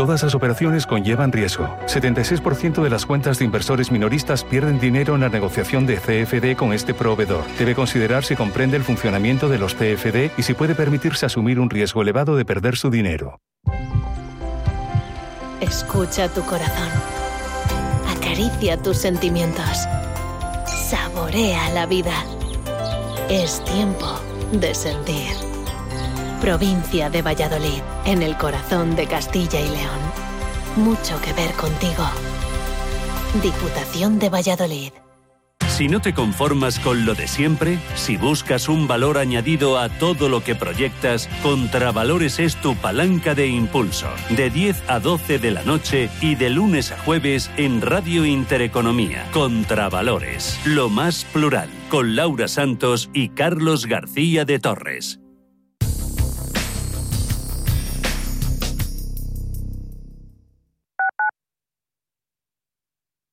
Todas 0.00 0.22
las 0.22 0.34
operaciones 0.34 0.86
conllevan 0.86 1.30
riesgo. 1.30 1.76
76% 1.84 2.82
de 2.82 2.88
las 2.88 3.04
cuentas 3.04 3.38
de 3.38 3.44
inversores 3.44 3.92
minoristas 3.92 4.44
pierden 4.44 4.80
dinero 4.80 5.14
en 5.14 5.20
la 5.20 5.28
negociación 5.28 5.84
de 5.84 5.96
CFD 5.96 6.56
con 6.56 6.72
este 6.72 6.94
proveedor. 6.94 7.44
Debe 7.58 7.74
considerar 7.74 8.24
si 8.24 8.34
comprende 8.34 8.78
el 8.78 8.82
funcionamiento 8.82 9.50
de 9.50 9.58
los 9.58 9.74
CFD 9.74 10.30
y 10.38 10.42
si 10.42 10.54
puede 10.54 10.74
permitirse 10.74 11.26
asumir 11.26 11.60
un 11.60 11.68
riesgo 11.68 12.00
elevado 12.00 12.34
de 12.34 12.46
perder 12.46 12.78
su 12.78 12.88
dinero. 12.88 13.40
Escucha 15.60 16.30
tu 16.30 16.40
corazón. 16.46 16.88
Acaricia 18.08 18.78
tus 18.78 18.96
sentimientos. 18.96 19.86
Saborea 20.88 21.68
la 21.74 21.84
vida. 21.84 22.24
Es 23.28 23.62
tiempo 23.66 24.18
de 24.50 24.74
sentir. 24.74 25.49
Provincia 26.40 27.10
de 27.10 27.20
Valladolid, 27.20 27.82
en 28.06 28.22
el 28.22 28.34
corazón 28.38 28.96
de 28.96 29.06
Castilla 29.06 29.60
y 29.60 29.68
León. 29.68 30.00
Mucho 30.76 31.20
que 31.20 31.34
ver 31.34 31.52
contigo. 31.52 32.04
Diputación 33.42 34.18
de 34.18 34.30
Valladolid. 34.30 34.92
Si 35.68 35.86
no 35.88 36.00
te 36.00 36.14
conformas 36.14 36.78
con 36.78 37.04
lo 37.04 37.14
de 37.14 37.28
siempre, 37.28 37.78
si 37.94 38.16
buscas 38.16 38.70
un 38.70 38.88
valor 38.88 39.18
añadido 39.18 39.78
a 39.78 39.90
todo 39.90 40.30
lo 40.30 40.42
que 40.42 40.54
proyectas, 40.54 41.28
Contravalores 41.42 42.38
es 42.38 42.56
tu 42.56 42.74
palanca 42.74 43.34
de 43.34 43.46
impulso. 43.46 44.08
De 44.30 44.48
10 44.48 44.84
a 44.88 44.98
12 44.98 45.38
de 45.38 45.50
la 45.50 45.62
noche 45.62 46.08
y 46.22 46.36
de 46.36 46.48
lunes 46.48 46.90
a 46.90 46.98
jueves 46.98 47.50
en 47.58 47.82
Radio 47.82 48.24
Intereconomía. 48.24 49.26
Contravalores, 49.32 50.58
lo 50.64 50.88
más 50.88 51.24
plural, 51.24 51.68
con 51.90 52.16
Laura 52.16 52.48
Santos 52.48 53.10
y 53.12 53.28
Carlos 53.28 53.84
García 53.84 54.46
de 54.46 54.58
Torres. 54.58 55.19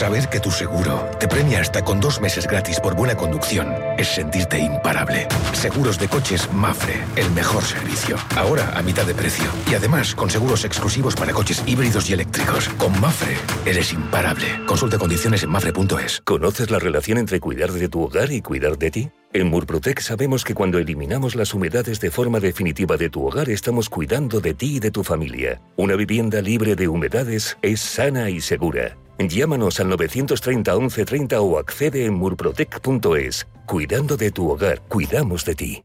Saber 0.00 0.30
que 0.30 0.40
tu 0.40 0.50
seguro 0.50 1.10
te 1.20 1.28
premia 1.28 1.60
hasta 1.60 1.84
con 1.84 2.00
dos 2.00 2.22
meses 2.22 2.46
gratis 2.46 2.80
por 2.80 2.96
buena 2.96 3.16
conducción 3.16 3.68
es 3.98 4.08
sentirte 4.08 4.58
imparable. 4.58 5.28
Seguros 5.52 5.98
de 5.98 6.08
coches 6.08 6.50
Mafre, 6.54 6.94
el 7.16 7.30
mejor 7.32 7.62
servicio. 7.62 8.16
Ahora 8.34 8.72
a 8.74 8.80
mitad 8.80 9.04
de 9.04 9.12
precio. 9.12 9.44
Y 9.70 9.74
además 9.74 10.14
con 10.14 10.30
seguros 10.30 10.64
exclusivos 10.64 11.14
para 11.14 11.34
coches 11.34 11.62
híbridos 11.66 12.08
y 12.08 12.14
eléctricos. 12.14 12.70
Con 12.78 12.98
Mafre 12.98 13.36
eres 13.66 13.92
imparable. 13.92 14.46
Consulta 14.66 14.96
condiciones 14.96 15.42
en 15.42 15.50
mafre.es. 15.50 16.22
¿Conoces 16.24 16.70
la 16.70 16.78
relación 16.78 17.18
entre 17.18 17.38
cuidar 17.38 17.70
de 17.70 17.90
tu 17.90 18.02
hogar 18.02 18.32
y 18.32 18.40
cuidar 18.40 18.78
de 18.78 18.90
ti? 18.90 19.10
En 19.34 19.48
Murprotec 19.48 20.00
sabemos 20.00 20.44
que 20.44 20.54
cuando 20.54 20.78
eliminamos 20.78 21.34
las 21.34 21.52
humedades 21.52 22.00
de 22.00 22.10
forma 22.10 22.40
definitiva 22.40 22.96
de 22.96 23.10
tu 23.10 23.26
hogar 23.26 23.50
estamos 23.50 23.90
cuidando 23.90 24.40
de 24.40 24.54
ti 24.54 24.76
y 24.76 24.80
de 24.80 24.92
tu 24.92 25.04
familia. 25.04 25.60
Una 25.76 25.94
vivienda 25.94 26.40
libre 26.40 26.74
de 26.74 26.88
humedades 26.88 27.58
es 27.60 27.82
sana 27.82 28.30
y 28.30 28.40
segura. 28.40 28.96
Llámanos 29.28 29.80
al 29.80 29.88
930 29.88 30.72
1130 30.74 31.40
o 31.40 31.58
accede 31.58 32.06
en 32.06 32.14
murprotec.es. 32.14 33.46
Cuidando 33.66 34.16
de 34.16 34.30
tu 34.30 34.50
hogar, 34.50 34.80
cuidamos 34.88 35.44
de 35.44 35.54
ti. 35.54 35.84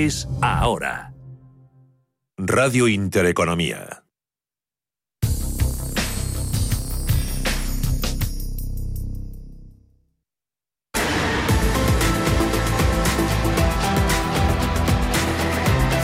ahora. 0.41 1.13
Radio 2.37 2.87
Intereconomía. 2.87 4.03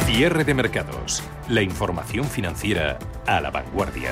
Cierre 0.06 0.44
de 0.44 0.54
mercados. 0.54 1.24
La 1.50 1.64
información 1.64 2.26
financiera 2.26 3.00
a 3.26 3.42
la 3.42 3.50
vanguardia. 3.50 4.12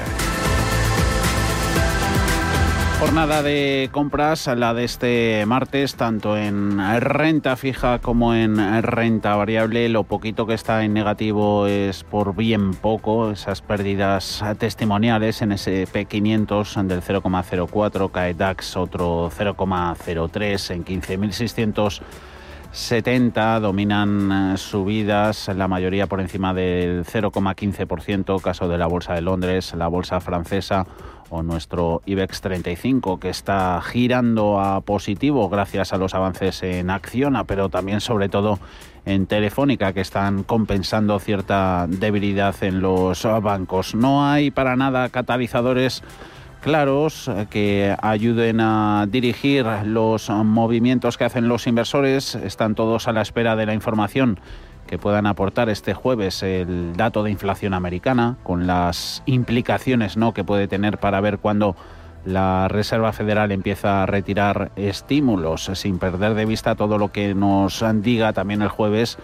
Jornada 2.99 3.41
de 3.43 3.89
compras, 3.91 4.47
la 4.47 4.73
de 4.73 4.85
este 4.85 5.45
martes, 5.45 5.95
tanto 5.95 6.37
en 6.37 6.79
renta 7.01 7.57
fija 7.57 7.99
como 7.99 8.33
en 8.33 8.57
renta 8.83 9.35
variable. 9.35 9.89
Lo 9.89 10.05
poquito 10.05 10.47
que 10.47 10.53
está 10.53 10.85
en 10.85 10.93
negativo 10.93 11.67
es 11.67 12.05
por 12.05 12.33
bien 12.35 12.73
poco, 12.73 13.31
esas 13.31 13.61
pérdidas 13.61 14.41
testimoniales 14.57 15.41
en 15.41 15.51
ese 15.51 15.85
P500 15.87 16.83
del 16.83 17.01
0,04, 17.01 18.11
cae 18.11 18.33
DAX 18.33 18.77
otro 18.77 19.29
0,03 19.29 20.73
en 20.73 20.85
15.670 20.85 23.59
dominan 23.59 24.57
subidas, 24.57 25.49
la 25.49 25.67
mayoría 25.67 26.07
por 26.07 26.21
encima 26.21 26.53
del 26.53 27.03
0,15%, 27.03 28.41
caso 28.41 28.69
de 28.69 28.77
la 28.77 28.87
Bolsa 28.87 29.13
de 29.13 29.21
Londres, 29.21 29.73
la 29.75 29.89
Bolsa 29.89 30.21
francesa 30.21 30.87
nuestro 31.43 32.01
IBEX 32.05 32.41
35 32.41 33.19
que 33.19 33.29
está 33.29 33.81
girando 33.81 34.59
a 34.59 34.81
positivo 34.81 35.49
gracias 35.49 35.93
a 35.93 35.97
los 35.97 36.13
avances 36.13 36.63
en 36.63 36.89
Acciona, 36.89 37.43
pero 37.43 37.69
también 37.69 38.01
sobre 38.01 38.29
todo 38.29 38.59
en 39.05 39.27
Telefónica 39.27 39.93
que 39.93 40.01
están 40.01 40.43
compensando 40.43 41.19
cierta 41.19 41.85
debilidad 41.87 42.55
en 42.63 42.81
los 42.81 43.27
bancos. 43.41 43.95
No 43.95 44.25
hay 44.25 44.51
para 44.51 44.75
nada 44.75 45.09
catalizadores 45.09 46.03
claros 46.61 47.29
que 47.51 47.95
ayuden 48.01 48.59
a 48.59 49.05
dirigir 49.07 49.67
los 49.83 50.29
movimientos 50.29 51.15
que 51.15 51.23
hacen 51.25 51.47
los 51.47 51.67
inversores. 51.67 52.33
Están 52.33 52.73
todos 52.73 53.07
a 53.07 53.13
la 53.13 53.21
espera 53.21 53.55
de 53.55 53.67
la 53.67 53.75
información 53.75 54.39
que 54.87 54.97
puedan 54.97 55.25
aportar 55.25 55.69
este 55.69 55.93
jueves 55.93 56.43
el 56.43 56.95
dato 56.95 57.23
de 57.23 57.31
inflación 57.31 57.73
americana 57.73 58.37
con 58.43 58.67
las 58.67 59.23
implicaciones 59.25 60.17
¿no? 60.17 60.33
que 60.33 60.43
puede 60.43 60.67
tener 60.67 60.97
para 60.97 61.21
ver 61.21 61.39
cuándo 61.39 61.75
la 62.25 62.67
Reserva 62.67 63.13
Federal 63.13 63.51
empieza 63.51 64.03
a 64.03 64.05
retirar 64.05 64.71
estímulos 64.75 65.69
sin 65.75 65.99
perder 65.99 66.33
de 66.33 66.45
vista 66.45 66.75
todo 66.75 66.97
lo 66.97 67.11
que 67.11 67.35
nos 67.35 67.83
diga 68.01 68.33
también 68.33 68.61
el 68.61 68.69
jueves 68.69 69.17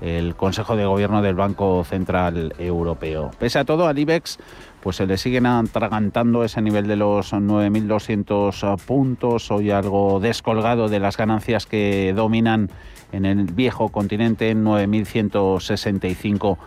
el 0.00 0.34
Consejo 0.36 0.76
de 0.76 0.86
Gobierno 0.86 1.22
del 1.22 1.34
Banco 1.34 1.84
Central 1.84 2.54
Europeo. 2.58 3.30
Pese 3.38 3.58
a 3.58 3.64
todo, 3.64 3.88
al 3.88 3.98
IBEX 3.98 4.38
pues 4.80 4.96
se 4.96 5.06
le 5.06 5.18
siguen 5.18 5.46
atragantando 5.46 6.44
ese 6.44 6.62
nivel 6.62 6.86
de 6.86 6.96
los 6.96 7.32
9.200 7.32 8.78
puntos, 8.84 9.50
hoy 9.50 9.70
algo 9.70 10.20
descolgado 10.20 10.88
de 10.88 11.00
las 11.00 11.16
ganancias 11.16 11.66
que 11.66 12.12
dominan 12.14 12.70
en 13.12 13.24
el 13.24 13.44
viejo 13.44 13.88
continente, 13.88 14.54
9.165 14.54 16.58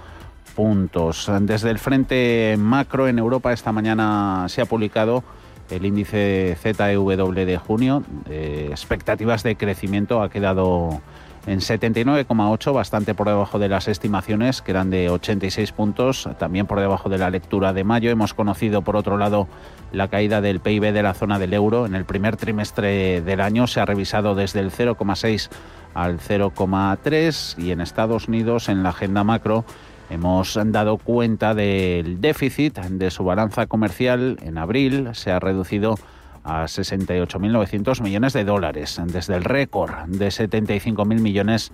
puntos. 0.55 1.29
Desde 1.41 1.69
el 1.69 1.77
frente 1.79 2.55
macro 2.57 3.07
en 3.07 3.19
Europa 3.19 3.53
esta 3.53 3.71
mañana 3.71 4.47
se 4.49 4.61
ha 4.61 4.65
publicado 4.65 5.23
el 5.69 5.85
índice 5.85 6.57
ZEW 6.61 7.33
de 7.33 7.57
junio, 7.57 8.03
expectativas 8.29 9.43
de 9.43 9.55
crecimiento 9.55 10.21
ha 10.21 10.29
quedado 10.29 11.01
en 11.47 11.59
79,8, 11.59 12.73
bastante 12.73 13.15
por 13.15 13.27
debajo 13.27 13.57
de 13.57 13.67
las 13.67 13.87
estimaciones, 13.87 14.61
que 14.61 14.69
eran 14.71 14.91
de 14.91 15.09
86 15.09 15.71
puntos, 15.71 16.29
también 16.37 16.67
por 16.67 16.79
debajo 16.79 17.09
de 17.09 17.17
la 17.17 17.31
lectura 17.31 17.73
de 17.73 17.83
mayo. 17.83 18.11
Hemos 18.11 18.35
conocido, 18.35 18.83
por 18.83 18.95
otro 18.95 19.17
lado, 19.17 19.47
la 19.91 20.07
caída 20.07 20.39
del 20.41 20.59
PIB 20.59 20.91
de 20.91 21.01
la 21.01 21.15
zona 21.15 21.39
del 21.39 21.53
euro. 21.53 21.87
En 21.87 21.95
el 21.95 22.05
primer 22.05 22.37
trimestre 22.37 23.21
del 23.21 23.41
año 23.41 23.65
se 23.65 23.79
ha 23.79 23.85
revisado 23.85 24.35
desde 24.35 24.59
el 24.59 24.71
0,6 24.71 25.49
al 25.93 26.19
0,3 26.19 27.61
y 27.61 27.71
en 27.71 27.81
Estados 27.81 28.27
Unidos, 28.27 28.69
en 28.69 28.83
la 28.83 28.89
agenda 28.89 29.23
macro, 29.23 29.65
hemos 30.09 30.59
dado 30.65 30.97
cuenta 30.97 31.53
del 31.53 32.21
déficit 32.21 32.79
de 32.79 33.11
su 33.11 33.23
balanza 33.23 33.67
comercial. 33.67 34.37
En 34.41 34.57
abril 34.57 35.09
se 35.13 35.31
ha 35.31 35.39
reducido 35.39 35.97
a 36.43 36.63
68.900 36.63 38.01
millones 38.01 38.33
de 38.33 38.43
dólares, 38.43 38.99
desde 39.05 39.35
el 39.35 39.43
récord 39.43 39.91
de 40.07 40.27
75.000 40.27 41.05
millones 41.19 41.71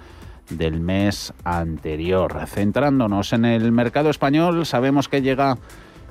del 0.50 0.80
mes 0.80 1.34
anterior. 1.44 2.48
Centrándonos 2.48 3.34
en 3.34 3.46
el 3.46 3.72
mercado 3.72 4.10
español, 4.10 4.66
sabemos 4.66 5.10
que 5.10 5.22
llega 5.22 5.58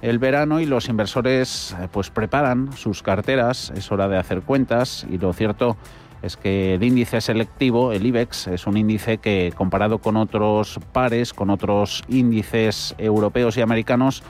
el 0.02 0.18
verano 0.18 0.60
y 0.60 0.66
los 0.66 0.88
inversores 0.88 1.74
eh, 1.80 1.88
pues 1.90 2.10
preparan 2.10 2.72
sus 2.74 3.02
carteras, 3.02 3.72
es 3.74 3.90
hora 3.90 4.08
de 4.08 4.18
hacer 4.18 4.42
cuentas 4.42 5.06
y 5.10 5.18
lo 5.18 5.32
cierto 5.32 5.70
es 5.70 6.05
que 6.42 6.74
el 6.74 6.82
índice 6.82 7.20
selectivo, 7.20 7.92
el 7.92 8.04
IBEX, 8.04 8.48
es 8.48 8.66
un 8.66 8.76
índice 8.76 9.18
que 9.18 9.52
comparado 9.56 9.98
con 9.98 10.16
otros 10.16 10.80
pares, 10.92 11.32
con 11.32 11.50
otros 11.50 12.02
índices 12.08 12.94
europeos 12.98 13.56
y 13.56 13.60
americanos, 13.60 14.22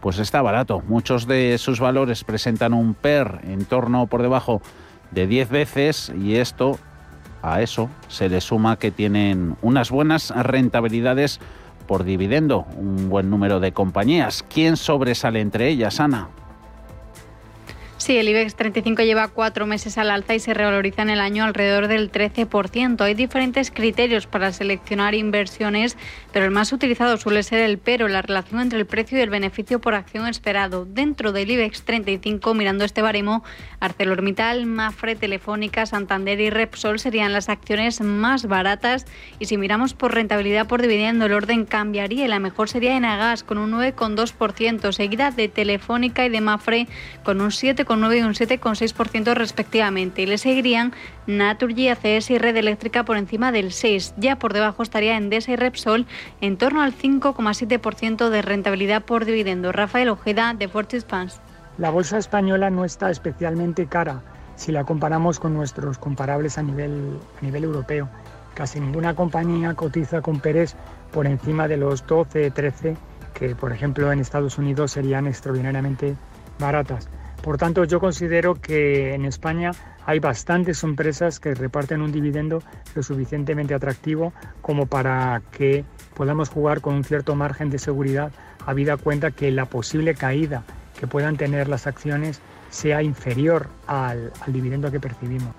pues 0.00 0.18
está 0.18 0.42
barato. 0.42 0.82
Muchos 0.86 1.26
de 1.26 1.56
sus 1.58 1.80
valores 1.80 2.24
presentan 2.24 2.74
un 2.74 2.94
PER 2.94 3.40
en 3.44 3.64
torno 3.64 4.06
por 4.06 4.22
debajo 4.22 4.60
de 5.10 5.26
10 5.26 5.48
veces 5.48 6.12
y 6.20 6.36
esto 6.36 6.78
a 7.42 7.62
eso 7.62 7.88
se 8.08 8.28
le 8.28 8.40
suma 8.40 8.78
que 8.78 8.90
tienen 8.90 9.56
unas 9.62 9.90
buenas 9.90 10.30
rentabilidades 10.30 11.40
por 11.86 12.04
dividendo, 12.04 12.66
un 12.76 13.08
buen 13.08 13.30
número 13.30 13.60
de 13.60 13.72
compañías. 13.72 14.44
¿Quién 14.52 14.76
sobresale 14.76 15.40
entre 15.40 15.68
ellas, 15.68 16.00
Ana? 16.00 16.28
Sí, 17.98 18.16
el 18.16 18.28
IBEX 18.28 18.54
35 18.54 19.02
lleva 19.02 19.26
cuatro 19.26 19.66
meses 19.66 19.98
al 19.98 20.12
alza 20.12 20.32
y 20.32 20.38
se 20.38 20.54
revaloriza 20.54 21.02
en 21.02 21.10
el 21.10 21.18
año 21.18 21.42
alrededor 21.42 21.88
del 21.88 22.12
13%. 22.12 23.00
Hay 23.00 23.14
diferentes 23.14 23.72
criterios 23.72 24.28
para 24.28 24.52
seleccionar 24.52 25.16
inversiones, 25.16 25.96
pero 26.32 26.44
el 26.44 26.52
más 26.52 26.72
utilizado 26.72 27.16
suele 27.16 27.42
ser 27.42 27.58
el 27.58 27.78
pero, 27.78 28.06
la 28.06 28.22
relación 28.22 28.60
entre 28.60 28.78
el 28.78 28.86
precio 28.86 29.18
y 29.18 29.22
el 29.22 29.30
beneficio 29.30 29.80
por 29.80 29.96
acción 29.96 30.28
esperado. 30.28 30.84
Dentro 30.84 31.32
del 31.32 31.50
IBEX 31.50 31.82
35, 31.82 32.54
mirando 32.54 32.84
este 32.84 33.02
baremo, 33.02 33.42
ArcelorMittal, 33.80 34.64
Mafre, 34.66 35.16
Telefónica, 35.16 35.84
Santander 35.84 36.40
y 36.40 36.50
Repsol 36.50 37.00
serían 37.00 37.32
las 37.32 37.48
acciones 37.48 38.00
más 38.00 38.46
baratas. 38.46 39.06
Y 39.40 39.46
si 39.46 39.56
miramos 39.58 39.94
por 39.94 40.14
rentabilidad 40.14 40.68
por 40.68 40.82
dividendo, 40.82 41.26
el 41.26 41.32
orden 41.32 41.64
cambiaría 41.64 42.26
y 42.26 42.28
la 42.28 42.38
mejor 42.38 42.68
sería 42.68 42.96
Enagas 42.96 43.42
con 43.42 43.58
un 43.58 43.72
9,2%, 43.72 44.92
seguida 44.92 45.32
de 45.32 45.48
Telefónica 45.48 46.24
y 46.24 46.28
de 46.28 46.40
Mafre 46.40 46.86
con 47.24 47.40
un 47.40 47.50
7 47.50 47.87
9 47.96 48.18
y 48.18 48.22
un 48.22 48.34
7,6% 48.34 49.34
respectivamente. 49.34 50.22
Y 50.22 50.26
le 50.26 50.38
seguirían 50.38 50.92
Naturgy, 51.26 51.88
ACS 51.88 52.30
y 52.30 52.38
Red 52.38 52.56
Eléctrica 52.56 53.04
por 53.04 53.16
encima 53.16 53.52
del 53.52 53.72
6. 53.72 54.14
Ya 54.16 54.38
por 54.38 54.52
debajo 54.52 54.82
estaría 54.82 55.16
Endesa 55.16 55.52
y 55.52 55.56
Repsol 55.56 56.06
en 56.40 56.56
torno 56.56 56.82
al 56.82 56.94
5,7% 56.94 58.28
de 58.28 58.42
rentabilidad 58.42 59.02
por 59.02 59.24
dividendo. 59.24 59.72
Rafael 59.72 60.08
Ojeda, 60.08 60.54
de 60.54 60.68
Fortis 60.68 61.04
Funds. 61.04 61.40
La 61.78 61.90
bolsa 61.90 62.18
española 62.18 62.70
no 62.70 62.84
está 62.84 63.10
especialmente 63.10 63.86
cara 63.86 64.22
si 64.56 64.72
la 64.72 64.84
comparamos 64.84 65.38
con 65.38 65.54
nuestros 65.54 65.98
comparables 65.98 66.58
a 66.58 66.62
nivel, 66.62 67.18
a 67.40 67.44
nivel 67.44 67.64
europeo. 67.64 68.08
Casi 68.54 68.80
ninguna 68.80 69.14
compañía 69.14 69.74
cotiza 69.74 70.20
con 70.20 70.40
Pérez 70.40 70.74
por 71.12 71.26
encima 71.26 71.68
de 71.68 71.76
los 71.76 72.04
12, 72.06 72.50
13, 72.50 72.96
que 73.34 73.54
por 73.54 73.72
ejemplo 73.72 74.10
en 74.10 74.18
Estados 74.18 74.58
Unidos 74.58 74.90
serían 74.90 75.28
extraordinariamente 75.28 76.16
baratas. 76.58 77.08
Por 77.42 77.56
tanto, 77.56 77.84
yo 77.84 78.00
considero 78.00 78.54
que 78.54 79.14
en 79.14 79.24
España 79.24 79.70
hay 80.04 80.18
bastantes 80.18 80.82
empresas 80.82 81.40
que 81.40 81.54
reparten 81.54 82.02
un 82.02 82.12
dividendo 82.12 82.62
lo 82.94 83.02
suficientemente 83.02 83.74
atractivo 83.74 84.32
como 84.60 84.86
para 84.86 85.40
que 85.52 85.84
podamos 86.14 86.48
jugar 86.48 86.80
con 86.80 86.94
un 86.94 87.04
cierto 87.04 87.34
margen 87.34 87.70
de 87.70 87.78
seguridad, 87.78 88.32
habida 88.66 88.96
cuenta 88.96 89.30
que 89.30 89.50
la 89.50 89.66
posible 89.66 90.14
caída 90.14 90.64
que 90.98 91.06
puedan 91.06 91.36
tener 91.36 91.68
las 91.68 91.86
acciones 91.86 92.40
sea 92.70 93.02
inferior 93.02 93.68
al, 93.86 94.32
al 94.40 94.52
dividendo 94.52 94.90
que 94.90 95.00
percibimos. 95.00 95.54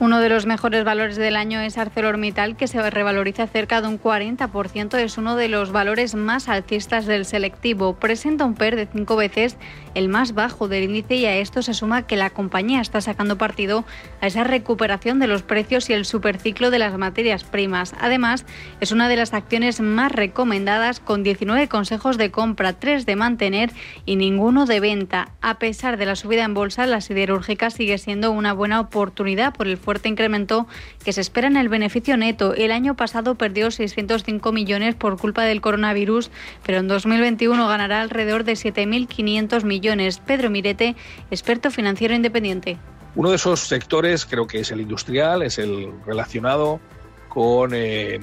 Uno 0.00 0.18
de 0.18 0.28
los 0.28 0.44
mejores 0.44 0.82
valores 0.82 1.14
del 1.14 1.36
año 1.36 1.60
es 1.60 1.78
ArcelorMittal, 1.78 2.56
que 2.56 2.66
se 2.66 2.90
revaloriza 2.90 3.46
cerca 3.46 3.80
de 3.80 3.86
un 3.86 4.00
40%. 4.00 4.98
Es 4.98 5.18
uno 5.18 5.36
de 5.36 5.48
los 5.48 5.70
valores 5.70 6.16
más 6.16 6.48
alcistas 6.48 7.06
del 7.06 7.24
selectivo. 7.24 7.94
Presenta 7.94 8.44
un 8.44 8.54
PER 8.54 8.74
de 8.74 8.86
cinco 8.86 9.14
veces 9.14 9.56
el 9.94 10.08
más 10.08 10.34
bajo 10.34 10.66
del 10.66 10.84
índice 10.84 11.14
y 11.14 11.26
a 11.26 11.36
esto 11.36 11.62
se 11.62 11.74
suma 11.74 12.08
que 12.08 12.16
la 12.16 12.30
compañía 12.30 12.80
está 12.80 13.00
sacando 13.00 13.38
partido 13.38 13.84
a 14.20 14.26
esa 14.26 14.42
recuperación 14.42 15.20
de 15.20 15.28
los 15.28 15.42
precios 15.42 15.88
y 15.88 15.92
el 15.92 16.04
superciclo 16.04 16.70
de 16.70 16.80
las 16.80 16.98
materias 16.98 17.44
primas. 17.44 17.94
Además, 18.00 18.44
es 18.80 18.90
una 18.90 19.08
de 19.08 19.16
las 19.16 19.32
acciones 19.32 19.80
más 19.80 20.10
recomendadas 20.10 20.98
con 20.98 21.22
19 21.22 21.68
consejos 21.68 22.18
de 22.18 22.32
compra, 22.32 22.72
3 22.72 23.06
de 23.06 23.14
mantener 23.14 23.70
y 24.04 24.16
ninguno 24.16 24.66
de 24.66 24.80
venta. 24.80 25.28
A 25.40 25.60
pesar 25.60 25.96
de 25.96 26.06
la 26.06 26.16
subida 26.16 26.42
en 26.42 26.54
bolsa, 26.54 26.86
la 26.86 27.00
siderúrgica 27.00 27.70
sigue 27.70 27.98
siendo 27.98 28.32
una 28.32 28.52
buena 28.52 28.80
oportunidad 28.80 29.54
por 29.54 29.68
el 29.68 29.78
fuerte 29.84 30.08
incremento 30.08 30.66
que 31.04 31.12
se 31.12 31.20
espera 31.20 31.46
en 31.46 31.56
el 31.56 31.68
beneficio 31.68 32.16
neto. 32.16 32.54
El 32.54 32.72
año 32.72 32.96
pasado 32.96 33.36
perdió 33.36 33.70
605 33.70 34.50
millones 34.50 34.94
por 34.94 35.18
culpa 35.18 35.44
del 35.44 35.60
coronavirus, 35.60 36.30
pero 36.64 36.78
en 36.78 36.88
2021 36.88 37.68
ganará 37.68 38.00
alrededor 38.00 38.44
de 38.44 38.54
7.500 38.54 39.64
millones. 39.64 40.18
Pedro 40.18 40.50
Mirete, 40.50 40.96
experto 41.30 41.70
financiero 41.70 42.14
independiente. 42.14 42.78
Uno 43.14 43.30
de 43.30 43.36
esos 43.36 43.60
sectores 43.60 44.26
creo 44.26 44.46
que 44.46 44.60
es 44.60 44.72
el 44.72 44.80
industrial, 44.80 45.42
es 45.42 45.58
el 45.58 45.92
relacionado 46.04 46.80
con 47.28 47.72
eh, 47.74 48.18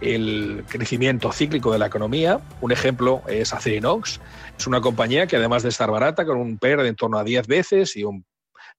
el 0.00 0.64
crecimiento 0.68 1.32
cíclico 1.32 1.72
de 1.72 1.78
la 1.78 1.86
economía. 1.86 2.40
Un 2.60 2.72
ejemplo 2.72 3.22
es 3.26 3.52
Acerinox. 3.52 4.20
Es 4.58 4.66
una 4.66 4.80
compañía 4.80 5.26
que 5.26 5.36
además 5.36 5.62
de 5.62 5.70
estar 5.70 5.90
barata, 5.90 6.24
con 6.24 6.38
un 6.38 6.58
PER 6.58 6.82
de 6.82 6.88
en 6.88 6.96
torno 6.96 7.18
a 7.18 7.24
10 7.24 7.46
veces 7.46 7.96
y 7.96 8.04
un 8.04 8.24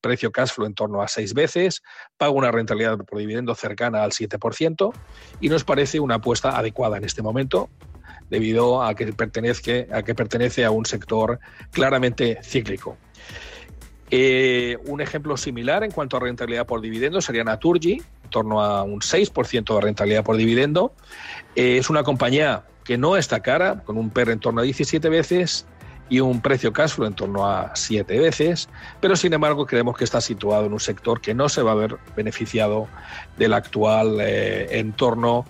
precio 0.02 0.32
cash 0.32 0.52
flow 0.52 0.68
en 0.68 0.74
torno 0.74 1.02
a 1.02 1.08
seis 1.08 1.34
veces, 1.34 1.82
paga 2.18 2.32
una 2.32 2.52
rentabilidad 2.52 2.98
por 2.98 3.20
dividendo 3.20 3.56
cercana 3.56 4.04
al 4.04 4.12
7% 4.12 4.94
y 5.42 5.50
nos 5.50 5.64
parece 5.64 6.00
una 6.00 6.16
apuesta 6.16 6.58
adecuada 6.58 6.98
en 6.98 7.06
este 7.06 7.22
momento 7.22 7.70
debido 8.30 8.84
a 8.84 8.94
que, 8.96 9.14
pertenece, 9.14 9.88
a 9.92 10.04
que 10.04 10.16
pertenece 10.16 10.66
a 10.66 10.72
un 10.72 10.86
sector 10.86 11.40
claramente 11.72 12.40
cíclico. 12.44 12.98
Eh, 14.12 14.78
un 14.86 15.02
ejemplo 15.02 15.36
similar 15.36 15.84
en 15.84 15.92
cuanto 15.92 16.18
a 16.18 16.20
rentabilidad 16.20 16.68
por 16.68 16.80
dividendo 16.82 17.22
sería 17.22 17.44
Naturgy, 17.44 18.02
en 18.24 18.30
torno 18.30 18.62
a 18.62 18.84
un 18.84 19.02
6% 19.02 19.75
de 19.75 19.82
rentabilidad 19.82 20.24
por 20.24 20.38
dividendo. 20.38 20.94
Eh, 21.56 21.78
es 21.78 21.90
una 21.90 22.04
compañía 22.04 22.66
que 22.84 22.98
no 23.00 23.18
está 23.18 23.42
cara, 23.42 23.82
con 23.84 23.98
un 23.98 24.12
PER 24.12 24.30
en 24.30 24.40
torno 24.40 24.62
a 24.62 24.64
17 24.64 25.10
veces 25.10 25.66
y 26.10 26.20
un 26.20 26.42
precio 26.42 26.72
cash 26.72 26.94
en 27.00 27.14
torno 27.14 27.48
a 27.48 27.76
siete 27.76 28.20
veces, 28.20 28.70
pero 29.02 29.16
sin 29.16 29.34
embargo 29.34 29.66
creemos 29.66 29.98
que 29.98 30.04
está 30.04 30.22
situado 30.22 30.66
en 30.66 30.74
un 30.74 30.80
sector 30.80 31.20
que 31.20 31.34
no 31.34 31.50
se 31.50 31.62
va 31.62 31.72
a 31.72 31.76
ver 31.76 31.98
beneficiado 32.16 32.88
del 33.38 33.54
actual 33.54 34.20
eh, 34.22 34.80
entorno 34.80 35.46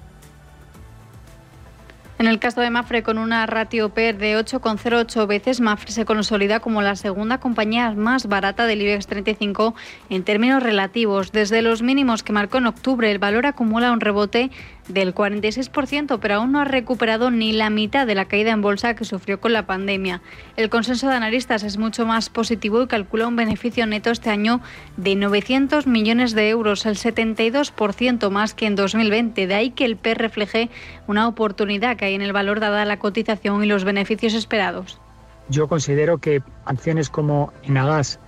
en 2.17 2.27
el 2.27 2.39
caso 2.39 2.61
de 2.61 2.69
Mafre, 2.69 3.03
con 3.03 3.17
una 3.17 3.45
ratio 3.45 3.89
PER 3.89 4.17
de 4.17 4.39
8,08 4.39 5.27
veces, 5.27 5.59
Mafre 5.59 5.91
se 5.91 6.05
consolida 6.05 6.61
como 6.61 6.81
la 6.81 6.95
segunda 6.95 7.39
compañía 7.39 7.91
más 7.91 8.27
barata 8.27 8.65
del 8.65 8.81
IBEX 8.81 9.07
35 9.07 9.75
en 10.09 10.23
términos 10.23 10.63
relativos. 10.63 11.33
Desde 11.33 11.61
los 11.61 11.81
mínimos 11.81 12.23
que 12.23 12.31
marcó 12.31 12.59
en 12.59 12.67
octubre, 12.67 13.11
el 13.11 13.19
valor 13.19 13.45
acumula 13.45 13.91
un 13.91 13.99
rebote 13.99 14.49
del 14.87 15.15
46%, 15.15 16.19
pero 16.21 16.35
aún 16.35 16.51
no 16.51 16.59
ha 16.59 16.65
recuperado 16.65 17.31
ni 17.31 17.53
la 17.53 17.69
mitad 17.69 18.05
de 18.05 18.15
la 18.15 18.25
caída 18.25 18.51
en 18.51 18.61
bolsa 18.61 18.95
que 18.95 19.05
sufrió 19.05 19.39
con 19.39 19.53
la 19.53 19.65
pandemia. 19.65 20.21
El 20.55 20.69
consenso 20.69 21.07
de 21.07 21.15
analistas 21.15 21.63
es 21.63 21.77
mucho 21.77 22.05
más 22.05 22.29
positivo 22.29 22.81
y 22.81 22.87
calcula 22.87 23.27
un 23.27 23.35
beneficio 23.35 23.85
neto 23.85 24.11
este 24.11 24.29
año 24.29 24.61
de 24.97 25.15
900 25.15 25.87
millones 25.87 26.33
de 26.33 26.49
euros, 26.49 26.85
el 26.85 26.95
72% 26.97 28.29
más 28.29 28.53
que 28.53 28.67
en 28.67 28.75
2020. 28.75 29.47
De 29.47 29.55
ahí 29.55 29.71
que 29.71 29.85
el 29.85 29.97
PER 29.97 30.17
refleje 30.17 30.69
una 31.07 31.27
oportunidad 31.27 31.97
que 31.97 32.05
hay 32.05 32.13
en 32.13 32.21
el 32.21 32.33
valor 32.33 32.59
dada 32.59 32.85
la 32.85 32.99
cotización 32.99 33.63
y 33.63 33.67
los 33.67 33.83
beneficios 33.83 34.33
esperados. 34.33 34.99
Yo 35.49 35.67
considero 35.67 36.17
que 36.17 36.41
acciones 36.65 37.09
como 37.09 37.53
Enagas, 37.63 38.19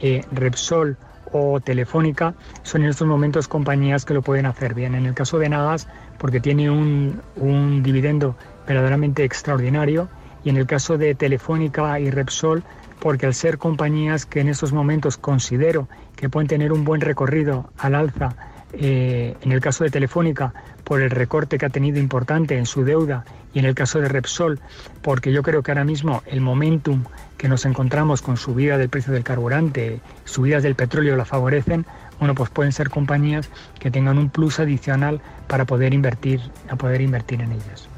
eh, 0.00 0.24
Repsol 0.32 0.98
o 1.36 1.60
Telefónica 1.60 2.34
son 2.62 2.82
en 2.82 2.90
estos 2.90 3.06
momentos 3.06 3.48
compañías 3.48 4.04
que 4.04 4.14
lo 4.14 4.22
pueden 4.22 4.46
hacer 4.46 4.74
bien. 4.74 4.94
En 4.94 5.06
el 5.06 5.14
caso 5.14 5.38
de 5.38 5.46
Enagas, 5.46 5.88
porque 6.18 6.40
tiene 6.40 6.70
un, 6.70 7.20
un 7.36 7.82
dividendo 7.82 8.36
verdaderamente 8.66 9.24
extraordinario, 9.24 10.08
y 10.44 10.50
en 10.50 10.56
el 10.56 10.66
caso 10.66 10.96
de 10.96 11.14
Telefónica 11.14 11.98
y 11.98 12.10
Repsol, 12.10 12.62
porque 13.00 13.26
al 13.26 13.34
ser 13.34 13.58
compañías 13.58 14.26
que 14.26 14.40
en 14.40 14.48
estos 14.48 14.72
momentos 14.72 15.16
considero 15.16 15.88
que 16.14 16.28
pueden 16.28 16.48
tener 16.48 16.72
un 16.72 16.84
buen 16.84 17.00
recorrido 17.00 17.70
al 17.78 17.94
alza, 17.94 18.36
eh, 18.72 19.36
en 19.40 19.52
el 19.52 19.60
caso 19.60 19.84
de 19.84 19.90
Telefónica, 19.90 20.54
por 20.84 21.02
el 21.02 21.10
recorte 21.10 21.58
que 21.58 21.66
ha 21.66 21.70
tenido 21.70 21.98
importante 21.98 22.56
en 22.56 22.66
su 22.66 22.84
deuda 22.84 23.24
y 23.56 23.58
en 23.58 23.64
el 23.64 23.74
caso 23.74 24.02
de 24.02 24.08
Repsol, 24.10 24.60
porque 25.00 25.32
yo 25.32 25.42
creo 25.42 25.62
que 25.62 25.70
ahora 25.70 25.84
mismo 25.84 26.22
el 26.26 26.42
momentum 26.42 27.04
que 27.38 27.48
nos 27.48 27.64
encontramos 27.64 28.20
con 28.20 28.36
subida 28.36 28.76
del 28.76 28.90
precio 28.90 29.14
del 29.14 29.24
carburante, 29.24 30.02
subidas 30.26 30.62
del 30.62 30.74
petróleo 30.74 31.16
la 31.16 31.24
favorecen, 31.24 31.86
bueno, 32.18 32.34
pues 32.34 32.50
pueden 32.50 32.72
ser 32.72 32.90
compañías 32.90 33.48
que 33.80 33.90
tengan 33.90 34.18
un 34.18 34.28
plus 34.28 34.60
adicional 34.60 35.22
para 35.46 35.64
poder 35.64 35.94
invertir, 35.94 36.42
a 36.68 36.76
poder 36.76 37.00
invertir 37.00 37.40
en 37.40 37.52
ellas. 37.52 37.88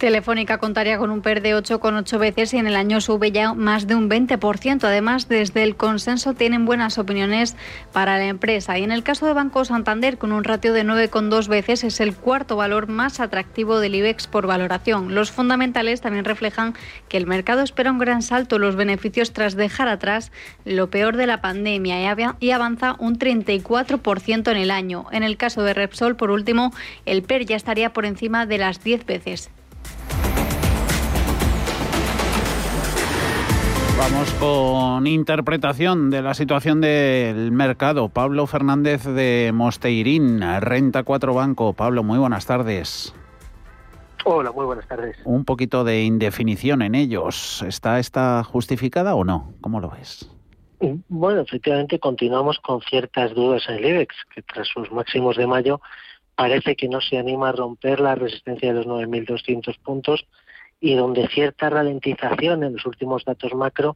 Telefónica 0.00 0.56
contaría 0.56 0.96
con 0.96 1.10
un 1.10 1.20
PER 1.20 1.42
de 1.42 1.54
8,8 1.54 2.18
veces 2.18 2.54
y 2.54 2.56
en 2.56 2.66
el 2.66 2.74
año 2.74 3.02
sube 3.02 3.32
ya 3.32 3.52
más 3.52 3.86
de 3.86 3.94
un 3.94 4.08
20%. 4.08 4.82
Además, 4.82 5.28
desde 5.28 5.62
el 5.62 5.76
consenso 5.76 6.32
tienen 6.32 6.64
buenas 6.64 6.96
opiniones 6.96 7.54
para 7.92 8.16
la 8.16 8.24
empresa. 8.24 8.78
Y 8.78 8.82
en 8.82 8.92
el 8.92 9.02
caso 9.02 9.26
de 9.26 9.34
Banco 9.34 9.62
Santander, 9.66 10.16
con 10.16 10.32
un 10.32 10.42
ratio 10.42 10.72
de 10.72 10.86
9,2 10.86 11.48
veces, 11.48 11.84
es 11.84 12.00
el 12.00 12.16
cuarto 12.16 12.56
valor 12.56 12.88
más 12.88 13.20
atractivo 13.20 13.78
del 13.78 13.94
IBEX 13.94 14.26
por 14.26 14.46
valoración. 14.46 15.14
Los 15.14 15.32
fundamentales 15.32 16.00
también 16.00 16.24
reflejan 16.24 16.72
que 17.10 17.18
el 17.18 17.26
mercado 17.26 17.60
espera 17.60 17.92
un 17.92 17.98
gran 17.98 18.22
salto 18.22 18.56
en 18.56 18.62
los 18.62 18.76
beneficios 18.76 19.34
tras 19.34 19.54
dejar 19.54 19.88
atrás 19.88 20.32
lo 20.64 20.88
peor 20.88 21.18
de 21.18 21.26
la 21.26 21.42
pandemia 21.42 22.00
y 22.40 22.50
avanza 22.52 22.96
un 22.98 23.18
34% 23.18 24.50
en 24.50 24.56
el 24.56 24.70
año. 24.70 25.04
En 25.12 25.24
el 25.24 25.36
caso 25.36 25.62
de 25.62 25.74
Repsol, 25.74 26.16
por 26.16 26.30
último, 26.30 26.72
el 27.04 27.22
PER 27.22 27.44
ya 27.44 27.56
estaría 27.56 27.92
por 27.92 28.06
encima 28.06 28.46
de 28.46 28.56
las 28.56 28.82
10 28.82 29.04
veces. 29.04 29.50
Vamos 33.98 34.32
con 34.40 35.06
interpretación 35.06 36.10
de 36.10 36.22
la 36.22 36.34
situación 36.34 36.80
del 36.80 37.52
mercado. 37.52 38.08
Pablo 38.08 38.46
Fernández 38.46 39.04
de 39.04 39.50
Mosteirín, 39.54 40.40
Renta 40.60 41.02
4 41.02 41.34
Banco. 41.34 41.74
Pablo, 41.74 42.02
muy 42.02 42.18
buenas 42.18 42.46
tardes. 42.46 43.14
Hola, 44.24 44.52
muy 44.52 44.64
buenas 44.64 44.86
tardes. 44.88 45.16
Un 45.24 45.44
poquito 45.44 45.84
de 45.84 46.02
indefinición 46.02 46.82
en 46.82 46.94
ellos. 46.94 47.62
¿Está 47.66 47.98
esta 47.98 48.42
justificada 48.42 49.14
o 49.14 49.24
no? 49.24 49.52
¿Cómo 49.60 49.80
lo 49.80 49.90
ves? 49.90 50.30
Bueno, 51.08 51.42
efectivamente 51.42 51.98
continuamos 51.98 52.58
con 52.58 52.80
ciertas 52.80 53.34
dudas 53.34 53.62
en 53.68 53.76
el 53.76 53.84
IBEX, 53.84 54.14
que 54.34 54.42
tras 54.42 54.66
sus 54.68 54.90
máximos 54.90 55.36
de 55.36 55.46
mayo 55.46 55.80
parece 56.40 56.74
que 56.74 56.88
no 56.88 57.02
se 57.02 57.18
anima 57.18 57.50
a 57.50 57.52
romper 57.52 58.00
la 58.00 58.14
resistencia 58.14 58.72
de 58.72 58.74
los 58.74 58.86
9.200 58.86 59.78
puntos 59.80 60.24
y 60.80 60.94
donde 60.94 61.28
cierta 61.28 61.68
ralentización 61.68 62.64
en 62.64 62.72
los 62.72 62.86
últimos 62.86 63.26
datos 63.26 63.52
macro 63.52 63.94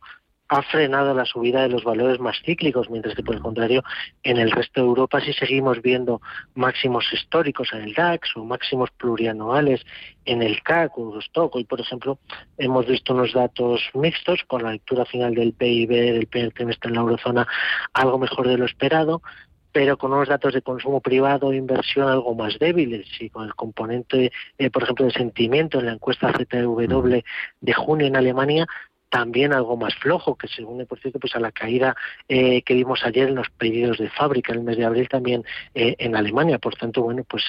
ha 0.48 0.60
frenado 0.60 1.14
la 1.14 1.24
subida 1.24 1.62
de 1.62 1.70
los 1.70 1.84
valores 1.84 2.20
más 2.20 2.36
cíclicos, 2.44 2.90
mientras 2.90 3.14
que 3.14 3.22
por 3.22 3.34
el 3.34 3.40
contrario 3.40 3.82
en 4.22 4.36
el 4.36 4.50
resto 4.50 4.82
de 4.82 4.88
Europa 4.88 5.22
sí 5.22 5.32
seguimos 5.32 5.80
viendo 5.80 6.20
máximos 6.54 7.10
históricos 7.14 7.70
en 7.72 7.80
el 7.80 7.94
DAX 7.94 8.36
o 8.36 8.44
máximos 8.44 8.90
plurianuales 8.90 9.80
en 10.26 10.42
el 10.42 10.62
CAC 10.62 10.98
o 10.98 11.18
Stock. 11.20 11.56
Hoy, 11.56 11.64
por 11.64 11.80
ejemplo, 11.80 12.18
hemos 12.58 12.86
visto 12.86 13.14
unos 13.14 13.32
datos 13.32 13.80
mixtos 13.94 14.44
con 14.46 14.64
la 14.64 14.72
lectura 14.72 15.06
final 15.06 15.34
del 15.34 15.54
PIB 15.54 15.88
del 15.88 16.26
primer 16.26 16.52
trimestre 16.52 16.90
en 16.90 16.96
la 16.96 17.00
eurozona 17.00 17.48
algo 17.94 18.18
mejor 18.18 18.48
de 18.48 18.58
lo 18.58 18.66
esperado, 18.66 19.22
pero 19.75 19.99
con 19.99 20.12
unos 20.12 20.28
datos 20.28 20.54
de 20.54 20.62
consumo 20.62 21.00
privado 21.00 21.50
e 21.50 21.57
inversión 21.57 22.09
algo 22.09 22.33
más 22.37 22.61
débiles 22.61 23.09
y 23.19 23.28
con 23.28 23.45
el 23.45 23.57
componente, 23.57 24.31
eh, 24.57 24.71
por 24.71 24.85
ejemplo, 24.85 25.04
de 25.04 25.11
sentimiento 25.11 25.81
en 25.81 25.87
la 25.87 25.93
encuesta 25.95 26.33
ZW 26.33 27.21
de 27.61 27.73
junio 27.75 28.07
en 28.07 28.14
Alemania 28.14 28.66
también 29.09 29.52
algo 29.52 29.76
más 29.76 29.95
flojo, 29.97 30.37
que 30.37 30.49
se 30.49 30.64
une, 30.64 30.87
por 30.87 30.99
cierto, 30.99 31.21
pues 31.21 31.35
a 31.37 31.40
la 31.40 31.52
caída 31.52 31.95
eh, 32.28 32.62
que 32.62 32.75
vimos 32.75 33.04
ayer 33.04 33.28
en 33.28 33.37
los 33.37 33.49
pedidos 33.50 33.99
de 33.99 34.11
fábrica 34.11 34.52
en 34.52 34.61
el 34.61 34.64
mes 34.64 34.76
de 34.76 34.85
abril 34.85 35.09
también 35.09 35.45
eh, 35.75 35.95
en 35.99 36.16
Alemania. 36.16 36.59
Por 36.59 36.75
tanto, 36.75 37.02
bueno, 37.02 37.23
pues 37.28 37.45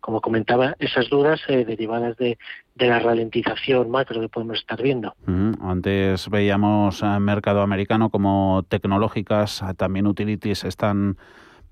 como 0.00 0.20
comentaba, 0.20 0.76
esas 0.78 1.08
dudas 1.08 1.40
derivadas 1.48 2.16
de, 2.18 2.38
de, 2.74 2.86
la 2.88 2.98
ralentización 2.98 3.90
macro 3.90 4.20
que 4.20 4.28
podemos 4.28 4.58
estar 4.58 4.82
viendo. 4.82 5.14
Antes 5.62 6.28
veíamos 6.28 7.02
mercado 7.02 7.62
americano 7.62 8.10
como 8.10 8.64
tecnológicas, 8.68 9.62
también 9.78 10.06
utilities 10.06 10.64
están 10.64 11.16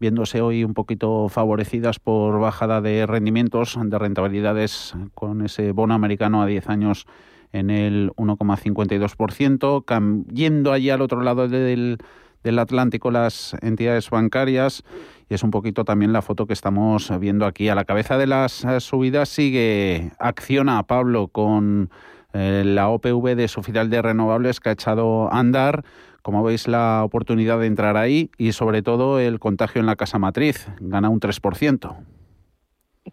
viéndose 0.04 0.42
hoy 0.42 0.64
un 0.64 0.74
poquito 0.74 1.30
favorecidas 1.30 1.98
por 1.98 2.38
bajada 2.38 2.82
de 2.82 3.06
rendimientos, 3.06 3.78
de 3.82 3.98
rentabilidades 3.98 4.92
con 5.14 5.40
ese 5.40 5.72
bono 5.72 5.94
americano 5.94 6.42
a 6.42 6.46
10 6.46 6.68
años 6.68 7.06
en 7.52 7.70
el 7.70 8.10
1,52%, 8.16 10.26
yendo 10.30 10.72
allí 10.72 10.90
al 10.90 11.00
otro 11.00 11.22
lado 11.22 11.48
del, 11.48 11.96
del 12.42 12.58
Atlántico 12.58 13.10
las 13.10 13.56
entidades 13.62 14.10
bancarias 14.10 14.84
y 15.30 15.32
es 15.32 15.42
un 15.42 15.50
poquito 15.50 15.86
también 15.86 16.12
la 16.12 16.20
foto 16.20 16.46
que 16.46 16.52
estamos 16.52 17.10
viendo 17.18 17.46
aquí. 17.46 17.70
A 17.70 17.74
la 17.74 17.86
cabeza 17.86 18.18
de 18.18 18.26
las 18.26 18.66
subidas 18.80 19.30
sigue 19.30 20.12
Acciona 20.18 20.82
Pablo 20.82 21.28
con 21.28 21.88
eh, 22.34 22.62
la 22.66 22.90
OPV 22.90 23.36
de 23.36 23.48
su 23.48 23.62
filial 23.62 23.88
de 23.88 24.02
renovables 24.02 24.60
que 24.60 24.68
ha 24.68 24.72
echado 24.72 25.32
a 25.32 25.38
andar 25.38 25.82
¿Cómo 26.24 26.42
veis 26.42 26.68
la 26.68 27.04
oportunidad 27.04 27.60
de 27.60 27.66
entrar 27.66 27.98
ahí 27.98 28.30
y 28.38 28.52
sobre 28.52 28.80
todo 28.80 29.20
el 29.20 29.38
contagio 29.38 29.82
en 29.82 29.86
la 29.86 29.94
casa 29.94 30.18
matriz? 30.18 30.66
Gana 30.80 31.10
un 31.10 31.20
3%. 31.20 31.96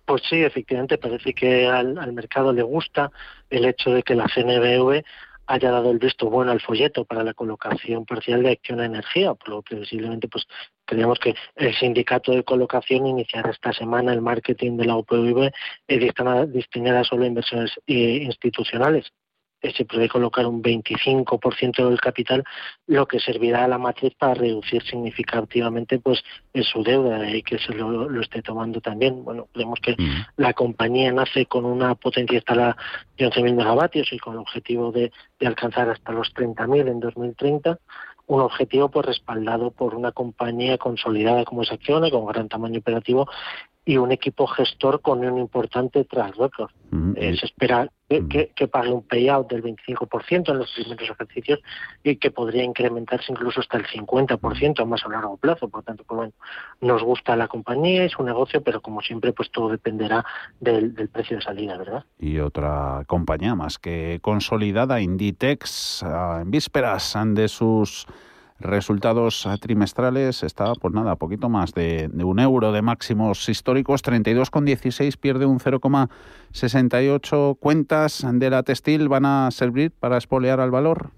Pues 0.06 0.22
sí, 0.30 0.42
efectivamente, 0.42 0.98
parece 0.98 1.34
que 1.34 1.68
al, 1.68 2.14
mercado 2.14 2.54
le 2.54 2.62
gusta 2.62 3.12
el 3.50 3.66
hecho 3.66 3.90
de 3.90 4.04
que 4.04 4.16
la 4.16 4.30
CNBV 4.34 5.04
haya 5.46 5.72
dado 5.72 5.92
el 5.92 6.00
visto 6.00 6.30
bueno 6.30 6.54
al 6.54 6.62
folleto 6.62 7.04
para 7.04 7.26
la 7.26 7.34
colocación 7.34 8.06
parcial 8.06 8.44
de 8.44 8.52
acción 8.52 8.80
a 8.80 8.86
energía, 8.86 9.34
por 9.34 9.50
lo 9.50 9.62
que 9.62 9.76
previsiblemente 9.76 10.30
pues 10.30 10.48
creemos 10.86 11.20
que 11.20 11.36
el 11.58 11.76
sindicato 11.76 12.32
de 12.32 12.46
colocación 12.46 13.08
iniciará 13.08 13.50
esta 13.50 13.74
semana 13.74 14.14
el 14.14 14.22
marketing 14.22 14.78
de 14.78 14.86
la 14.86 14.96
OPV 14.96 15.52
destinada 15.86 17.04
solo 17.04 17.26
a 17.26 17.28
inversiones 17.28 17.72
eh, 17.88 18.22
institucionales 18.24 19.12
se 19.70 19.86
puede 19.86 20.10
colocar 20.10 20.46
un 20.48 20.62
25% 20.64 21.88
del 21.88 22.02
capital, 22.02 22.44
lo 22.88 23.08
que 23.08 23.20
servirá 23.20 23.64
a 23.64 23.68
la 23.68 23.78
matriz 23.78 24.14
para 24.16 24.34
reducir 24.34 24.82
significativamente 24.84 26.00
pues 26.00 26.24
su 26.64 26.84
deuda 26.84 27.30
y 27.30 27.44
que 27.44 27.60
se 27.60 27.74
lo, 27.74 28.22
esté 28.22 28.42
tomando 28.42 28.82
también. 28.82 29.24
Bueno, 29.24 29.48
creemos 29.54 29.80
que 29.80 29.94
mm. 29.94 30.26
la 30.38 30.54
compañía 30.54 31.12
nace 31.12 31.46
con 31.46 31.66
una 31.66 31.96
potencia 31.96 32.38
instalada 32.38 32.76
de 33.18 33.30
11.000 33.30 33.56
megavatios 33.56 34.12
y 34.12 34.18
con 34.18 34.34
el 34.34 34.40
objetivo 34.40 34.92
de, 34.92 35.12
de 35.40 35.48
alcanzar 35.48 35.90
hasta 35.90 36.12
los 36.12 36.34
30.000 36.34 36.90
en 36.90 37.00
2030 37.00 37.78
un 38.28 38.40
objetivo 38.40 38.90
pues 38.90 39.06
respaldado 39.06 39.72
por 39.72 39.94
una 39.94 40.14
compañía 40.14 40.78
consolidada 40.78 41.44
como 41.44 41.64
es 41.64 41.72
Acciona, 41.72 42.10
con 42.10 42.26
gran 42.26 42.48
tamaño 42.48 42.80
operativo 42.80 43.28
y 43.84 43.98
un 43.98 44.12
equipo 44.12 44.46
gestor 44.48 45.02
con 45.02 45.26
un 45.26 45.40
importante 45.40 46.04
track 46.06 46.36
record. 46.38 46.70
Eh, 47.16 47.36
se 47.38 47.46
espera 47.46 47.90
que, 48.08 48.68
pague 48.68 48.92
un 48.92 49.04
payout 49.04 49.50
del 49.50 49.64
25% 49.64 50.52
en 50.52 50.58
los 50.58 50.72
primeros 50.72 51.10
ejercicios 51.10 51.60
y 52.04 52.18
que 52.18 52.32
podría 52.32 52.64
incrementarse 52.64 53.32
incluso 53.32 53.62
hasta 53.62 53.78
el 53.78 53.86
50% 53.86 54.86
más 54.86 55.06
a 55.06 55.10
largo 55.10 55.38
plazo. 55.38 55.70
Por 55.70 55.84
tanto, 55.84 56.04
pues 56.04 56.18
bueno, 56.18 56.34
nos 56.82 57.02
gusta 57.04 57.36
la 57.36 57.48
compañía, 57.48 58.06
y 58.06 58.10
su 58.10 58.24
negocio, 58.24 58.62
pero 58.62 58.82
como 58.82 59.02
siempre, 59.02 59.34
pues 59.34 59.50
todo 59.52 59.70
dependerá 59.70 60.26
del, 60.60 60.94
del 60.94 61.10
precio 61.10 61.38
de 61.38 61.44
salida, 61.44 61.78
¿verdad? 61.78 62.06
Y 62.20 62.40
otra 62.40 63.04
compañía 63.08 63.56
más 63.56 63.80
que 63.80 64.20
consolidada, 64.22 65.02
Inditex, 65.02 66.04
ah, 66.04 66.40
en 66.42 66.52
vísperas 66.52 67.18
de 67.26 67.48
sus 67.48 68.08
resultados 68.62 69.48
trimestrales 69.60 70.44
está, 70.44 70.74
pues 70.76 70.94
nada, 70.94 71.16
poquito 71.16 71.50
más 71.50 71.74
de, 71.74 72.10
un 72.14 72.40
euro 72.40 72.72
de 72.72 72.82
máximos 72.82 73.50
históricos, 73.50 74.04
32,16, 74.04 75.18
pierde 75.18 75.46
un 75.46 75.60
0,68. 75.60 77.58
¿Cuentas 77.60 78.26
de 78.32 78.50
la 78.50 78.64
textil 78.64 79.10
van 79.10 79.26
a 79.26 79.52
servir 79.52 79.92
para 79.92 80.18
espolear 80.18 80.60
al 80.60 80.72
valor? 80.72 81.12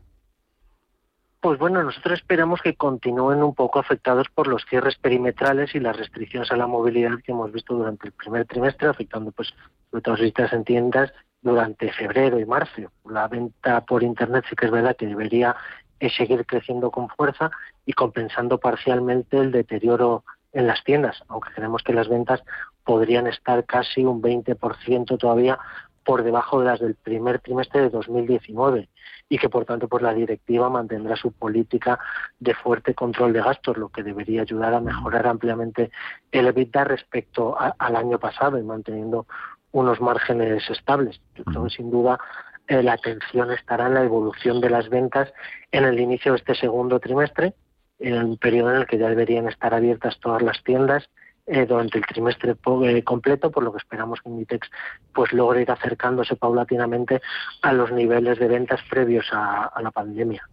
Pues 1.44 1.60
bueno, 1.60 1.84
nosotros 1.84 2.20
esperamos 2.20 2.62
que 2.62 2.76
continúen 2.76 3.44
un 3.44 3.54
poco 3.54 3.78
afectados 3.78 4.28
por 4.34 4.48
los 4.48 4.64
cierres 4.66 4.96
perimetrales 4.96 5.76
y 5.76 5.82
las 5.82 5.98
restricciones 5.98 6.50
a 6.54 6.56
la 6.56 6.68
movilidad 6.68 7.20
que 7.22 7.34
hemos 7.34 7.52
visto 7.52 7.76
durante 7.76 8.08
el 8.08 8.14
primer 8.14 8.46
trimestre, 8.46 8.88
afectando 8.88 9.34
pues 9.34 9.54
sobre 9.92 10.02
todo 10.02 10.16
visitas 10.16 10.54
en 10.54 10.64
tiendas 10.64 11.12
durante 11.42 11.92
febrero 11.92 12.40
y 12.40 12.46
marzo. 12.46 12.84
La 13.10 13.28
venta 13.28 13.82
por 13.82 14.04
internet 14.04 14.46
sí 14.50 14.56
que 14.56 14.68
es 14.68 14.72
verdad 14.72 14.96
que 14.96 15.06
debería 15.06 15.56
eh, 16.04 16.10
seguir 16.10 16.46
creciendo 16.46 16.92
con 16.92 17.08
fuerza 17.08 17.50
y 17.86 17.94
compensando 17.94 18.58
parcialmente 18.58 19.38
el 19.38 19.54
deterioro 19.54 20.26
en 20.52 20.68
las 20.68 20.84
tiendas, 20.84 21.24
aunque 21.30 21.54
creemos 21.56 21.82
que 21.82 21.94
las 21.94 22.10
ventas 22.10 22.44
podrían 22.84 23.26
estar 23.26 23.64
casi 23.64 24.04
un 24.04 24.22
20% 24.22 25.18
todavía 25.18 25.58
por 26.04 26.24
debajo 26.24 26.60
de 26.60 26.66
las 26.66 26.82
del 26.82 26.96
primer 26.96 27.40
trimestre 27.40 27.84
de 27.84 27.90
2019 27.90 28.90
y 29.30 29.38
que 29.38 29.48
por 29.48 29.64
tanto 29.64 29.88
pues 29.88 30.04
la 30.04 30.14
directiva 30.14 30.70
mantendrá 30.70 31.16
su 31.16 31.32
política 31.32 31.98
de 32.38 32.54
fuerte 32.54 32.94
control 32.94 33.32
de 33.32 33.42
gastos, 33.42 33.78
lo 33.78 33.88
que 33.88 34.04
debería 34.04 34.42
ayudar 34.42 34.74
a 34.74 34.82
mejorar 34.82 35.26
ampliamente 35.26 35.90
el 36.34 36.48
EBITDA 36.48 36.84
respecto 36.84 37.56
al 37.58 37.96
año 37.96 38.20
pasado 38.20 38.60
y 38.60 38.64
manteniendo 38.64 39.26
unos 39.72 40.02
márgenes 40.02 40.70
estables. 40.70 41.22
Yo 41.36 41.46
creo 41.46 41.64
que 41.64 41.70
sin 41.70 41.90
duda 41.90 42.20
eh, 42.68 42.84
la 42.84 42.94
atención 42.94 43.52
estará 43.52 43.88
en 43.88 43.96
la 43.96 44.04
evolución 44.04 44.62
de 44.62 44.70
las 44.70 44.90
ventas 44.90 45.34
en 45.72 45.86
el 45.86 46.00
inicio 46.00 46.32
de 46.32 46.38
este 46.38 46.56
segundo 46.56 47.00
trimestre, 47.00 47.54
en 48.00 48.24
un 48.24 48.38
periodo 48.38 48.72
en 48.72 48.78
el 48.78 48.88
que 48.88 48.98
ya 48.98 49.10
deberían 49.10 49.48
estar 49.48 49.74
abiertas 49.74 50.20
todas 50.20 50.42
las 50.42 50.64
tiendas 50.64 51.10
eh, 51.46 51.66
durante 51.66 51.98
el 51.98 52.06
trimestre 52.06 52.56
eh, 52.86 53.04
completo, 53.04 53.52
por 53.52 53.66
lo 53.66 53.74
que 53.74 53.78
esperamos 53.78 54.22
que 54.22 54.30
Inditex 54.30 54.70
pues 55.14 55.34
logre 55.34 55.64
ir 55.64 55.72
acercándose 55.72 56.38
paulatinamente 56.38 57.22
a 57.62 57.74
los 57.74 57.92
niveles 57.92 58.40
de 58.40 58.48
ventas 58.48 58.80
previos 58.90 59.26
a, 59.34 59.70
la 59.82 59.92
pandemia. 59.92 60.48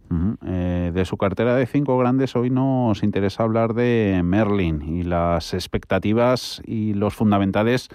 Eh, 0.45 0.91
de 0.93 1.05
su 1.05 1.15
cartera 1.15 1.55
de 1.55 1.65
cinco 1.65 1.97
grandes, 1.97 2.35
hoy 2.35 2.49
nos 2.49 3.03
interesa 3.03 3.43
hablar 3.43 3.73
de 3.73 4.19
Merlin 4.21 4.81
y 4.81 5.03
las 5.03 5.53
expectativas 5.53 6.61
y 6.65 6.93
los 6.93 7.15
fundamentales 7.15 7.87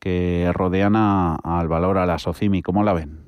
que 0.00 0.50
rodean 0.52 0.96
al 0.96 1.68
valor, 1.68 1.96
a 1.96 2.06
la 2.06 2.18
Socimi. 2.18 2.60
¿Cómo 2.60 2.82
la 2.82 2.92
ven? 2.92 3.21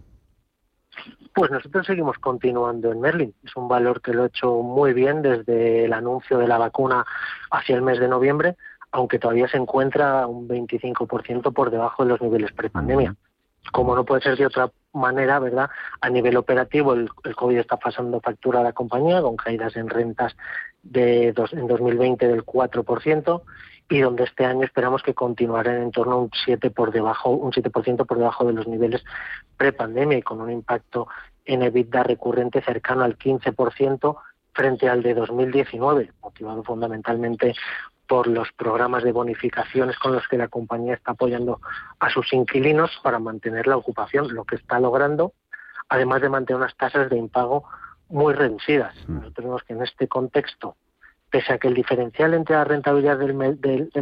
Pues 1.35 1.51
nosotros 1.51 1.87
seguimos 1.87 2.17
continuando 2.19 2.93
en 2.93 3.01
Merlin. 3.01 3.35
Es 3.45 3.57
un 3.57 3.69
valor 3.69 4.01
que 4.01 4.13
lo 4.13 4.23
ha 4.23 4.27
hecho 4.27 4.55
muy 4.63 4.93
bien 4.93 5.21
desde 5.21 5.85
el 5.85 5.93
anuncio 5.93 6.39
de 6.39 6.47
la 6.47 6.59
vacuna 6.59 7.05
hacia 7.51 7.75
el 7.75 7.83
mes 7.83 7.99
de 7.99 8.09
noviembre 8.09 8.57
aunque 8.95 9.19
todavía 9.19 9.49
se 9.49 9.57
encuentra 9.57 10.25
un 10.29 10.49
25% 10.49 11.53
por 11.53 11.73
debajo 11.73 12.05
de 12.05 12.11
los 12.11 12.23
niveles 12.23 12.53
prepandemia. 12.53 13.17
Como 13.73 13.97
no 13.97 14.05
puede 14.05 14.23
ser 14.23 14.37
de 14.37 14.47
otra 14.47 14.71
manera, 14.93 15.41
¿verdad? 15.41 15.69
A 16.01 16.09
nivel 16.11 16.37
operativo, 16.37 16.93
el, 16.93 17.11
COVID 17.11 17.59
está 17.59 17.77
pasando 17.77 18.21
factura 18.21 18.61
a 18.61 18.63
la 18.63 18.73
compañía 18.73 19.21
con 19.21 19.37
caídas 19.37 19.75
en 19.75 19.91
rentas 19.91 20.37
de 20.85 21.33
dos, 21.33 21.53
en 21.55 21.67
2020 21.67 22.29
del 22.29 22.47
4% 22.47 23.43
y 23.89 24.01
donde 24.01 24.25
este 24.25 24.45
año 24.47 24.65
esperamos 24.65 25.03
que 25.03 25.15
continuará 25.15 25.77
en 25.77 25.91
torno 25.91 26.15
a 26.15 26.19
un 26.19 26.31
7 26.45 26.71
por 26.71 26.93
debajo, 26.93 27.31
un 27.31 27.53
7% 27.53 28.07
por 28.07 28.19
debajo 28.19 28.45
de 28.45 28.55
los 28.55 28.67
niveles 28.67 29.05
prepandemia 29.57 30.19
y 30.19 30.23
con 30.23 30.41
un 30.41 30.51
impacto 30.51 31.09
en 31.45 31.63
EBITDA 31.63 32.03
recurrente 32.03 32.63
cercano 32.63 33.05
al 33.05 33.19
15% 33.19 34.17
frente 34.53 34.89
al 34.89 35.03
de 35.03 35.15
2019, 35.15 36.13
motivado 36.23 36.63
fundamentalmente 36.63 37.55
por 38.07 38.27
los 38.27 38.53
programas 38.53 39.03
de 39.03 39.13
bonificaciones 39.13 39.99
con 39.99 40.13
los 40.13 40.27
que 40.29 40.39
la 40.39 40.49
compañía 40.49 40.95
está 40.95 41.13
apoyando 41.13 41.61
a 41.99 42.11
sus 42.11 42.33
inquilinos 42.33 42.91
para 43.03 43.19
mantener 43.19 43.67
la 43.67 43.77
ocupación, 43.77 44.35
lo 44.35 44.45
que 44.45 44.57
está 44.57 44.79
logrando, 44.79 45.33
además 45.89 46.23
de 46.23 46.29
mantener 46.29 46.61
unas 46.61 46.77
tasas 46.77 47.11
de 47.11 47.17
impago 47.17 47.65
muy 48.09 48.35
reducidas. 48.35 48.95
Mm. 49.07 49.15
Nosotros 49.17 49.45
vemos 49.45 49.63
que 49.65 49.73
en 49.73 49.83
este 49.83 50.09
contexto, 50.09 50.77
pese 51.35 51.53
a 51.53 51.59
que 51.59 51.67
el 51.67 51.75
diferencial 51.75 52.33
entre 52.33 52.55
la 52.55 52.63
rentabilidad 52.63 53.19
del, 53.19 53.35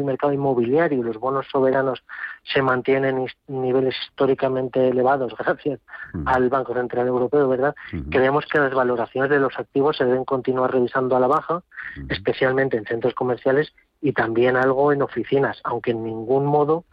mercado 0.05 0.35
inmobiliario 0.35 1.01
y 1.01 1.03
los 1.03 1.17
bonos 1.17 1.47
soberanos 1.51 2.05
se 2.43 2.61
mantienen 2.61 3.27
en 3.49 3.63
niveles 3.63 3.95
históricamente 4.07 4.89
elevados 4.89 5.35
gracias 5.39 5.81
mm. 6.13 6.29
al 6.29 6.51
Banco 6.51 6.75
Central 6.75 7.07
Europeo, 7.07 7.49
¿verdad? 7.49 7.75
Creemos 8.11 8.45
que 8.45 8.59
las 8.59 8.75
valoraciones 8.75 9.31
de 9.31 9.39
los 9.39 9.59
activos 9.59 9.97
se 9.97 10.05
deben 10.05 10.27
continuar 10.27 10.73
revisando 10.73 11.17
a 11.17 11.21
la 11.21 11.27
baja, 11.27 11.63
especialmente 12.11 12.77
en 12.77 12.85
centros 12.85 13.15
comerciales 13.15 13.73
y 14.03 14.13
también 14.13 14.59
algo 14.59 14.93
en 14.93 15.01
oficinas, 15.01 15.59
aunque 15.65 15.93
en 15.93 16.05
ningún 16.05 16.45
modo 16.45 16.85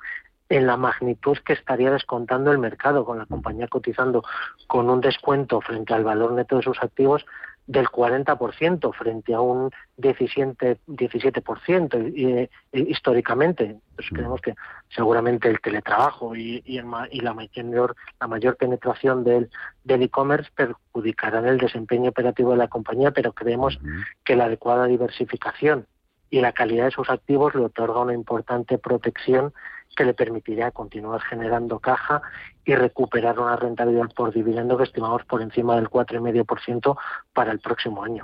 en 0.48 0.68
la 0.68 0.78
magnitud 0.78 1.38
que 1.46 1.52
estaría 1.52 1.92
descontando 1.92 2.54
el 2.54 2.60
mercado, 2.60 3.04
con 3.04 3.18
la 3.18 3.26
compañía 3.26 3.68
cotizando 3.68 4.24
con 4.68 4.90
un 4.90 5.02
descuento 5.02 5.60
frente 5.60 5.94
al 5.94 6.06
valor 6.06 6.32
neto 6.32 6.56
de 6.56 6.64
sus 6.64 6.82
activos 6.82 7.26
del 7.70 7.88
40% 7.88 8.92
frente 8.96 9.32
a 9.36 9.42
un 9.42 9.70
17%, 10.00 10.80
17% 10.88 12.14
y, 12.16 12.50
históricamente. 12.92 13.64
Entonces 13.92 14.12
creemos 14.12 14.42
que 14.42 14.56
seguramente 14.90 15.50
el 15.50 15.62
teletrabajo 15.62 16.36
y, 16.36 16.64
y, 16.66 16.82
la, 17.22 17.34
mayor, 17.36 17.96
la 18.20 18.28
mayor 18.28 18.58
penetración 18.58 19.24
del 19.24 19.52
e-commerce 19.86 20.50
perjudicarán 20.56 21.46
el 21.46 21.60
desempeño 21.60 22.10
operativo 22.10 22.52
de 22.52 22.58
la 22.58 22.70
compañía, 22.70 23.12
pero 23.12 23.34
creemos 23.34 23.80
que 24.24 24.36
la 24.36 24.46
adecuada 24.46 24.88
diversificación 24.88 25.86
y 26.32 26.42
la 26.42 26.54
calidad 26.54 26.86
de 26.86 26.92
sus 26.92 27.12
activos 27.12 27.54
le 27.54 27.66
otorga 27.66 28.00
una 28.00 28.16
importante 28.16 28.80
protección 28.80 29.54
que 29.96 30.06
le 30.06 30.14
permitirá 30.14 30.72
continuar 30.72 31.22
generando 31.22 31.80
caja 31.80 32.22
y 32.66 32.76
recuperar 32.76 33.40
una 33.40 33.56
rentabilidad 33.56 34.10
por 34.16 34.32
dividendo 34.32 34.78
que 34.78 34.84
estimamos 34.84 35.24
por 35.26 35.42
encima 35.42 35.76
del 35.76 35.90
4,5% 35.90 36.98
para 37.34 37.52
el 37.52 37.60
próximo 37.60 38.04
año. 38.04 38.24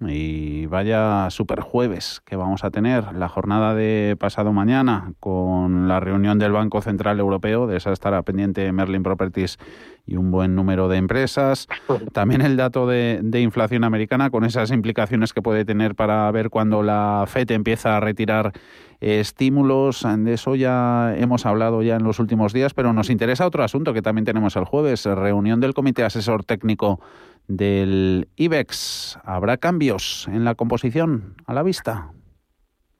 Y 0.00 0.66
vaya 0.66 1.28
super 1.30 1.60
jueves 1.60 2.22
que 2.24 2.36
vamos 2.36 2.62
a 2.62 2.70
tener, 2.70 3.12
la 3.14 3.28
jornada 3.28 3.74
de 3.74 4.16
pasado 4.18 4.52
mañana 4.52 5.12
con 5.18 5.88
la 5.88 5.98
reunión 5.98 6.38
del 6.38 6.52
Banco 6.52 6.80
Central 6.82 7.18
Europeo, 7.18 7.66
de 7.66 7.78
esa 7.78 7.92
estará 7.92 8.22
pendiente 8.22 8.70
Merlin 8.70 9.02
Properties 9.02 9.58
y 10.06 10.16
un 10.16 10.30
buen 10.30 10.54
número 10.54 10.88
de 10.88 10.98
empresas. 10.98 11.66
También 12.12 12.42
el 12.42 12.56
dato 12.56 12.86
de, 12.86 13.20
de, 13.22 13.40
inflación 13.40 13.84
americana 13.84 14.30
con 14.30 14.44
esas 14.44 14.70
implicaciones 14.70 15.32
que 15.32 15.42
puede 15.42 15.64
tener 15.64 15.94
para 15.94 16.30
ver 16.30 16.50
cuando 16.50 16.82
la 16.82 17.24
FED 17.26 17.50
empieza 17.50 17.96
a 17.96 18.00
retirar 18.00 18.52
estímulos. 19.00 20.06
De 20.18 20.32
eso 20.32 20.54
ya 20.54 21.14
hemos 21.16 21.46
hablado 21.46 21.82
ya 21.82 21.96
en 21.96 22.04
los 22.04 22.18
últimos 22.18 22.52
días, 22.52 22.74
pero 22.74 22.92
nos 22.92 23.10
interesa 23.10 23.46
otro 23.46 23.64
asunto 23.64 23.92
que 23.92 24.02
también 24.02 24.24
tenemos 24.24 24.56
el 24.56 24.64
jueves, 24.64 25.04
reunión 25.04 25.60
del 25.60 25.74
Comité 25.74 26.04
Asesor 26.04 26.44
Técnico 26.44 27.00
del 27.48 28.28
IBEX. 28.36 29.18
¿Habrá 29.24 29.56
cambios 29.56 30.28
en 30.28 30.44
la 30.44 30.54
composición 30.54 31.34
a 31.46 31.54
la 31.54 31.62
vista? 31.62 32.10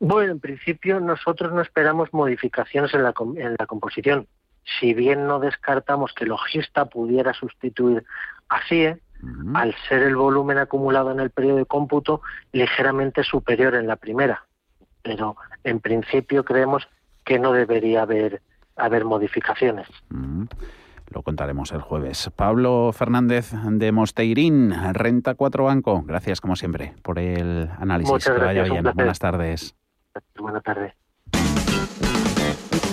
Bueno, 0.00 0.32
en 0.32 0.40
principio 0.40 0.98
nosotros 0.98 1.52
no 1.52 1.60
esperamos 1.60 2.12
modificaciones 2.12 2.94
en 2.94 3.02
la, 3.02 3.12
en 3.36 3.56
la 3.58 3.66
composición. 3.66 4.26
Si 4.80 4.94
bien 4.94 5.26
no 5.26 5.40
descartamos 5.40 6.12
que 6.14 6.26
Logista 6.26 6.86
pudiera 6.86 7.34
sustituir 7.34 8.04
a 8.48 8.60
CIE, 8.66 8.98
al 9.54 9.74
ser 9.88 10.02
el 10.02 10.16
volumen 10.16 10.58
acumulado 10.58 11.10
en 11.10 11.20
el 11.20 11.30
periodo 11.30 11.58
de 11.58 11.66
cómputo 11.66 12.22
ligeramente 12.52 13.22
superior 13.22 13.74
en 13.74 13.86
la 13.86 13.96
primera. 13.96 14.46
Pero 15.02 15.36
en 15.64 15.80
principio 15.80 16.44
creemos 16.44 16.88
que 17.24 17.38
no 17.38 17.52
debería 17.52 18.02
haber, 18.02 18.42
haber 18.76 19.04
modificaciones. 19.04 19.86
Lo 21.08 21.22
contaremos 21.22 21.72
el 21.72 21.80
jueves. 21.80 22.30
Pablo 22.36 22.92
Fernández 22.92 23.52
de 23.52 23.92
Mosteirín, 23.92 24.72
Renta 24.92 25.34
4 25.34 25.64
Banco. 25.64 26.02
Gracias, 26.06 26.40
como 26.40 26.56
siempre, 26.56 26.94
por 27.02 27.18
el 27.18 27.68
análisis. 27.78 28.12
Muchas 28.12 28.36
gracias, 28.36 28.68
Buenas 28.94 29.18
tardes. 29.18 29.74
Buenas 30.38 30.62
tardes. 30.62 30.94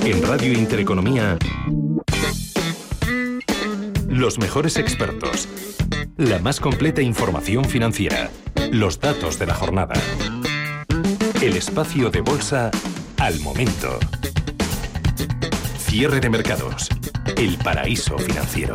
En 0.04 0.26
Radio 0.26 0.54
Intereconomía, 0.54 1.38
los 4.08 4.40
mejores 4.40 4.78
expertos, 4.78 5.50
la 6.16 6.40
más 6.40 6.60
completa 6.60 7.02
información 7.02 7.66
financiera, 7.66 8.30
los 8.72 9.00
datos 9.00 9.38
de 9.38 9.48
la 9.48 9.54
jornada. 9.54 9.96
El 11.40 11.56
espacio 11.56 12.10
de 12.10 12.22
bolsa 12.22 12.72
al 13.20 13.40
momento. 13.42 14.00
Cierre 15.78 16.20
de 16.20 16.32
mercados. 16.32 16.90
El 17.38 17.60
paraíso 17.60 18.18
financiero. 18.18 18.74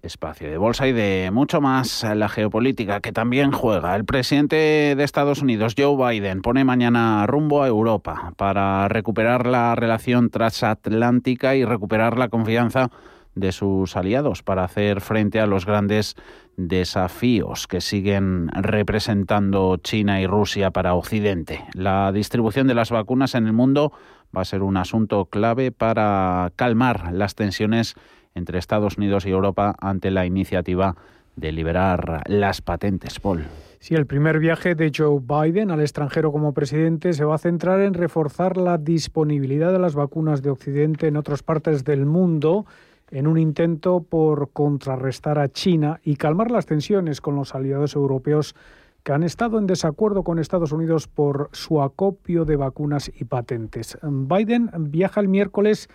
Espacio 0.00 0.50
de 0.50 0.56
bolsa 0.56 0.88
y 0.88 0.92
de 0.92 1.30
mucho 1.30 1.60
más 1.60 2.04
la 2.14 2.30
geopolítica 2.30 3.00
que 3.00 3.12
también 3.12 3.52
juega. 3.52 3.94
El 3.94 4.06
presidente 4.06 4.94
de 4.96 5.04
Estados 5.04 5.42
Unidos, 5.42 5.74
Joe 5.76 5.94
Biden, 5.94 6.40
pone 6.40 6.64
mañana 6.64 7.26
rumbo 7.26 7.62
a 7.62 7.68
Europa 7.68 8.32
para 8.38 8.88
recuperar 8.88 9.46
la 9.46 9.74
relación 9.74 10.30
transatlántica 10.30 11.54
y 11.54 11.66
recuperar 11.66 12.16
la 12.16 12.28
confianza 12.28 12.88
de 13.34 13.52
sus 13.52 13.96
aliados 13.96 14.42
para 14.42 14.64
hacer 14.64 15.00
frente 15.00 15.40
a 15.40 15.46
los 15.46 15.66
grandes 15.66 16.16
desafíos 16.56 17.66
que 17.66 17.80
siguen 17.80 18.48
representando 18.48 19.76
China 19.78 20.20
y 20.20 20.26
Rusia 20.26 20.70
para 20.70 20.94
Occidente. 20.94 21.64
La 21.74 22.12
distribución 22.12 22.66
de 22.66 22.74
las 22.74 22.90
vacunas 22.90 23.34
en 23.34 23.46
el 23.46 23.52
mundo 23.52 23.92
va 24.36 24.42
a 24.42 24.46
ser 24.46 24.62
un 24.62 24.76
asunto 24.76 25.26
clave 25.26 25.72
para 25.72 26.52
calmar 26.56 27.12
las 27.12 27.34
tensiones 27.34 27.94
entre 28.34 28.58
Estados 28.58 28.96
Unidos 28.96 29.26
y 29.26 29.30
Europa 29.30 29.74
ante 29.80 30.10
la 30.10 30.26
iniciativa 30.26 30.96
de 31.36 31.52
liberar 31.52 32.22
las 32.26 32.60
patentes, 32.60 33.18
Paul. 33.20 33.44
Sí, 33.78 33.94
el 33.94 34.06
primer 34.06 34.38
viaje 34.38 34.74
de 34.74 34.92
Joe 34.94 35.20
Biden 35.20 35.70
al 35.70 35.80
extranjero 35.80 36.30
como 36.30 36.54
presidente 36.54 37.12
se 37.14 37.24
va 37.24 37.34
a 37.34 37.38
centrar 37.38 37.80
en 37.80 37.94
reforzar 37.94 38.56
la 38.56 38.78
disponibilidad 38.78 39.72
de 39.72 39.80
las 39.80 39.94
vacunas 39.94 40.40
de 40.40 40.50
Occidente 40.50 41.08
en 41.08 41.16
otras 41.16 41.42
partes 41.42 41.82
del 41.84 42.06
mundo 42.06 42.64
en 43.12 43.26
un 43.26 43.38
intento 43.38 44.02
por 44.02 44.50
contrarrestar 44.52 45.38
a 45.38 45.48
China 45.48 46.00
y 46.02 46.16
calmar 46.16 46.50
las 46.50 46.66
tensiones 46.66 47.20
con 47.20 47.36
los 47.36 47.54
aliados 47.54 47.94
europeos 47.94 48.56
que 49.02 49.12
han 49.12 49.22
estado 49.22 49.58
en 49.58 49.66
desacuerdo 49.66 50.22
con 50.24 50.38
Estados 50.38 50.72
Unidos 50.72 51.08
por 51.08 51.50
su 51.52 51.82
acopio 51.82 52.44
de 52.44 52.56
vacunas 52.56 53.10
y 53.14 53.24
patentes. 53.24 53.98
Biden 54.02 54.70
viaja 54.78 55.20
el 55.20 55.28
miércoles 55.28 55.88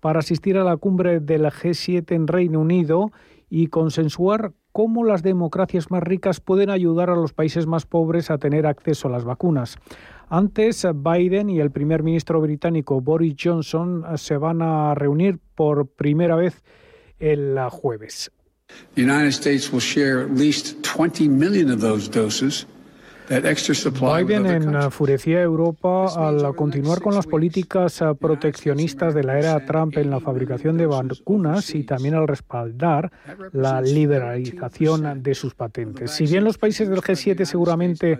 para 0.00 0.20
asistir 0.20 0.56
a 0.56 0.64
la 0.64 0.76
cumbre 0.76 1.20
del 1.20 1.44
G7 1.44 2.10
en 2.12 2.26
Reino 2.26 2.60
Unido 2.60 3.12
y 3.50 3.66
consensuar 3.66 4.52
cómo 4.72 5.04
las 5.04 5.22
democracias 5.22 5.90
más 5.90 6.02
ricas 6.02 6.40
pueden 6.40 6.70
ayudar 6.70 7.10
a 7.10 7.16
los 7.16 7.34
países 7.34 7.66
más 7.66 7.84
pobres 7.84 8.30
a 8.30 8.38
tener 8.38 8.66
acceso 8.66 9.08
a 9.08 9.10
las 9.10 9.24
vacunas. 9.24 9.76
Antes, 10.34 10.86
Biden 10.94 11.50
y 11.50 11.60
el 11.60 11.70
primer 11.70 12.02
ministro 12.02 12.40
británico 12.40 13.02
Boris 13.02 13.34
Johnson 13.38 14.02
se 14.16 14.38
van 14.38 14.62
a 14.62 14.94
reunir 14.94 15.38
por 15.54 15.86
primera 15.86 16.36
vez 16.36 16.62
el 17.18 17.58
jueves. 17.68 18.32
The 18.94 19.02
United 19.02 19.32
States 19.32 19.70
will 19.70 19.82
share 19.82 20.22
at 20.22 20.30
least 20.30 20.82
20 20.84 21.28
million 21.28 21.70
of 21.70 21.82
those 21.82 22.08
doses 22.08 22.66
Biden 23.28 24.46
enfurecía 24.46 25.38
a 25.38 25.42
Europa 25.42 26.06
al 26.16 26.54
continuar 26.54 27.00
con 27.00 27.14
las 27.14 27.26
políticas 27.26 28.00
eh, 28.00 28.06
proteccionistas 28.18 29.14
de 29.14 29.22
la 29.22 29.38
era 29.38 29.64
Trump 29.64 29.96
en 29.96 30.10
la 30.10 30.20
fabricación 30.20 30.76
de 30.76 30.86
vacunas 30.86 31.74
y 31.74 31.84
también 31.84 32.14
al 32.14 32.28
respaldar 32.28 33.10
la 33.52 33.80
liberalización 33.80 35.22
de 35.22 35.34
sus 35.34 35.54
patentes. 35.54 36.10
Si 36.10 36.26
bien 36.26 36.44
los 36.44 36.58
países 36.58 36.88
del 36.88 37.00
G7 37.00 37.44
seguramente 37.44 38.18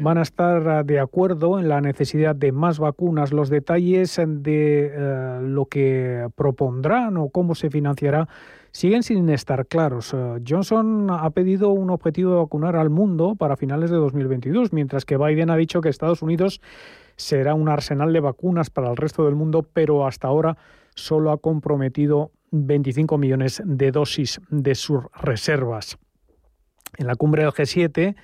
van 0.00 0.18
a 0.18 0.22
estar 0.22 0.80
eh, 0.80 0.84
de 0.84 1.00
acuerdo 1.00 1.58
en 1.58 1.68
la 1.68 1.80
necesidad 1.80 2.36
de 2.36 2.52
más 2.52 2.78
vacunas, 2.78 3.32
los 3.32 3.48
detalles 3.48 4.20
de 4.24 4.92
eh, 4.92 5.38
lo 5.42 5.66
que 5.66 6.28
propondrán 6.34 7.16
o 7.16 7.30
cómo 7.30 7.54
se 7.54 7.70
financiará 7.70 8.28
siguen 8.72 9.02
sin 9.02 9.28
estar 9.28 9.66
claros. 9.66 10.12
Eh, 10.14 10.42
Johnson 10.46 11.08
ha 11.10 11.30
pedido 11.30 11.70
un 11.70 11.90
objetivo 11.90 12.32
de 12.32 12.36
vacunar 12.38 12.76
al 12.76 12.90
mundo 12.90 13.36
para 13.36 13.56
finales 13.56 13.90
de 13.90 13.96
2022, 13.96 14.72
mientras 14.72 15.04
que 15.04 15.16
Biden 15.16 15.50
ha 15.50 15.56
dicho 15.56 15.80
que 15.80 15.88
Estados 15.88 16.22
Unidos 16.22 16.60
será 17.16 17.54
un 17.54 17.68
arsenal 17.68 18.12
de 18.12 18.20
vacunas 18.20 18.70
para 18.70 18.90
el 18.90 18.96
resto 18.96 19.24
del 19.24 19.36
mundo, 19.36 19.62
pero 19.62 20.06
hasta 20.06 20.28
ahora 20.28 20.56
solo 20.94 21.30
ha 21.30 21.38
comprometido 21.38 22.32
25 22.50 23.18
millones 23.18 23.62
de 23.64 23.92
dosis 23.92 24.40
de 24.48 24.74
sus 24.74 25.02
reservas. 25.20 25.98
En 26.98 27.06
la 27.06 27.14
cumbre 27.16 27.42
del 27.42 27.52
G7, 27.52 28.14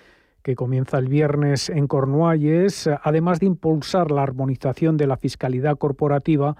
que 0.42 0.54
comienza 0.54 0.98
el 0.98 1.08
viernes 1.08 1.68
en 1.68 1.86
Cornualles, 1.86 2.88
además 3.02 3.40
de 3.40 3.46
impulsar 3.46 4.10
la 4.10 4.22
armonización 4.22 4.96
de 4.96 5.06
la 5.06 5.16
fiscalidad 5.16 5.76
corporativa, 5.76 6.56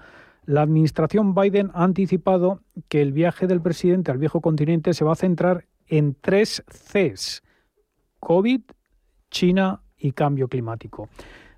la 0.49 0.63
administración 0.63 1.35
Biden 1.35 1.69
ha 1.75 1.83
anticipado 1.83 2.61
que 2.87 3.03
el 3.03 3.13
viaje 3.13 3.45
del 3.45 3.61
presidente 3.61 4.09
al 4.09 4.17
viejo 4.17 4.41
continente 4.41 4.95
se 4.95 5.05
va 5.05 5.11
a 5.11 5.15
centrar 5.15 5.65
en 5.85 6.15
tres 6.19 6.63
Cs, 6.67 7.43
COVID, 8.19 8.61
China 9.29 9.83
y 9.95 10.13
cambio 10.13 10.47
climático. 10.47 11.07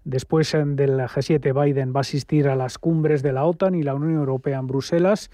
Después 0.03 0.51
del 0.51 0.99
G7, 0.99 1.63
Biden 1.63 1.93
va 1.95 1.99
a 1.99 2.01
asistir 2.01 2.49
a 2.49 2.57
las 2.57 2.77
cumbres 2.77 3.23
de 3.23 3.31
la 3.31 3.45
OTAN 3.45 3.75
y 3.75 3.83
la 3.83 3.95
Unión 3.95 4.15
Europea 4.15 4.59
en 4.59 4.67
Bruselas 4.67 5.31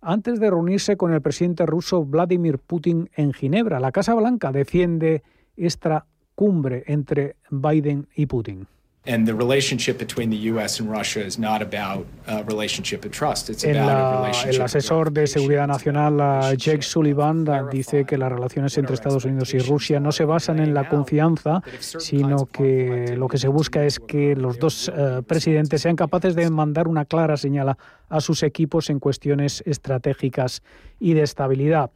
antes 0.00 0.40
de 0.40 0.50
reunirse 0.50 0.96
con 0.96 1.12
el 1.12 1.22
presidente 1.22 1.66
ruso 1.66 2.04
Vladimir 2.04 2.58
Putin 2.58 3.08
en 3.14 3.32
Ginebra. 3.32 3.78
La 3.78 3.92
Casa 3.92 4.14
Blanca 4.14 4.50
defiende 4.50 5.22
esta 5.56 6.06
cumbre 6.34 6.82
entre 6.88 7.36
Biden 7.50 8.08
y 8.16 8.26
Putin. 8.26 8.66
And 9.06 9.26
the 9.26 9.32
relationship 9.32 9.98
between 9.98 10.28
the 10.28 10.36
US 10.52 10.78
and 10.78 10.90
Russia 10.90 11.24
is 11.24 11.38
not 11.38 11.62
about 11.62 12.06
a 12.26 12.44
relationship 12.44 13.02
of 13.06 13.12
trust. 13.12 13.48
It's 13.48 13.64
about 13.64 13.88
a 13.88 14.20
relationship 14.20 14.60
el 14.60 14.62
asesor 14.66 15.10
de 15.10 15.26
seguridad 15.26 15.66
nacional 15.66 16.54
Jake 16.58 16.82
Sullivan 16.82 17.46
dice 17.72 18.04
que 18.04 18.18
las 18.18 18.30
relaciones 18.30 18.76
entre 18.76 18.94
Estados 18.94 19.24
Unidos 19.24 19.54
y 19.54 19.58
Rusia 19.60 20.00
no 20.00 20.12
se 20.12 20.26
basan 20.26 20.58
en 20.58 20.74
la 20.74 20.86
confianza, 20.86 21.62
sino 21.80 22.44
que 22.44 23.14
lo 23.16 23.26
que 23.28 23.38
se 23.38 23.48
busca 23.48 23.84
es 23.84 24.00
que 24.00 24.36
los 24.36 24.58
dos 24.58 24.88
uh, 24.88 25.22
presidentes 25.22 25.80
sean 25.80 25.96
capaces 25.96 26.34
de 26.34 26.50
mandar 26.50 26.86
una 26.86 27.06
clara 27.06 27.38
señal 27.38 27.76
a 28.08 28.20
sus 28.20 28.42
equipos 28.42 28.90
en 28.90 29.00
cuestiones 29.00 29.62
estratégicas 29.64 30.62
y 30.98 31.14
de 31.14 31.22
estabilidad. 31.22 31.90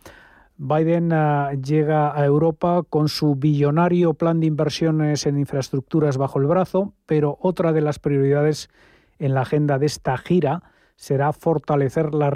Biden 0.56 1.12
ah, 1.12 1.52
llega 1.52 2.16
a 2.16 2.24
Europa 2.24 2.84
con 2.88 3.08
su 3.08 3.34
billonario 3.34 4.14
plan 4.14 4.38
de 4.38 4.46
inversiones 4.46 5.26
en 5.26 5.38
infraestructuras 5.38 6.16
bajo 6.16 6.38
el 6.38 6.46
brazo, 6.46 6.92
pero 7.06 7.38
otra 7.40 7.72
de 7.72 7.80
las 7.80 7.98
prioridades 7.98 8.68
en 9.18 9.34
la 9.34 9.40
agenda 9.40 9.78
de 9.78 9.86
esta 9.86 10.16
gira 10.16 10.62
será 10.96 11.32
fortalecer 11.32 12.14
la, 12.14 12.30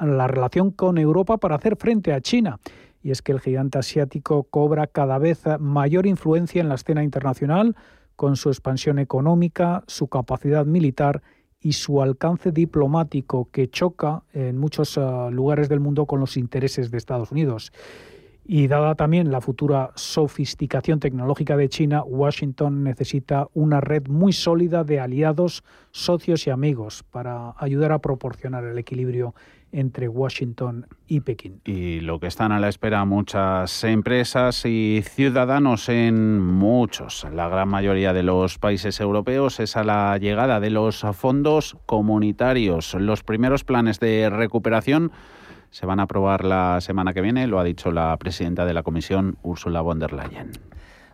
la 0.00 0.26
relación 0.26 0.70
con 0.70 0.98
Europa 0.98 1.38
para 1.38 1.56
hacer 1.56 1.76
frente 1.76 2.12
a 2.12 2.20
China. 2.20 2.60
Y 3.02 3.10
es 3.10 3.22
que 3.22 3.32
el 3.32 3.40
gigante 3.40 3.78
asiático 3.78 4.44
cobra 4.44 4.86
cada 4.86 5.18
vez 5.18 5.42
mayor 5.58 6.06
influencia 6.06 6.60
en 6.60 6.68
la 6.68 6.74
escena 6.74 7.02
internacional 7.02 7.74
con 8.16 8.36
su 8.36 8.50
expansión 8.50 8.98
económica, 8.98 9.82
su 9.86 10.08
capacidad 10.08 10.66
militar 10.66 11.22
y 11.62 11.72
su 11.72 12.02
alcance 12.02 12.52
diplomático 12.52 13.48
que 13.50 13.70
choca 13.70 14.24
en 14.32 14.58
muchos 14.58 14.96
eh, 14.96 15.00
lugares 15.30 15.68
del 15.68 15.80
mundo 15.80 16.06
con 16.06 16.20
los 16.20 16.36
intereses 16.36 16.90
de 16.90 16.98
Estados 16.98 17.30
Unidos. 17.30 17.72
Y 18.44 18.66
dada 18.66 18.96
también 18.96 19.30
la 19.30 19.40
futura 19.40 19.90
sofisticación 19.94 20.98
tecnológica 20.98 21.56
de 21.56 21.68
China, 21.68 22.02
Washington 22.02 22.82
necesita 22.82 23.46
una 23.54 23.80
red 23.80 24.08
muy 24.08 24.32
sólida 24.32 24.82
de 24.82 24.98
aliados, 24.98 25.62
socios 25.92 26.46
y 26.46 26.50
amigos 26.50 27.04
para 27.10 27.54
ayudar 27.56 27.92
a 27.92 28.00
proporcionar 28.00 28.64
el 28.64 28.78
equilibrio 28.78 29.34
entre 29.72 30.06
Washington 30.08 30.86
y 31.06 31.20
Pekín. 31.20 31.60
Y 31.64 32.00
lo 32.00 32.20
que 32.20 32.26
están 32.26 32.52
a 32.52 32.60
la 32.60 32.68
espera 32.68 33.04
muchas 33.04 33.84
empresas 33.84 34.64
y 34.66 35.02
ciudadanos 35.02 35.88
en 35.88 36.40
muchos, 36.40 37.26
la 37.32 37.48
gran 37.48 37.68
mayoría 37.68 38.12
de 38.12 38.22
los 38.22 38.58
países 38.58 39.00
europeos, 39.00 39.60
es 39.60 39.76
a 39.76 39.84
la 39.84 40.18
llegada 40.18 40.60
de 40.60 40.70
los 40.70 41.06
fondos 41.14 41.76
comunitarios. 41.86 42.94
Los 42.94 43.22
primeros 43.22 43.64
planes 43.64 43.98
de 43.98 44.28
recuperación 44.30 45.10
se 45.72 45.86
van 45.86 46.00
a 46.00 46.02
aprobar 46.04 46.44
la 46.44 46.80
semana 46.82 47.14
que 47.14 47.22
viene, 47.22 47.46
lo 47.46 47.58
ha 47.58 47.64
dicho 47.64 47.90
la 47.90 48.14
presidenta 48.18 48.66
de 48.66 48.74
la 48.74 48.82
Comisión, 48.82 49.38
Ursula 49.42 49.80
von 49.80 49.98
der 49.98 50.12
Leyen. 50.12 50.52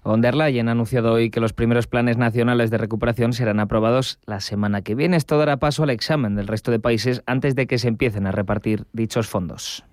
Von 0.08 0.22
der 0.22 0.34
Leyen 0.34 0.70
ha 0.70 0.72
anunciado 0.72 1.12
hoy 1.12 1.28
que 1.28 1.38
los 1.38 1.52
primeros 1.52 1.86
planes 1.86 2.16
nacionales 2.16 2.70
de 2.70 2.78
recuperación 2.78 3.34
serán 3.34 3.60
aprobados 3.60 4.18
la 4.24 4.40
semana 4.40 4.80
que 4.80 4.94
viene. 4.94 5.18
Esto 5.18 5.36
dará 5.36 5.58
paso 5.58 5.82
al 5.82 5.90
examen 5.90 6.34
del 6.34 6.46
resto 6.46 6.70
de 6.70 6.80
países 6.80 7.22
antes 7.26 7.54
de 7.54 7.66
que 7.66 7.76
se 7.76 7.88
empiecen 7.88 8.26
a 8.26 8.32
repartir 8.32 8.86
dichos 8.94 9.28
fondos. 9.28 9.84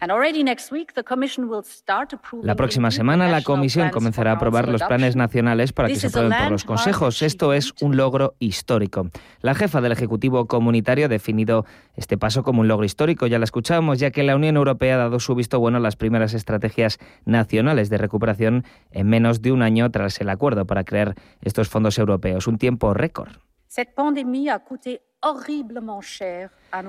La 2.42 2.56
próxima 2.56 2.92
semana 2.92 3.28
la 3.28 3.42
Comisión 3.42 3.90
comenzará 3.90 4.32
a 4.32 4.36
aprobar 4.36 4.70
los 4.70 4.82
planes 4.84 5.18
nacionales 5.18 5.74
para 5.74 5.90
que 5.90 5.98
se 5.98 6.08
aprueben 6.08 6.32
por 6.44 6.52
los 6.52 6.64
consejos. 6.64 7.22
Esto 7.22 7.52
es 7.52 7.74
un 7.82 7.98
logro 7.98 8.36
histórico. 8.40 9.10
La 9.42 9.54
jefa 9.54 9.82
del 9.82 9.92
Ejecutivo 9.92 10.48
Comunitario 10.48 11.08
ha 11.08 11.10
definido 11.10 11.66
este 11.98 12.18
paso 12.18 12.44
como 12.44 12.62
un 12.62 12.70
logro 12.70 12.86
histórico, 12.86 13.28
ya 13.28 13.38
lo 13.38 13.44
escuchamos, 13.44 14.00
ya 14.00 14.12
que 14.12 14.24
la 14.24 14.38
Unión 14.38 14.56
Europea 14.56 14.96
ha 14.96 14.98
dado 14.98 15.20
su 15.20 15.36
visto 15.36 15.60
bueno 15.60 15.80
a 15.80 15.82
las 15.82 15.98
primeras 15.98 16.34
estrategias 16.34 17.00
nacionales 17.26 17.90
de 17.90 17.98
recuperación 17.98 18.64
en 18.92 19.08
menos 19.08 19.42
de 19.42 19.52
un 19.52 19.62
año 19.62 19.92
tras 19.92 20.05
el 20.22 20.30
acuerdo 20.30 20.66
para 20.66 20.84
crear 20.84 21.16
estos 21.42 21.70
fondos 21.70 21.98
europeos, 21.98 22.48
un 22.48 22.58
tiempo 22.58 22.94
récord. 22.94 23.32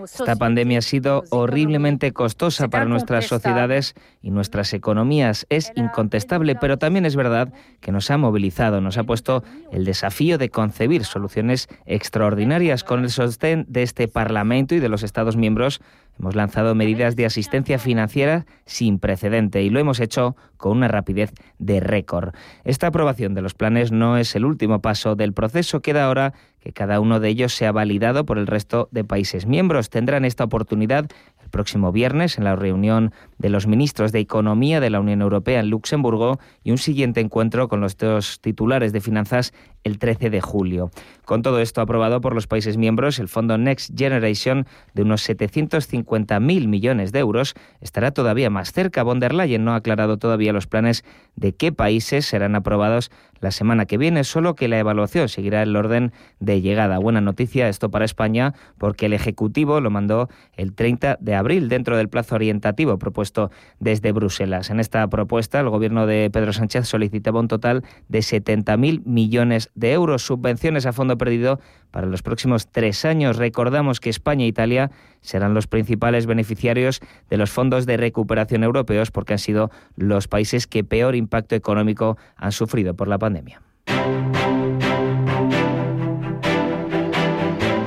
Esta 0.04 0.36
pandemia 0.36 0.78
ha 0.78 0.82
sido 0.82 1.24
horriblemente 1.30 2.12
costosa 2.12 2.68
para 2.68 2.84
nuestras 2.84 3.26
sociedades 3.26 3.94
y 4.20 4.30
nuestras 4.30 4.74
economías. 4.74 5.46
Es 5.48 5.72
incontestable, 5.74 6.54
pero 6.54 6.76
también 6.76 7.06
es 7.06 7.16
verdad 7.16 7.52
que 7.80 7.92
nos 7.92 8.10
ha 8.10 8.18
movilizado, 8.18 8.80
nos 8.80 8.98
ha 8.98 9.04
puesto 9.04 9.42
el 9.72 9.84
desafío 9.84 10.38
de 10.38 10.50
concebir 10.50 11.04
soluciones 11.04 11.68
extraordinarias 11.86 12.84
con 12.84 13.04
el 13.04 13.10
sostén 13.10 13.64
de 13.68 13.82
este 13.82 14.06
Parlamento 14.06 14.74
y 14.74 14.80
de 14.80 14.88
los 14.88 15.02
Estados 15.02 15.36
miembros. 15.36 15.80
Hemos 16.18 16.34
lanzado 16.34 16.74
medidas 16.74 17.16
de 17.16 17.26
asistencia 17.26 17.78
financiera 17.78 18.46
sin 18.64 18.98
precedente 18.98 19.62
y 19.62 19.70
lo 19.70 19.78
hemos 19.78 20.00
hecho 20.00 20.36
con 20.56 20.76
una 20.76 20.88
rapidez 20.88 21.32
de 21.58 21.80
récord. 21.80 22.34
Esta 22.64 22.86
aprobación 22.86 23.34
de 23.34 23.42
los 23.42 23.54
planes 23.54 23.92
no 23.92 24.16
es 24.16 24.34
el 24.34 24.44
último 24.44 24.80
paso 24.80 25.14
del 25.14 25.34
proceso. 25.34 25.82
Queda 25.82 26.04
ahora 26.04 26.32
que 26.66 26.72
cada 26.72 26.98
uno 26.98 27.20
de 27.20 27.28
ellos 27.28 27.54
sea 27.54 27.70
validado 27.70 28.26
por 28.26 28.38
el 28.38 28.48
resto 28.48 28.88
de 28.90 29.04
países 29.04 29.46
miembros. 29.46 29.88
Tendrán 29.88 30.24
esta 30.24 30.42
oportunidad 30.42 31.06
el 31.40 31.48
próximo 31.48 31.92
viernes 31.92 32.38
en 32.38 32.44
la 32.44 32.56
reunión 32.56 33.12
de 33.38 33.50
los 33.50 33.68
ministros 33.68 34.10
de 34.10 34.18
Economía 34.18 34.80
de 34.80 34.90
la 34.90 34.98
Unión 34.98 35.22
Europea 35.22 35.60
en 35.60 35.70
Luxemburgo 35.70 36.40
y 36.64 36.72
un 36.72 36.78
siguiente 36.78 37.20
encuentro 37.20 37.68
con 37.68 37.80
los 37.80 37.96
dos 37.96 38.40
titulares 38.40 38.92
de 38.92 39.00
finanzas 39.00 39.54
el 39.84 40.00
13 40.00 40.28
de 40.28 40.40
julio. 40.40 40.90
Con 41.24 41.42
todo 41.42 41.60
esto 41.60 41.80
aprobado 41.80 42.20
por 42.20 42.34
los 42.34 42.48
países 42.48 42.76
miembros, 42.76 43.20
el 43.20 43.28
fondo 43.28 43.56
Next 43.58 43.96
Generation 43.96 44.66
de 44.94 45.02
unos 45.02 45.28
750.000 45.28 46.66
millones 46.66 47.12
de 47.12 47.20
euros 47.20 47.54
estará 47.80 48.10
todavía 48.10 48.50
más 48.50 48.72
cerca. 48.72 49.04
Von 49.04 49.20
der 49.20 49.34
Leyen 49.34 49.64
no 49.64 49.74
ha 49.74 49.76
aclarado 49.76 50.16
todavía 50.16 50.52
los 50.52 50.66
planes 50.66 51.04
de 51.36 51.54
qué 51.54 51.70
países 51.70 52.26
serán 52.26 52.56
aprobados 52.56 53.12
la 53.40 53.50
semana 53.50 53.86
que 53.86 53.98
viene, 53.98 54.24
solo 54.24 54.54
que 54.54 54.68
la 54.68 54.78
evaluación 54.78 55.28
seguirá 55.28 55.62
el 55.62 55.76
orden 55.76 56.12
de 56.40 56.60
llegada. 56.60 56.98
Buena 56.98 57.20
noticia 57.20 57.68
esto 57.68 57.90
para 57.90 58.04
España 58.04 58.54
porque 58.78 59.06
el 59.06 59.12
Ejecutivo 59.12 59.80
lo 59.80 59.90
mandó 59.90 60.28
el 60.54 60.74
30 60.74 61.18
de 61.20 61.34
abril 61.34 61.68
dentro 61.68 61.96
del 61.96 62.08
plazo 62.08 62.34
orientativo 62.34 62.98
propuesto 62.98 63.50
desde 63.80 64.12
Bruselas. 64.12 64.70
En 64.70 64.80
esta 64.80 65.06
propuesta 65.08 65.60
el 65.60 65.68
gobierno 65.68 66.06
de 66.06 66.30
Pedro 66.30 66.52
Sánchez 66.52 66.86
solicitaba 66.86 67.40
un 67.40 67.48
total 67.48 67.84
de 68.08 68.20
70.000 68.20 69.02
millones 69.04 69.70
de 69.74 69.92
euros, 69.92 70.22
subvenciones 70.22 70.86
a 70.86 70.92
fondo 70.92 71.18
perdido 71.18 71.60
para 71.90 72.06
los 72.06 72.22
próximos 72.22 72.68
tres 72.70 73.04
años. 73.04 73.36
Recordamos 73.36 74.00
que 74.00 74.10
España 74.10 74.44
e 74.44 74.48
Italia 74.48 74.90
serán 75.20 75.54
los 75.54 75.66
principales 75.66 76.26
beneficiarios 76.26 77.00
de 77.30 77.36
los 77.36 77.50
fondos 77.50 77.86
de 77.86 77.96
recuperación 77.96 78.64
europeos 78.64 79.10
porque 79.10 79.34
han 79.34 79.38
sido 79.38 79.70
los 79.96 80.28
países 80.28 80.66
que 80.66 80.84
peor 80.84 81.16
impacto 81.16 81.54
económico 81.54 82.16
han 82.36 82.52
sufrido 82.52 82.94
por 82.94 83.08
la 83.08 83.18
pandemia. 83.18 83.25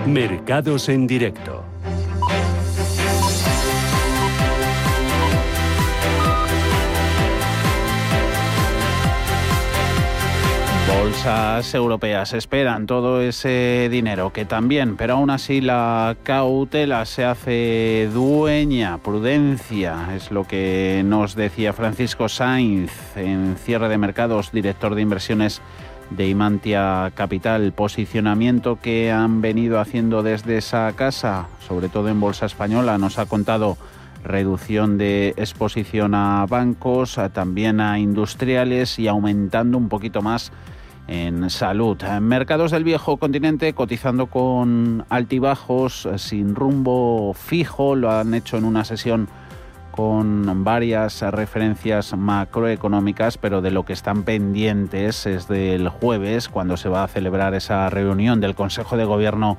Mercados 0.06 0.89
en 0.89 1.08
directo. 1.08 1.63
Bolsas 10.97 11.73
europeas 11.75 12.34
esperan 12.34 12.88
todo 12.88 13.21
ese 13.21 13.89
dinero 13.91 14.34
que 14.34 14.45
también, 14.45 14.95
pero 14.95 15.13
aún 15.13 15.30
así 15.30 15.62
la 15.62 16.17
cautela 16.23 17.06
se 17.06 17.25
hace 17.25 18.10
dueña, 18.12 18.97
prudencia, 18.97 20.15
es 20.15 20.32
lo 20.32 20.45
que 20.45 21.04
nos 21.06 21.36
decía 21.36 21.73
Francisco 21.73 22.28
Sainz 22.28 22.91
en 23.15 23.56
cierre 23.58 23.88
de 23.88 23.97
mercados, 23.99 24.52
director 24.52 24.95
de 24.95 25.02
inversiones 25.02 25.62
de 26.10 26.28
Imantia 26.28 27.12
Capital, 27.13 27.71
posicionamiento 27.73 28.80
que 28.82 29.12
han 29.12 29.41
venido 29.41 29.80
haciendo 29.80 30.23
desde 30.23 30.58
esa 30.58 30.91
casa, 30.93 31.47
sobre 31.67 31.89
todo 31.89 32.10
en 32.10 32.19
Bolsa 32.19 32.47
Española, 32.47 32.97
nos 32.97 33.19
ha 33.19 33.28
contado 33.28 33.78
reducción 34.23 34.97
de 34.97 35.30
exposición 35.38 36.15
a 36.15 36.45
bancos, 36.47 37.19
también 37.34 37.80
a 37.80 37.99
industriales 37.99 38.99
y 38.99 39.08
aumentando 39.08 39.78
un 39.78 39.88
poquito 39.89 40.21
más 40.21 40.52
en 41.10 41.50
salud. 41.50 41.98
Mercados 42.22 42.69
del 42.69 42.84
viejo 42.84 43.17
continente 43.17 43.74
cotizando 43.74 44.28
con 44.28 45.06
altibajos, 45.10 46.08
sin 46.17 46.54
rumbo 46.54 47.34
fijo, 47.34 47.95
lo 47.95 48.12
han 48.12 48.36
hecho 48.36 48.58
en 48.58 48.63
una 48.63 48.86
sesión 48.86 49.28
con 49.89 50.63
varias 50.63 51.22
referencias 51.24 52.15
macroeconómicas, 52.15 53.39
pero 53.39 53.62
de 53.62 53.72
lo 53.72 53.86
que 53.86 53.93
están 53.93 54.22
pendientes 54.22 55.26
es 55.26 55.48
del 55.48 55.89
jueves, 55.89 56.48
cuando 56.48 56.78
se 56.78 56.89
va 56.89 57.04
a 57.04 57.08
celebrar 57.08 57.56
esa 57.56 57.89
reunión 57.89 58.39
del 58.39 58.54
Consejo 58.54 58.95
de 58.95 59.06
Gobierno 59.06 59.58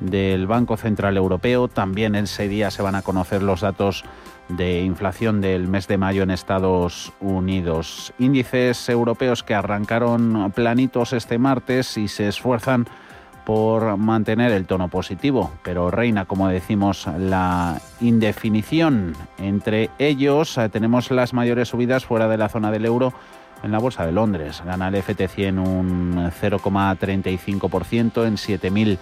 del 0.00 0.46
Banco 0.46 0.78
Central 0.78 1.18
Europeo. 1.18 1.68
También 1.68 2.14
ese 2.14 2.48
día 2.48 2.70
se 2.70 2.80
van 2.80 2.94
a 2.94 3.02
conocer 3.02 3.42
los 3.42 3.60
datos 3.60 4.02
de 4.48 4.82
inflación 4.82 5.40
del 5.40 5.68
mes 5.68 5.88
de 5.88 5.98
mayo 5.98 6.22
en 6.22 6.30
Estados 6.30 7.12
Unidos. 7.20 8.12
Índices 8.18 8.88
europeos 8.88 9.42
que 9.42 9.54
arrancaron 9.54 10.52
planitos 10.54 11.12
este 11.12 11.38
martes 11.38 11.96
y 11.96 12.08
se 12.08 12.28
esfuerzan 12.28 12.86
por 13.44 13.96
mantener 13.96 14.50
el 14.50 14.66
tono 14.66 14.88
positivo, 14.88 15.52
pero 15.62 15.90
reina, 15.90 16.24
como 16.24 16.48
decimos, 16.48 17.06
la 17.16 17.80
indefinición. 18.00 19.14
Entre 19.38 19.90
ellos 19.98 20.58
eh, 20.58 20.68
tenemos 20.68 21.12
las 21.12 21.32
mayores 21.32 21.68
subidas 21.68 22.04
fuera 22.04 22.26
de 22.26 22.38
la 22.38 22.48
zona 22.48 22.72
del 22.72 22.84
euro 22.84 23.12
en 23.62 23.70
la 23.70 23.78
Bolsa 23.78 24.04
de 24.04 24.10
Londres. 24.10 24.62
Gana 24.66 24.88
el 24.88 24.96
FT100 24.96 25.64
un 25.64 26.30
0,35% 26.40 28.26
en 28.26 28.34
7.000 28.34 28.98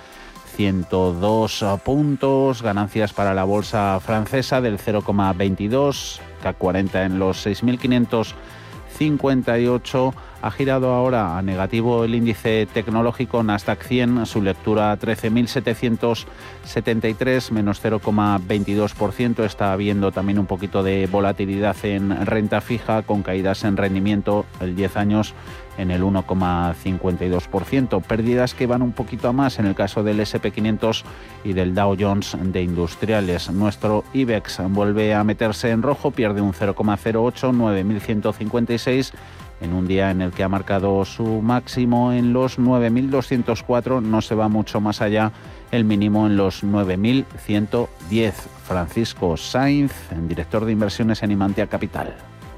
102 0.57 1.65
puntos, 1.85 2.63
ganancias 2.63 3.13
para 3.13 3.35
la 3.35 3.45
bolsa 3.45 4.01
francesa 4.01 4.61
del 4.61 4.79
0,22, 4.79 6.21
K40 6.43 7.07
en 7.07 7.19
los 7.19 7.47
6.558 7.47 10.15
ha 10.45 10.51
girado 10.51 10.93
ahora 10.93 11.39
a 11.39 11.43
negativo 11.43 12.05
el 12.05 12.15
índice 12.15 12.67
tecnológico 12.67 13.43
Nasdaq 13.43 13.83
100, 13.83 14.27
su 14.27 14.43
lectura 14.43 14.99
13.773, 14.99 17.51
menos 17.51 17.83
0,22%. 17.83 19.43
Está 19.43 19.73
habiendo 19.73 20.13
también 20.13 20.39
un 20.39 20.45
poquito 20.45 20.83
de 20.83 21.09
volatilidad 21.11 21.75
en 21.85 22.27
renta 22.27 22.61
fija, 22.61 23.01
con 23.05 23.23
caídas 23.23 23.65
en 23.65 23.79
rendimiento 23.79 24.45
el 24.61 24.77
10 24.77 24.99
años 24.99 25.33
en 25.79 25.91
el 25.91 26.03
1,52%. 26.03 28.03
Pérdidas 28.03 28.55
que 28.55 28.67
van 28.67 28.83
un 28.83 28.93
poquito 28.93 29.29
a 29.29 29.33
más 29.33 29.59
en 29.59 29.67
el 29.67 29.75
caso 29.75 30.03
del 30.03 30.21
SP500 30.21 31.03
y 31.45 31.53
del 31.53 31.75
Dow 31.75 31.97
Jones 31.99 32.37
de 32.41 32.63
industriales. 32.63 33.51
Nuestro 33.51 34.05
IBEX 34.13 34.61
vuelve 34.69 35.15
a 35.15 35.25
meterse 35.25 35.71
en 35.71 35.83
rojo, 35.83 36.11
pierde 36.11 36.41
un 36.41 36.53
0,08, 36.53 37.53
9.156 37.53 39.13
en 39.61 39.73
un 39.73 39.87
día 39.87 40.11
en 40.11 40.21
el 40.21 40.33
que 40.33 40.43
ha 40.43 40.49
marcado 40.49 41.05
su 41.05 41.41
máximo 41.41 42.13
en 42.13 42.33
los 42.33 42.59
9.204, 42.59 44.03
no 44.03 44.21
se 44.21 44.35
va 44.35 44.49
mucho 44.49 44.81
más 44.81 45.01
allá 45.01 45.33
el 45.71 45.85
mínimo 45.85 46.27
en 46.27 46.37
los 46.37 46.65
9.110. 46.65 48.33
Francisco 48.65 49.37
Sainz, 49.37 49.93
director 50.27 50.65
de 50.65 50.73
inversiones 50.73 51.23
en 51.23 51.31
Imantia 51.31 51.67
Capital 51.67 52.15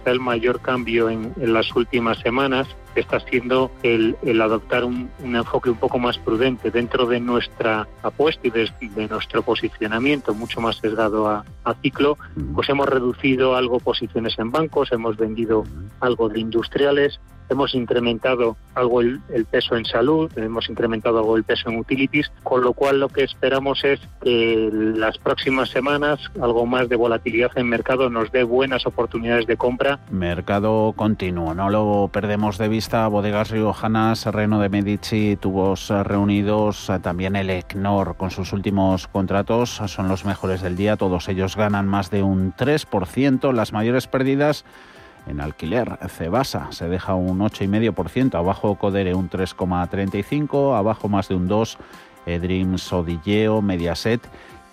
el 0.07 0.21
mayor 0.21 0.61
cambio 0.61 1.11
en, 1.11 1.33
las 1.37 1.75
últimas 1.75 2.19
semanas 2.19 2.69
está 3.01 3.21
siendo 3.21 3.71
el, 3.83 4.17
adoptar 4.41 4.85
un, 4.85 5.11
enfoque 5.23 5.71
un 5.71 5.77
poco 5.77 5.99
más 5.99 6.19
prudente 6.19 6.71
dentro 6.71 7.07
de 7.07 7.21
nuestra 7.21 7.87
apuesta 8.03 8.47
y 8.47 8.51
de, 8.51 9.09
nuestro 9.09 9.43
posicionamiento 9.43 10.35
mucho 10.35 10.61
más 10.61 10.77
sesgado 10.77 11.29
a, 11.29 11.45
a, 11.65 11.75
ciclo, 11.75 12.19
pues 12.55 12.69
hemos 12.69 12.89
reducido 12.89 13.57
algo 13.57 13.81
posiciones 13.81 14.39
en 14.39 14.51
bancos, 14.51 14.93
hemos 14.93 15.17
vendido 15.17 15.65
algo 16.01 16.29
de 16.29 16.41
industriales, 16.41 17.21
hemos 17.49 17.75
incrementado 17.75 18.57
algo 18.75 19.01
el, 19.01 19.21
peso 19.51 19.77
en 19.77 19.85
salud, 19.85 20.31
hemos 20.37 20.69
incrementado 20.69 21.19
algo 21.19 21.37
el 21.37 21.45
peso 21.45 21.71
en 21.71 21.79
utilities, 21.79 22.31
con 22.43 22.63
lo 22.63 22.73
cual 22.73 23.01
lo 23.01 23.09
que 23.09 23.25
esperamos 23.25 23.85
es 23.85 24.01
que 24.23 24.69
las 24.73 25.19
próximas 25.19 25.71
semanas 25.71 26.21
algo 26.41 26.67
más 26.67 26.89
de 26.89 26.97
volatilidad 26.97 27.51
en 27.57 27.69
mercado 27.69 28.11
nos 28.11 28.33
dé 28.33 28.43
buenas 28.43 28.87
oportunidades 28.87 29.47
de 29.47 29.57
compra. 29.57 30.01
Mercado 30.11 30.93
continuo, 30.97 31.55
no 31.55 31.71
lo 31.71 32.11
perdemos 32.13 32.59
de 32.59 32.69
vista. 32.69 32.86
Bodegas 32.87 33.51
Riojanas, 33.51 34.27
Reno 34.27 34.61
de 34.61 34.69
Medici, 34.69 35.37
tubos 35.37 35.89
reunidos, 35.89 36.91
también 37.03 37.35
el 37.35 37.51
ECNOR 37.51 38.17
con 38.17 38.31
sus 38.31 38.53
últimos 38.53 39.09
contratos 39.09 39.83
son 39.87 40.07
los 40.09 40.25
mejores 40.25 40.63
del 40.63 40.77
día, 40.77 40.97
todos 40.97 41.29
ellos 41.29 41.57
ganan 41.57 41.89
más 41.89 42.11
de 42.11 42.23
un 42.23 42.55
3%, 42.55 43.53
las 43.53 43.73
mayores 43.73 44.07
pérdidas 44.07 44.65
en 45.27 45.41
alquiler, 45.41 45.99
Cebasa 46.09 46.69
se 46.71 46.89
deja 46.89 47.15
un 47.15 47.41
8,5%, 47.41 48.37
abajo 48.37 48.77
Codere 48.77 49.15
un 49.15 49.29
3,35%, 49.29 50.79
abajo 50.79 51.09
más 51.09 51.29
de 51.29 51.35
un 51.35 51.49
2%, 51.49 51.77
Edream, 52.27 52.79
Sodilleo, 52.79 53.63
Mediaset 53.63 54.21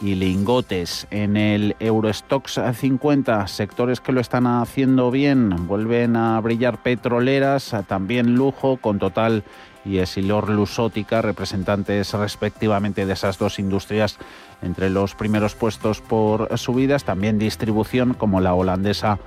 y 0.02 0.16
lingotes. 0.16 1.08
En 1.12 1.38
el 1.38 1.76
Eurostox 1.80 2.60
50, 2.74 3.48
sectores 3.48 4.02
que 4.02 4.12
lo 4.12 4.22
están 4.22 4.48
haciendo 4.48 5.12
bien, 5.12 5.68
vuelven 5.68 6.16
a 6.16 6.40
brillar 6.42 6.82
petroleras, 6.82 7.76
también 7.88 8.36
lujo, 8.36 8.78
con 8.78 9.00
total 9.00 9.44
y 9.86 9.98
Esilor 9.98 10.50
Lusótica, 10.50 11.22
representantes 11.22 12.14
respectivamente 12.14 13.06
de 13.06 13.14
esas 13.14 13.38
dos 13.38 13.60
industrias 13.60 14.18
entre 14.62 14.90
los 14.90 15.14
primeros 15.16 15.56
puestos 15.56 16.02
por 16.02 16.58
subidas, 16.58 17.04
también 17.04 17.38
distribución 17.38 18.14
como 18.14 18.40
la 18.40 18.54
holandesa 18.54 19.20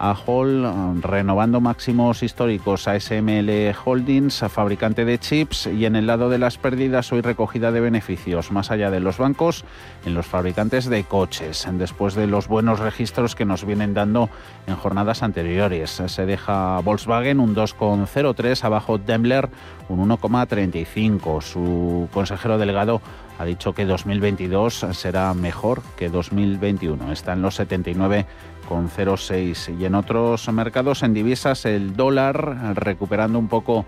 a 0.00 0.14
Hall, 0.14 1.02
renovando 1.02 1.60
máximos 1.60 2.22
históricos 2.22 2.88
a 2.88 2.98
SML 2.98 3.74
Holdings, 3.84 4.42
fabricante 4.48 5.04
de 5.04 5.18
chips, 5.18 5.66
y 5.66 5.84
en 5.84 5.94
el 5.94 6.06
lado 6.06 6.30
de 6.30 6.38
las 6.38 6.56
pérdidas 6.56 7.12
hoy 7.12 7.20
recogida 7.20 7.70
de 7.70 7.82
beneficios, 7.82 8.50
más 8.50 8.70
allá 8.70 8.90
de 8.90 9.00
los 9.00 9.18
bancos, 9.18 9.66
en 10.06 10.14
los 10.14 10.26
fabricantes 10.26 10.86
de 10.86 11.04
coches, 11.04 11.68
después 11.72 12.14
de 12.14 12.26
los 12.26 12.48
buenos 12.48 12.80
registros 12.80 13.34
que 13.34 13.44
nos 13.44 13.66
vienen 13.66 13.92
dando 13.92 14.30
en 14.66 14.74
jornadas 14.76 15.22
anteriores. 15.22 16.02
Se 16.06 16.24
deja 16.24 16.80
Volkswagen 16.80 17.38
un 17.38 17.54
2,03, 17.54 18.64
abajo 18.64 18.96
Daimler 18.96 19.50
un 19.90 20.08
1,35. 20.08 21.42
Su 21.42 22.08
consejero 22.10 22.56
delegado 22.56 23.02
ha 23.38 23.44
dicho 23.44 23.74
que 23.74 23.84
2022 23.84 24.86
será 24.92 25.34
mejor 25.34 25.82
que 25.96 26.08
2021. 26.08 27.12
Está 27.12 27.32
en 27.32 27.42
los 27.42 27.56
79 27.56 28.26
con 28.70 28.88
0,6. 28.88 29.80
Y 29.80 29.84
en 29.84 29.96
otros 29.96 30.48
mercados, 30.52 31.02
en 31.02 31.12
divisas, 31.12 31.64
el 31.64 31.96
dólar 31.96 32.76
recuperando 32.76 33.36
un 33.36 33.48
poco 33.48 33.84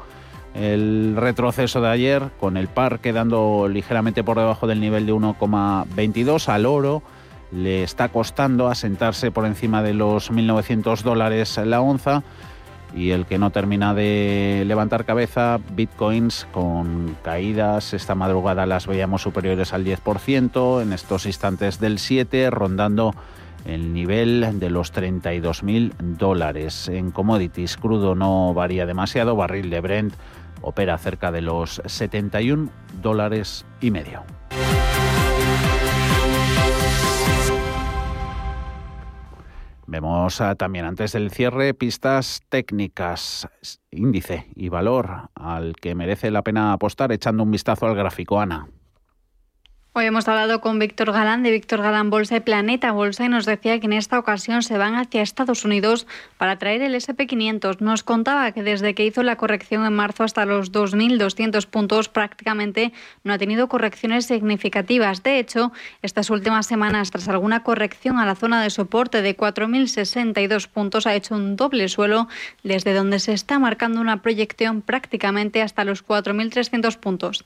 el 0.54 1.14
retroceso 1.16 1.80
de 1.80 1.88
ayer, 1.88 2.30
con 2.40 2.56
el 2.56 2.66
par 2.66 2.98
quedando 2.98 3.68
ligeramente 3.68 4.24
por 4.24 4.38
debajo 4.38 4.66
del 4.66 4.80
nivel 4.80 5.06
de 5.06 5.14
1,22 5.14 6.48
al 6.48 6.66
oro. 6.66 7.00
Le 7.52 7.84
está 7.84 8.08
costando 8.08 8.66
asentarse 8.66 9.30
por 9.30 9.46
encima 9.46 9.84
de 9.84 9.94
los 9.94 10.32
1.900 10.32 11.02
dólares 11.02 11.60
la 11.64 11.80
onza 11.80 12.24
y 12.92 13.10
el 13.10 13.24
que 13.24 13.38
no 13.38 13.50
termina 13.50 13.94
de 13.94 14.64
levantar 14.66 15.04
cabeza, 15.04 15.60
bitcoins 15.74 16.48
con 16.52 17.16
caídas, 17.22 17.94
esta 17.94 18.16
madrugada 18.16 18.66
las 18.66 18.88
veíamos 18.88 19.22
superiores 19.22 19.72
al 19.72 19.84
10%, 19.84 20.82
en 20.82 20.92
estos 20.92 21.24
instantes 21.24 21.78
del 21.78 21.98
7%, 21.98 22.50
rondando 22.50 23.14
el 23.64 23.92
nivel 23.92 24.58
de 24.58 24.70
los 24.70 24.92
32.000 24.92 25.92
dólares. 25.98 26.88
En 26.88 27.10
commodities, 27.10 27.76
crudo 27.76 28.14
no 28.14 28.54
varía 28.54 28.86
demasiado, 28.86 29.36
barril 29.36 29.70
de 29.70 29.80
Brent 29.80 30.14
opera 30.62 30.96
cerca 30.98 31.32
de 31.32 31.42
los 31.42 31.82
71 31.84 32.70
dólares 33.00 33.66
y 33.80 33.90
medio. 33.90 34.22
Vemos 39.86 40.40
ah, 40.40 40.54
también 40.54 40.86
antes 40.86 41.12
del 41.12 41.30
cierre 41.30 41.74
pistas 41.74 42.40
técnicas, 42.48 43.46
índice 43.90 44.46
y 44.54 44.70
valor 44.70 45.28
al 45.34 45.74
que 45.76 45.94
merece 45.94 46.30
la 46.30 46.42
pena 46.42 46.72
apostar 46.72 47.12
echando 47.12 47.42
un 47.42 47.50
vistazo 47.50 47.86
al 47.86 47.94
gráfico, 47.94 48.40
Ana. 48.40 48.68
Hoy 49.94 50.06
hemos 50.06 50.26
hablado 50.26 50.62
con 50.62 50.78
Víctor 50.78 51.12
Galán 51.12 51.42
de 51.42 51.50
Víctor 51.50 51.82
Galán 51.82 52.08
Bolsa 52.08 52.36
y 52.36 52.40
Planeta 52.40 52.92
Bolsa 52.92 53.26
y 53.26 53.28
nos 53.28 53.44
decía 53.44 53.78
que 53.78 53.84
en 53.84 53.92
esta 53.92 54.18
ocasión 54.18 54.62
se 54.62 54.78
van 54.78 54.94
hacia 54.94 55.20
Estados 55.20 55.66
Unidos 55.66 56.06
para 56.38 56.58
traer 56.58 56.80
el 56.80 56.94
SP500. 56.94 57.80
Nos 57.80 58.02
contaba 58.02 58.52
que 58.52 58.62
desde 58.62 58.94
que 58.94 59.04
hizo 59.04 59.22
la 59.22 59.36
corrección 59.36 59.84
en 59.84 59.92
marzo 59.92 60.24
hasta 60.24 60.46
los 60.46 60.72
2.200 60.72 61.66
puntos 61.66 62.08
prácticamente 62.08 62.94
no 63.22 63.34
ha 63.34 63.38
tenido 63.38 63.68
correcciones 63.68 64.24
significativas. 64.24 65.22
De 65.22 65.38
hecho, 65.38 65.72
estas 66.00 66.30
últimas 66.30 66.66
semanas, 66.66 67.10
tras 67.10 67.28
alguna 67.28 67.62
corrección 67.62 68.16
a 68.16 68.24
la 68.24 68.34
zona 68.34 68.62
de 68.62 68.70
soporte 68.70 69.20
de 69.20 69.36
4.062 69.36 70.68
puntos, 70.68 71.06
ha 71.06 71.14
hecho 71.14 71.34
un 71.34 71.56
doble 71.56 71.90
suelo 71.90 72.28
desde 72.62 72.94
donde 72.94 73.18
se 73.18 73.34
está 73.34 73.58
marcando 73.58 74.00
una 74.00 74.22
proyección 74.22 74.80
prácticamente 74.80 75.60
hasta 75.60 75.84
los 75.84 76.02
4.300 76.02 76.96
puntos. 76.96 77.44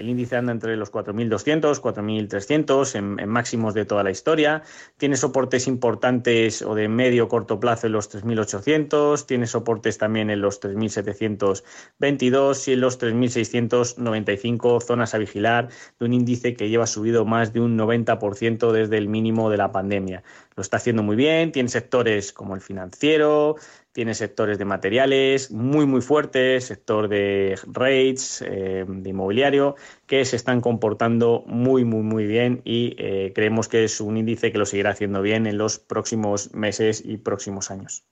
El 0.00 0.08
índice 0.08 0.36
anda 0.36 0.50
entre 0.50 0.76
los 0.78 0.90
4.200, 0.90 1.82
4.300 1.82 2.94
en, 2.94 3.20
en, 3.20 3.28
máximos 3.28 3.74
de 3.74 3.84
toda 3.84 4.02
la 4.02 4.10
historia. 4.10 4.62
Tiene 4.96 5.16
soportes 5.16 5.68
importantes 5.68 6.62
o 6.62 6.74
de 6.74 6.88
medio 6.88 7.28
corto 7.28 7.60
plazo 7.60 7.86
en 7.86 7.92
los 7.92 8.10
3.800. 8.10 9.26
Tiene 9.26 9.46
soportes 9.46 9.98
también 9.98 10.30
en 10.30 10.40
los 10.40 10.62
3.722 10.62 12.68
y 12.68 12.72
en 12.72 12.80
los 12.80 12.98
3.695 12.98 14.80
zonas 14.80 15.14
a 15.14 15.18
vigilar 15.18 15.68
de 15.98 16.06
un 16.06 16.14
índice 16.14 16.54
que 16.54 16.70
lleva 16.70 16.86
subido 16.86 17.26
más 17.26 17.52
de 17.52 17.60
un 17.60 17.78
90% 17.78 18.72
desde 18.72 18.96
el 18.96 19.08
mínimo 19.08 19.50
de 19.50 19.58
la 19.58 19.70
pandemia. 19.70 20.22
Lo 20.56 20.62
está 20.62 20.78
haciendo 20.78 21.02
muy 21.02 21.16
bien. 21.16 21.52
Tiene 21.52 21.68
sectores 21.68 22.32
como 22.32 22.54
el 22.54 22.62
financiero, 22.62 23.56
tiene 23.92 24.14
sectores 24.14 24.58
de 24.58 24.64
materiales 24.64 25.50
muy, 25.50 25.86
muy 25.86 26.00
fuertes, 26.00 26.64
sector 26.64 27.08
de 27.08 27.58
rates, 27.66 28.42
eh, 28.46 28.84
de 28.86 29.10
inmobiliario, 29.10 29.76
que 30.06 30.24
se 30.24 30.36
están 30.36 30.60
comportando 30.60 31.44
muy, 31.46 31.84
muy, 31.84 32.02
muy 32.02 32.26
bien 32.26 32.62
y 32.64 32.94
eh, 32.98 33.32
creemos 33.34 33.68
que 33.68 33.84
es 33.84 34.00
un 34.00 34.16
índice 34.16 34.52
que 34.52 34.58
lo 34.58 34.66
seguirá 34.66 34.90
haciendo 34.90 35.22
bien 35.22 35.46
en 35.46 35.58
los 35.58 35.78
próximos 35.78 36.54
meses 36.54 37.02
y 37.04 37.16
próximos 37.18 37.70
años. 37.70 38.04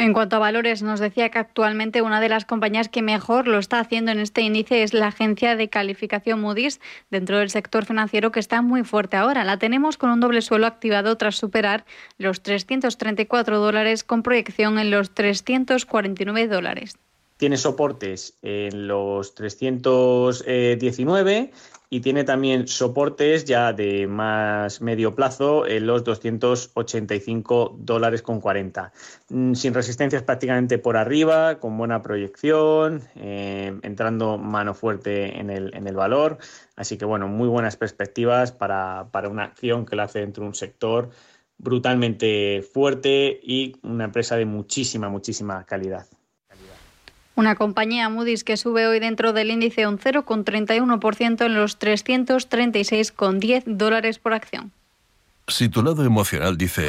En 0.00 0.12
cuanto 0.14 0.36
a 0.36 0.38
valores, 0.38 0.82
nos 0.82 0.98
decía 0.98 1.28
que 1.28 1.38
actualmente 1.38 2.00
una 2.00 2.22
de 2.22 2.30
las 2.30 2.46
compañías 2.46 2.88
que 2.88 3.02
mejor 3.02 3.46
lo 3.46 3.58
está 3.58 3.80
haciendo 3.80 4.10
en 4.10 4.18
este 4.18 4.40
índice 4.40 4.82
es 4.82 4.94
la 4.94 5.08
agencia 5.08 5.56
de 5.56 5.68
calificación 5.68 6.40
Moody's 6.40 6.80
dentro 7.10 7.36
del 7.36 7.50
sector 7.50 7.84
financiero 7.84 8.32
que 8.32 8.40
está 8.40 8.62
muy 8.62 8.82
fuerte 8.82 9.18
ahora. 9.18 9.44
La 9.44 9.58
tenemos 9.58 9.98
con 9.98 10.08
un 10.08 10.20
doble 10.20 10.40
suelo 10.40 10.66
activado 10.66 11.18
tras 11.18 11.36
superar 11.36 11.84
los 12.16 12.42
334 12.42 13.58
dólares 13.58 14.02
con 14.02 14.22
proyección 14.22 14.78
en 14.78 14.90
los 14.90 15.12
349 15.12 16.48
dólares 16.48 16.96
tiene 17.36 17.56
soportes 17.56 18.34
en 18.42 18.86
los 18.86 19.34
319 19.34 21.50
y 21.92 22.00
tiene 22.00 22.22
también 22.22 22.68
soportes 22.68 23.44
ya 23.44 23.72
de 23.72 24.06
más 24.06 24.80
medio 24.80 25.16
plazo 25.16 25.66
en 25.66 25.88
los 25.88 26.04
285 26.04 27.76
dólares 27.80 28.22
con 28.22 28.40
40. 28.40 28.92
Mm, 29.28 29.54
sin 29.54 29.74
resistencias 29.74 30.22
prácticamente 30.22 30.78
por 30.78 30.96
arriba, 30.96 31.58
con 31.58 31.76
buena 31.76 32.00
proyección, 32.00 33.02
eh, 33.16 33.76
entrando 33.82 34.38
mano 34.38 34.72
fuerte 34.72 35.40
en 35.40 35.50
el, 35.50 35.74
en 35.74 35.88
el, 35.88 35.96
valor. 35.96 36.38
Así 36.76 36.96
que 36.96 37.04
bueno, 37.04 37.26
muy 37.26 37.48
buenas 37.48 37.76
perspectivas 37.76 38.52
para, 38.52 39.08
para 39.10 39.28
una 39.28 39.44
acción 39.44 39.84
que 39.84 39.96
la 39.96 40.04
hace 40.04 40.20
dentro 40.20 40.44
de 40.44 40.48
un 40.48 40.54
sector 40.54 41.10
brutalmente 41.58 42.62
fuerte 42.72 43.40
y 43.42 43.76
una 43.82 44.04
empresa 44.04 44.36
de 44.36 44.46
muchísima, 44.46 45.08
muchísima 45.08 45.64
calidad. 45.66 46.06
Una 47.36 47.54
compañía 47.54 48.08
Moody's 48.08 48.44
que 48.44 48.56
sube 48.56 48.86
hoy 48.86 49.00
dentro 49.00 49.32
del 49.32 49.50
índice 49.50 49.86
un 49.86 49.98
0,31% 49.98 51.46
en 51.46 51.54
los 51.54 51.78
336,10 51.78 53.64
dólares 53.66 54.18
por 54.18 54.34
acción. 54.34 54.72
Si 55.48 55.68
tu 55.68 55.82
lado 55.82 56.04
emocional 56.04 56.56
dice, 56.56 56.88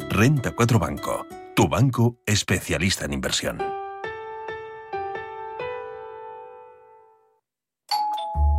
Renta 0.09 0.51
4 0.51 0.79
Banco, 0.79 1.25
tu 1.55 1.67
banco 1.67 2.17
especialista 2.25 3.05
en 3.05 3.13
inversión. 3.13 3.57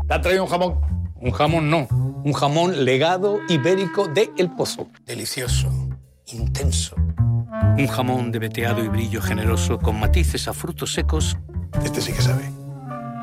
¿Te 0.08 0.14
ha 0.14 0.20
traído 0.20 0.44
un 0.44 0.50
jamón? 0.50 0.80
Un 1.16 1.30
jamón 1.30 1.70
no, 1.70 1.86
un 2.24 2.32
jamón 2.32 2.84
legado 2.84 3.38
ibérico 3.48 4.08
de 4.08 4.30
El 4.36 4.50
Pozo. 4.50 4.88
Delicioso, 5.04 5.70
intenso. 6.26 6.96
Un 6.96 7.86
jamón 7.86 8.32
de 8.32 8.38
veteado 8.38 8.84
y 8.84 8.88
brillo 8.88 9.22
generoso 9.22 9.78
con 9.78 9.98
matices 9.98 10.48
a 10.48 10.52
frutos 10.52 10.92
secos. 10.92 11.36
Este 11.84 12.00
sí 12.00 12.12
que 12.12 12.22
sabe. 12.22 12.50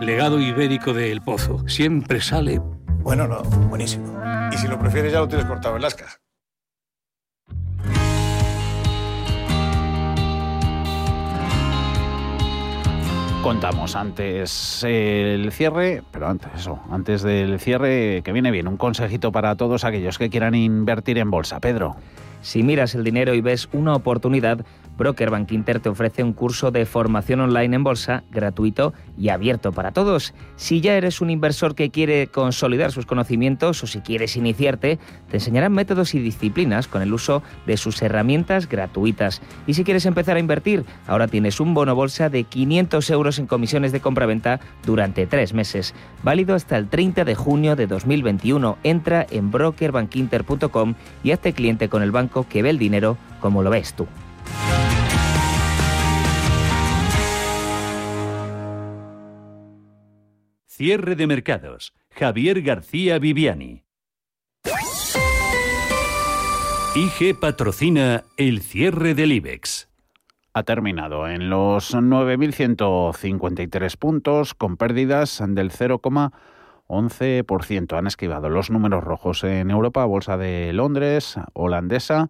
Legado 0.02 0.40
ibérico 0.40 0.94
de 0.94 1.12
El 1.12 1.22
Pozo. 1.22 1.68
Siempre 1.68 2.22
sale. 2.22 2.60
Bueno, 3.02 3.28
no, 3.28 3.42
buenísimo. 3.42 4.22
Y 4.52 4.58
si 4.58 4.68
lo 4.68 4.80
prefieres 4.80 5.12
ya 5.12 5.20
lo 5.20 5.28
tienes 5.28 5.46
cortado 5.46 5.76
en 5.76 5.82
lasca. 5.82 6.19
Contamos 13.44 13.96
antes 13.96 14.84
el 14.84 15.52
cierre, 15.54 16.04
pero 16.12 16.28
antes 16.28 16.50
eso, 16.56 16.80
antes 16.92 17.22
del 17.22 17.60
cierre, 17.60 18.22
que 18.22 18.34
viene 18.34 18.52
bien, 18.52 18.68
un 18.68 18.76
consejito 18.76 19.32
para 19.32 19.56
todos 19.56 19.86
aquellos 19.86 20.18
que 20.18 20.30
quieran 20.30 20.56
invertir 20.56 21.18
en 21.18 21.32
bolsa. 21.32 21.60
Pedro. 21.62 21.96
Si 22.42 22.64
miras 22.64 22.96
el 22.96 23.04
dinero 23.04 23.34
y 23.34 23.42
ves 23.42 23.70
una 23.72 23.96
oportunidad, 23.96 24.66
Broker 25.00 25.30
Bank 25.30 25.52
Inter 25.54 25.80
te 25.80 25.88
ofrece 25.88 26.24
un 26.24 26.34
curso 26.34 26.72
de 26.72 26.86
formación 26.86 27.40
online 27.40 27.78
en 27.78 27.84
bolsa 27.84 28.24
gratuito 28.30 28.94
y 29.18 29.30
abierto 29.30 29.72
para 29.72 29.92
todos. 29.92 30.34
Si 30.58 30.82
ya 30.82 30.96
eres 30.96 31.22
un 31.22 31.30
inversor 31.30 31.74
que 31.74 31.90
quiere 31.90 32.28
consolidar 32.28 32.92
sus 32.92 33.06
conocimientos 33.06 33.82
o 33.82 33.88
si 33.88 34.02
quieres 34.02 34.36
iniciarte, 34.36 35.00
te 35.30 35.38
enseñarán 35.38 35.72
métodos 35.72 36.14
y 36.14 36.20
disciplinas 36.20 36.90
con 36.90 37.02
el 37.02 37.14
uso 37.14 37.42
de 37.66 37.78
sus 37.78 38.02
herramientas 38.02 38.68
gratuitas. 38.68 39.42
Y 39.66 39.74
si 39.74 39.86
quieres 39.86 40.06
empezar 40.06 40.36
a 40.36 40.42
invertir, 40.42 40.84
ahora 41.08 41.28
tienes 41.28 41.62
un 41.62 41.74
bono 41.74 41.96
bolsa 41.96 42.30
de 42.30 42.44
500 42.44 43.10
euros 43.10 43.40
en 43.40 43.48
comisiones 43.48 43.94
de 43.94 44.02
compra-venta 44.02 44.60
durante 44.86 45.26
tres 45.28 45.54
meses. 45.54 45.96
Válido 46.24 46.56
hasta 46.56 46.76
el 46.76 46.90
30 46.90 47.24
de 47.24 47.36
junio 47.36 47.78
de 47.78 47.88
2021. 47.88 48.78
Entra 48.84 49.26
en 49.32 49.50
brokerbankinter.com 49.50 50.96
y 51.24 51.32
hazte 51.32 51.54
cliente 51.54 51.88
con 51.88 52.04
el 52.04 52.12
banco 52.12 52.46
que 52.50 52.62
ve 52.62 52.72
el 52.72 52.78
dinero 52.78 53.18
como 53.40 53.64
lo 53.64 53.70
ves 53.70 53.94
tú. 53.94 54.06
Cierre 60.80 61.16
de 61.18 61.28
mercados. 61.28 61.94
Javier 62.10 62.62
García 62.62 63.20
Viviani. 63.20 63.84
IG 66.96 67.38
patrocina 67.38 68.24
el 68.38 68.62
cierre 68.62 69.14
del 69.14 69.34
IBEX. 69.34 69.90
Ha 70.54 70.64
terminado 70.64 71.28
en 71.28 71.50
los 71.50 71.94
9.153 71.94 73.98
puntos 73.98 74.54
con 74.54 74.78
pérdidas 74.78 75.44
del 75.50 75.70
0,11%. 75.70 77.98
Han 77.98 78.08
esquivado 78.08 78.48
los 78.48 78.70
números 78.70 79.04
rojos 79.04 79.44
en 79.44 79.72
Europa, 79.72 80.06
Bolsa 80.06 80.38
de 80.38 80.72
Londres, 80.72 81.36
holandesa 81.52 82.30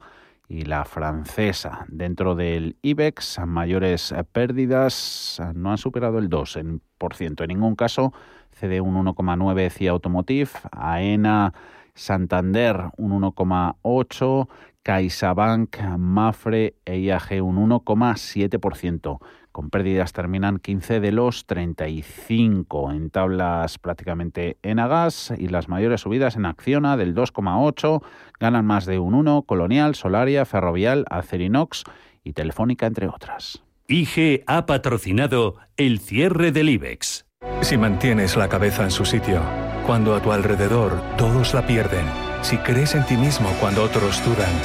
y 0.49 0.63
la 0.63 0.83
francesa. 0.83 1.85
Dentro 1.87 2.35
del 2.35 2.75
IBEX, 2.81 3.39
mayores 3.45 4.13
pérdidas 4.31 5.39
no 5.53 5.71
han 5.71 5.77
superado 5.77 6.17
el 6.17 6.29
2%. 6.29 7.41
En 7.43 7.47
ningún 7.47 7.75
caso 7.75 8.11
cede 8.51 8.81
un 8.81 8.95
1,9 8.95 9.69
CIA 9.69 9.91
Automotive, 9.91 10.49
AENA 10.71 11.53
Santander 11.93 12.89
un 12.97 13.21
1,8, 13.21 14.47
CaixaBank, 14.81 15.81
Mafre 15.97 16.75
e 16.83 16.97
IAG 16.97 17.43
un 17.43 17.69
1,7%. 17.69 19.19
Con 19.59 19.71
pérdidas 19.71 20.13
terminan 20.13 20.59
15 20.59 21.01
de 21.01 21.11
los 21.11 21.45
35 21.45 22.93
en 22.93 23.09
tablas 23.09 23.77
prácticamente 23.77 24.57
en 24.63 24.79
Agas 24.79 25.33
y 25.37 25.49
las 25.49 25.67
mayores 25.67 25.99
subidas 25.99 26.37
en 26.37 26.45
Acciona 26.45 26.95
del 26.95 27.13
2,8, 27.13 28.01
ganan 28.39 28.65
más 28.65 28.85
de 28.85 28.99
un 28.99 29.15
1, 29.15 29.41
Colonial, 29.41 29.95
Solaria, 29.95 30.45
Ferrovial, 30.45 31.03
Acerinox 31.09 31.83
y 32.23 32.31
Telefónica 32.31 32.85
entre 32.85 33.09
otras. 33.09 33.61
IG 33.89 34.45
ha 34.47 34.65
patrocinado 34.65 35.57
el 35.75 35.99
cierre 35.99 36.53
del 36.53 36.69
IBEX. 36.69 37.25
Si 37.59 37.77
mantienes 37.77 38.37
la 38.37 38.47
cabeza 38.47 38.85
en 38.85 38.91
su 38.91 39.03
sitio, 39.03 39.41
cuando 39.85 40.15
a 40.15 40.21
tu 40.21 40.31
alrededor 40.31 41.01
todos 41.17 41.53
la 41.53 41.67
pierden, 41.67 42.05
si 42.43 42.55
crees 42.59 42.95
en 42.95 43.05
ti 43.05 43.17
mismo 43.17 43.49
cuando 43.59 43.83
otros 43.83 44.23
dudan, 44.23 44.55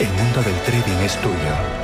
el 0.00 0.08
mundo 0.08 0.42
del 0.42 0.60
trading 0.66 1.02
es 1.02 1.18
tuyo. 1.22 1.83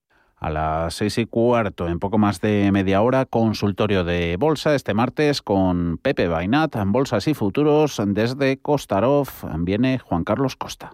A 0.41 0.49
las 0.49 0.95
seis 0.95 1.19
y 1.19 1.27
cuarto, 1.27 1.87
en 1.87 1.99
poco 1.99 2.17
más 2.17 2.41
de 2.41 2.71
media 2.71 3.03
hora, 3.03 3.27
consultorio 3.27 4.03
de 4.03 4.37
bolsa 4.37 4.73
este 4.73 4.95
martes 4.95 5.43
con 5.43 5.99
Pepe 5.99 6.27
Bainat, 6.27 6.75
en 6.77 6.91
Bolsas 6.91 7.27
y 7.27 7.35
Futuros. 7.35 8.01
Desde 8.03 8.57
Costarov 8.57 9.27
viene 9.59 9.99
Juan 9.99 10.23
Carlos 10.23 10.55
Costa. 10.55 10.93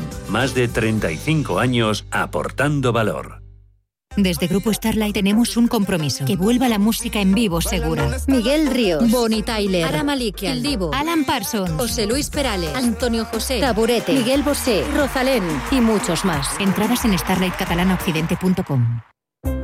más 0.29 0.53
de 0.53 0.67
35 0.67 1.59
años 1.59 2.05
aportando 2.11 2.93
valor. 2.93 3.41
Desde 4.17 4.47
Grupo 4.47 4.73
Starlight 4.73 5.13
tenemos 5.13 5.55
un 5.55 5.67
compromiso. 5.67 6.25
Que 6.25 6.35
vuelva 6.35 6.67
la 6.67 6.79
música 6.79 7.21
en 7.21 7.33
vivo 7.33 7.61
segura. 7.61 8.09
Miguel 8.27 8.67
Ríos. 8.67 9.09
Bonnie 9.09 9.41
Tyler. 9.41 9.85
Ara 9.85 10.03
Malikian. 10.03 10.57
El 10.57 10.63
Divo. 10.63 10.91
Alan 10.93 11.23
Parsons. 11.23 11.71
José 11.71 12.07
Luis 12.07 12.29
Perales. 12.29 12.75
Antonio 12.75 13.25
José. 13.25 13.61
Taburete. 13.61 14.11
Miguel 14.11 14.43
Bosé. 14.43 14.83
Rosalén. 14.95 15.43
Y 15.71 15.79
muchos 15.79 16.25
más. 16.25 16.59
Entradas 16.59 17.05
en 17.05 17.17
starlightcatalanaoccidente.com. 17.17 19.01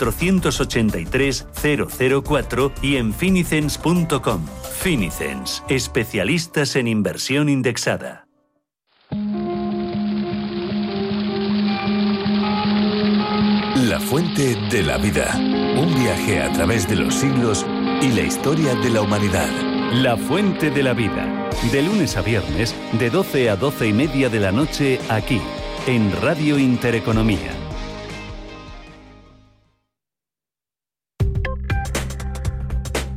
483 0.00 1.46
004 2.24 2.72
y 2.82 2.96
en 2.96 3.12
finicens.com. 3.12 4.46
Finicens, 4.80 5.62
especialistas 5.68 6.76
en 6.76 6.88
inversión 6.88 7.48
indexada. 7.48 8.26
La 13.90 13.98
fuente 13.98 14.56
de 14.70 14.82
la 14.82 14.96
vida. 14.98 15.34
Un 15.36 15.94
viaje 15.94 16.42
a 16.42 16.52
través 16.52 16.88
de 16.88 16.96
los 16.96 17.14
siglos 17.14 17.66
y 18.00 18.08
la 18.12 18.22
historia 18.22 18.74
de 18.76 18.90
la 18.90 19.02
humanidad. 19.02 19.48
La 19.92 20.16
fuente 20.16 20.70
de 20.70 20.82
la 20.82 20.94
vida. 20.94 21.50
De 21.72 21.82
lunes 21.82 22.16
a 22.16 22.22
viernes, 22.22 22.74
de 22.92 23.10
12 23.10 23.50
a 23.50 23.56
12 23.56 23.88
y 23.88 23.92
media 23.92 24.28
de 24.28 24.40
la 24.40 24.52
noche, 24.52 25.00
aquí, 25.08 25.40
en 25.86 26.12
Radio 26.22 26.58
Intereconomía. 26.58 27.59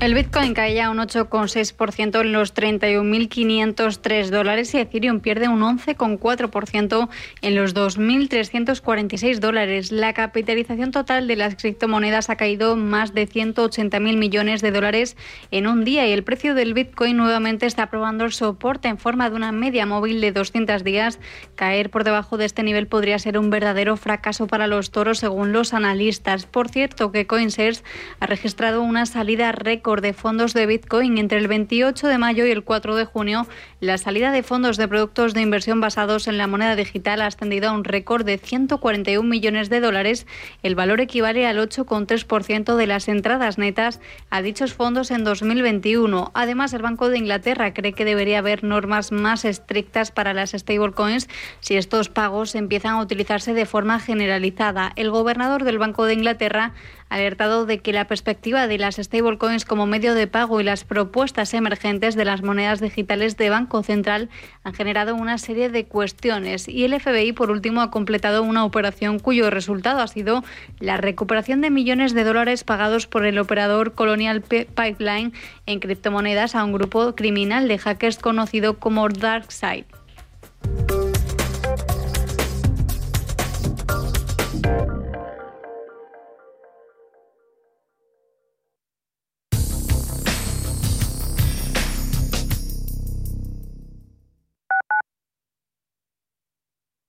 El 0.00 0.14
Bitcoin 0.14 0.54
cae 0.54 0.74
ya 0.74 0.90
un 0.90 0.98
8,6% 0.98 2.20
en 2.20 2.32
los 2.32 2.54
31.503 2.54 4.28
dólares 4.28 4.72
y 4.72 4.78
Ethereum 4.78 5.18
pierde 5.18 5.48
un 5.48 5.60
11,4% 5.60 7.08
en 7.42 7.54
los 7.56 7.74
2.346 7.74 9.40
dólares. 9.40 9.90
La 9.90 10.12
capitalización 10.12 10.92
total 10.92 11.26
de 11.26 11.34
las 11.34 11.56
criptomonedas 11.56 12.30
ha 12.30 12.36
caído 12.36 12.76
más 12.76 13.12
de 13.12 13.26
180.000 13.28 14.16
millones 14.16 14.62
de 14.62 14.70
dólares 14.70 15.16
en 15.50 15.66
un 15.66 15.82
día 15.82 16.06
y 16.06 16.12
el 16.12 16.22
precio 16.22 16.54
del 16.54 16.74
Bitcoin 16.74 17.16
nuevamente 17.16 17.66
está 17.66 17.90
probando 17.90 18.24
el 18.24 18.32
soporte 18.32 18.86
en 18.86 18.98
forma 18.98 19.28
de 19.28 19.34
una 19.34 19.50
media 19.50 19.84
móvil 19.84 20.20
de 20.20 20.30
200 20.30 20.84
días. 20.84 21.18
Caer 21.56 21.90
por 21.90 22.04
debajo 22.04 22.36
de 22.36 22.44
este 22.44 22.62
nivel 22.62 22.86
podría 22.86 23.18
ser 23.18 23.36
un 23.36 23.50
verdadero 23.50 23.96
fracaso 23.96 24.46
para 24.46 24.68
los 24.68 24.92
toros 24.92 25.18
según 25.18 25.52
los 25.52 25.74
analistas. 25.74 26.46
Por 26.46 26.68
cierto 26.68 27.10
que 27.10 27.26
CoinShares 27.26 27.82
ha 28.20 28.26
registrado 28.26 28.80
una 28.80 29.04
salida 29.04 29.50
récord 29.50 29.87
de 29.96 30.12
fondos 30.12 30.52
de 30.52 30.66
Bitcoin 30.66 31.16
entre 31.16 31.38
el 31.38 31.48
28 31.48 32.08
de 32.08 32.18
mayo 32.18 32.44
y 32.44 32.50
el 32.50 32.62
4 32.62 32.94
de 32.94 33.06
junio. 33.06 33.46
La 33.80 33.96
salida 33.96 34.30
de 34.32 34.42
fondos 34.42 34.76
de 34.76 34.86
productos 34.86 35.32
de 35.32 35.40
inversión 35.40 35.80
basados 35.80 36.28
en 36.28 36.36
la 36.36 36.46
moneda 36.46 36.76
digital 36.76 37.22
ha 37.22 37.26
ascendido 37.26 37.70
a 37.70 37.72
un 37.72 37.84
récord 37.84 38.26
de 38.26 38.36
141 38.36 39.26
millones 39.26 39.70
de 39.70 39.80
dólares. 39.80 40.26
El 40.62 40.74
valor 40.74 41.00
equivale 41.00 41.46
al 41.46 41.56
8,3% 41.56 42.76
de 42.76 42.86
las 42.86 43.08
entradas 43.08 43.56
netas 43.56 44.00
a 44.28 44.42
dichos 44.42 44.74
fondos 44.74 45.10
en 45.10 45.24
2021. 45.24 46.32
Además, 46.34 46.74
el 46.74 46.82
Banco 46.82 47.08
de 47.08 47.16
Inglaterra 47.16 47.72
cree 47.72 47.94
que 47.94 48.04
debería 48.04 48.40
haber 48.40 48.64
normas 48.64 49.10
más 49.10 49.46
estrictas 49.46 50.10
para 50.10 50.34
las 50.34 50.50
stablecoins 50.50 51.28
si 51.60 51.76
estos 51.76 52.10
pagos 52.10 52.54
empiezan 52.54 52.96
a 52.96 53.00
utilizarse 53.00 53.54
de 53.54 53.64
forma 53.64 54.00
generalizada. 54.00 54.92
El 54.96 55.10
gobernador 55.10 55.64
del 55.64 55.78
Banco 55.78 56.04
de 56.04 56.12
Inglaterra 56.12 56.74
alertado 57.08 57.66
de 57.66 57.78
que 57.78 57.92
la 57.92 58.06
perspectiva 58.06 58.66
de 58.66 58.78
las 58.78 58.96
stablecoins 58.96 59.64
como 59.64 59.86
medio 59.86 60.14
de 60.14 60.26
pago 60.26 60.60
y 60.60 60.64
las 60.64 60.84
propuestas 60.84 61.54
emergentes 61.54 62.14
de 62.14 62.24
las 62.24 62.42
monedas 62.42 62.80
digitales 62.80 63.36
de 63.36 63.50
Banco 63.50 63.82
Central 63.82 64.28
han 64.64 64.74
generado 64.74 65.14
una 65.14 65.38
serie 65.38 65.68
de 65.70 65.86
cuestiones 65.86 66.68
y 66.68 66.84
el 66.84 66.98
FBI, 66.98 67.32
por 67.32 67.50
último, 67.50 67.80
ha 67.80 67.90
completado 67.90 68.42
una 68.42 68.64
operación 68.64 69.18
cuyo 69.18 69.50
resultado 69.50 70.00
ha 70.00 70.08
sido 70.08 70.44
la 70.80 70.96
recuperación 70.96 71.60
de 71.60 71.70
millones 71.70 72.14
de 72.14 72.24
dólares 72.24 72.64
pagados 72.64 73.06
por 73.06 73.24
el 73.24 73.38
operador 73.38 73.94
Colonial 73.94 74.42
Pipeline 74.42 75.32
en 75.66 75.80
criptomonedas 75.80 76.54
a 76.54 76.64
un 76.64 76.72
grupo 76.72 77.14
criminal 77.14 77.68
de 77.68 77.78
hackers 77.78 78.18
conocido 78.18 78.78
como 78.78 79.08
DarkSide. 79.08 79.86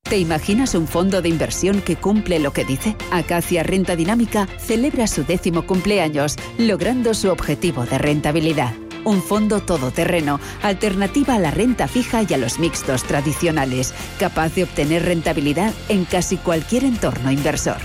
¿Te 0.10 0.18
imaginas 0.18 0.74
un 0.74 0.88
fondo 0.88 1.22
de 1.22 1.30
inversión 1.30 1.82
que 1.82 1.96
cumple 1.96 2.40
lo 2.40 2.52
que 2.52 2.66
dice? 2.66 2.96
Acacia 3.12 3.62
Renta 3.62 3.96
Dinámica 3.96 4.48
celebra 4.58 5.06
su 5.06 5.24
décimo 5.24 5.68
cumpleaños, 5.68 6.36
logrando 6.58 7.14
su 7.14 7.30
objetivo 7.30 7.86
de 7.86 8.00
rentabilidad. 8.00 8.74
Un 9.06 9.22
fondo 9.22 9.62
todoterreno, 9.62 10.40
alternativa 10.64 11.36
a 11.36 11.40
la 11.40 11.52
renta 11.52 11.88
fija 11.88 12.24
y 12.28 12.34
a 12.34 12.40
los 12.40 12.58
mixtos 12.58 13.04
tradicionales, 13.04 13.94
capaz 14.20 14.56
de 14.56 14.64
obtener 14.64 15.06
rentabilidad 15.06 15.76
en 15.90 16.06
casi 16.06 16.38
cualquier 16.38 16.86
entorno 16.86 17.32
inversor. 17.32 17.78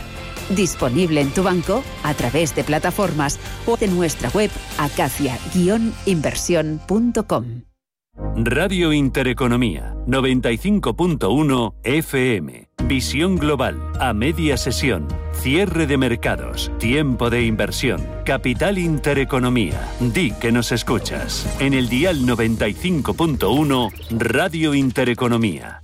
Disponible 0.49 1.21
en 1.21 1.31
tu 1.31 1.43
banco, 1.43 1.85
a 2.05 2.15
través 2.15 2.57
de 2.57 2.65
plataformas 2.65 3.39
o 3.67 3.77
de 3.77 3.89
nuestra 3.89 4.31
web 4.31 4.51
acacia-inversión.com. 4.79 7.45
Radio 8.37 8.95
Intereconomía 8.95 9.94
95.1 10.07 11.75
FM. 11.83 12.69
Visión 12.87 13.37
global, 13.37 13.81
a 13.99 14.13
media 14.13 14.57
sesión, 14.57 15.09
cierre 15.33 15.87
de 15.87 15.97
mercados, 15.97 16.71
tiempo 16.79 17.31
de 17.31 17.45
inversión, 17.45 18.07
capital 18.25 18.79
Intereconomía. 18.79 19.81
Di 20.01 20.33
que 20.33 20.53
nos 20.53 20.73
escuchas. 20.73 21.47
En 21.61 21.73
el 21.73 21.89
dial 21.89 22.27
95.1 22.27 23.91
Radio 24.11 24.75
Intereconomía. 24.75 25.84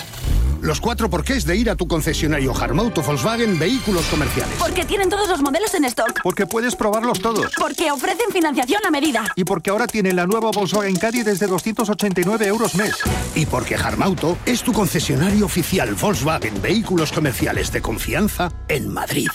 los 0.61 0.79
cuatro 0.79 1.09
porqués 1.09 1.45
de 1.45 1.55
ir 1.55 1.69
a 1.69 1.75
tu 1.75 1.87
concesionario 1.87 2.55
Harmauto 2.55 3.01
Volkswagen 3.01 3.57
Vehículos 3.59 4.05
Comerciales. 4.07 4.55
Porque 4.59 4.85
tienen 4.85 5.09
todos 5.09 5.27
los 5.27 5.41
modelos 5.41 5.73
en 5.73 5.85
stock. 5.85 6.21
Porque 6.23 6.45
puedes 6.45 6.75
probarlos 6.75 7.19
todos. 7.19 7.51
Porque 7.59 7.91
ofrecen 7.91 8.31
financiación 8.31 8.85
a 8.85 8.91
medida. 8.91 9.25
Y 9.35 9.43
porque 9.43 9.69
ahora 9.69 9.87
tienen 9.87 10.15
la 10.15 10.25
nueva 10.25 10.51
Volkswagen 10.51 10.95
Caddy 10.95 11.23
desde 11.23 11.47
289 11.47 12.47
euros 12.47 12.75
mes. 12.75 12.95
Y 13.35 13.45
porque 13.45 13.75
Harmauto 13.75 14.37
es 14.45 14.61
tu 14.61 14.73
concesionario 14.73 15.45
oficial 15.45 15.93
Volkswagen 15.95 16.61
Vehículos 16.61 17.11
Comerciales 17.11 17.71
de 17.71 17.81
confianza 17.81 18.51
en 18.67 18.93
Madrid. 18.93 19.29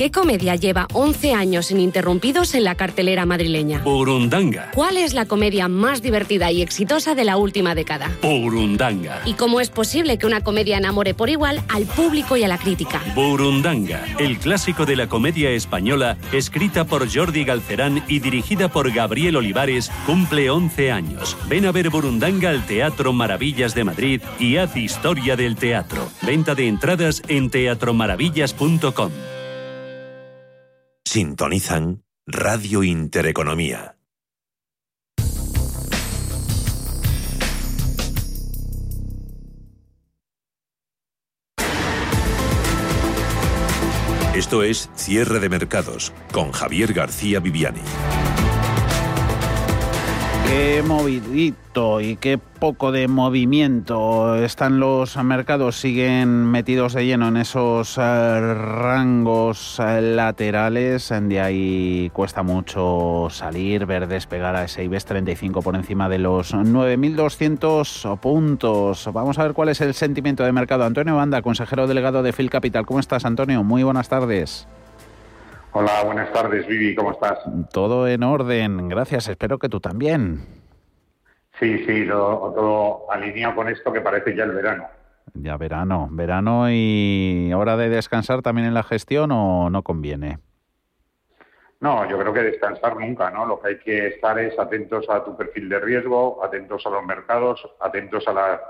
¿Qué 0.00 0.10
comedia 0.10 0.56
lleva 0.56 0.86
11 0.94 1.34
años 1.34 1.70
ininterrumpidos 1.70 2.54
en 2.54 2.64
la 2.64 2.74
cartelera 2.74 3.26
madrileña? 3.26 3.80
Burundanga. 3.80 4.70
¿Cuál 4.72 4.96
es 4.96 5.12
la 5.12 5.26
comedia 5.26 5.68
más 5.68 6.00
divertida 6.00 6.50
y 6.50 6.62
exitosa 6.62 7.14
de 7.14 7.24
la 7.24 7.36
última 7.36 7.74
década? 7.74 8.10
Burundanga. 8.22 9.20
¿Y 9.26 9.34
cómo 9.34 9.60
es 9.60 9.68
posible 9.68 10.16
que 10.16 10.24
una 10.24 10.40
comedia 10.42 10.78
enamore 10.78 11.12
por 11.12 11.28
igual 11.28 11.62
al 11.68 11.84
público 11.84 12.38
y 12.38 12.44
a 12.44 12.48
la 12.48 12.56
crítica? 12.56 13.02
Burundanga, 13.14 14.02
el 14.18 14.38
clásico 14.38 14.86
de 14.86 14.96
la 14.96 15.06
comedia 15.06 15.50
española, 15.50 16.16
escrita 16.32 16.86
por 16.86 17.06
Jordi 17.14 17.44
Galcerán 17.44 18.02
y 18.08 18.20
dirigida 18.20 18.68
por 18.68 18.90
Gabriel 18.90 19.36
Olivares, 19.36 19.90
cumple 20.06 20.48
11 20.48 20.92
años. 20.92 21.36
Ven 21.46 21.66
a 21.66 21.72
ver 21.72 21.90
Burundanga 21.90 22.48
al 22.48 22.64
Teatro 22.64 23.12
Maravillas 23.12 23.74
de 23.74 23.84
Madrid 23.84 24.22
y 24.38 24.56
haz 24.56 24.74
historia 24.78 25.36
del 25.36 25.56
teatro. 25.56 26.08
Venta 26.22 26.54
de 26.54 26.68
entradas 26.68 27.20
en 27.28 27.50
teatromaravillas.com. 27.50 29.10
Sintonizan 31.12 32.04
Radio 32.24 32.84
Intereconomía. 32.84 33.96
Esto 44.36 44.62
es 44.62 44.88
Cierre 44.94 45.40
de 45.40 45.48
Mercados 45.48 46.12
con 46.30 46.52
Javier 46.52 46.92
García 46.92 47.40
Viviani. 47.40 47.80
Qué 50.50 50.82
movidito 50.84 52.00
y 52.00 52.16
qué 52.16 52.36
poco 52.36 52.90
de 52.90 53.06
movimiento 53.06 54.34
están 54.34 54.80
los 54.80 55.16
mercados, 55.22 55.78
siguen 55.78 56.50
metidos 56.50 56.94
de 56.94 57.06
lleno 57.06 57.28
en 57.28 57.36
esos 57.36 57.96
eh, 57.96 58.00
rangos 58.00 59.78
eh, 59.78 60.02
laterales, 60.02 61.14
de 61.22 61.40
ahí 61.40 62.10
cuesta 62.12 62.42
mucho 62.42 63.28
salir, 63.30 63.86
ver 63.86 64.08
despegar 64.08 64.56
a 64.56 64.64
ese 64.64 64.82
IBEX 64.82 65.04
35 65.04 65.62
por 65.62 65.76
encima 65.76 66.08
de 66.08 66.18
los 66.18 66.52
9.200 66.52 68.18
puntos. 68.18 69.08
Vamos 69.12 69.38
a 69.38 69.44
ver 69.44 69.52
cuál 69.52 69.68
es 69.68 69.80
el 69.80 69.94
sentimiento 69.94 70.42
de 70.42 70.50
mercado. 70.50 70.82
Antonio 70.82 71.14
Banda, 71.14 71.42
consejero 71.42 71.86
delegado 71.86 72.24
de 72.24 72.32
Phil 72.32 72.50
Capital. 72.50 72.86
¿Cómo 72.86 72.98
estás, 72.98 73.24
Antonio? 73.24 73.62
Muy 73.62 73.84
buenas 73.84 74.08
tardes. 74.08 74.66
Hola, 75.72 76.02
buenas 76.04 76.32
tardes, 76.32 76.66
Vivi, 76.66 76.96
¿cómo 76.96 77.12
estás? 77.12 77.38
Todo 77.72 78.08
en 78.08 78.24
orden, 78.24 78.88
gracias, 78.88 79.28
espero 79.28 79.58
que 79.58 79.68
tú 79.68 79.78
también. 79.78 80.40
Sí, 81.60 81.84
sí, 81.86 82.06
todo 82.08 83.08
alineado 83.08 83.54
con 83.54 83.68
esto 83.68 83.92
que 83.92 84.00
parece 84.00 84.34
ya 84.34 84.44
el 84.44 84.50
verano. 84.50 84.88
Ya 85.34 85.56
verano, 85.56 86.08
verano 86.10 86.66
y 86.68 87.52
hora 87.54 87.76
de 87.76 87.88
descansar 87.88 88.42
también 88.42 88.66
en 88.66 88.74
la 88.74 88.82
gestión 88.82 89.30
o 89.30 89.70
no 89.70 89.82
conviene. 89.84 90.38
No, 91.78 92.08
yo 92.08 92.18
creo 92.18 92.32
que 92.32 92.42
descansar 92.42 92.96
nunca, 92.96 93.30
¿no? 93.30 93.46
Lo 93.46 93.60
que 93.60 93.68
hay 93.68 93.78
que 93.78 94.08
estar 94.08 94.38
es 94.40 94.58
atentos 94.58 95.08
a 95.08 95.22
tu 95.24 95.36
perfil 95.36 95.68
de 95.68 95.78
riesgo, 95.78 96.44
atentos 96.44 96.84
a 96.84 96.90
los 96.90 97.04
mercados, 97.04 97.64
atentos 97.78 98.26
a, 98.26 98.60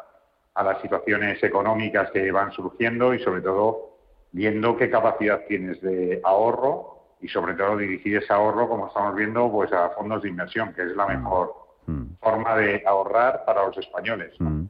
a 0.55 0.63
las 0.63 0.83
situaciones 0.83 1.43
económicas 1.43 2.11
que 2.11 2.31
van 2.31 2.53
surgiendo 2.53 3.15
y 3.15 3.21
sobre 3.21 3.41
todo 3.41 3.90
viendo 4.33 4.77
qué 4.77 4.91
capacidad 4.91 5.41
tienes 5.47 5.81
de 5.81 6.21
ahorro 6.25 6.99
y 7.21 7.29
sobre 7.29 7.55
todo 7.55 7.77
dirigir 7.77 8.17
ese 8.17 8.33
ahorro, 8.33 8.69
como 8.69 8.89
estamos 8.89 9.15
viendo, 9.15 9.51
pues 9.51 9.73
a 9.73 9.91
fondos 9.91 10.23
de 10.23 10.29
inversión, 10.29 10.73
que 10.73 10.83
es 10.83 10.97
la 10.97 11.07
mm. 11.07 11.09
mejor 11.09 11.55
mm. 11.87 12.03
forma 12.21 12.57
de 12.57 12.83
ahorrar 12.87 13.45
para 13.45 13.67
los 13.67 13.77
españoles. 13.77 14.33
Mm. 14.39 14.65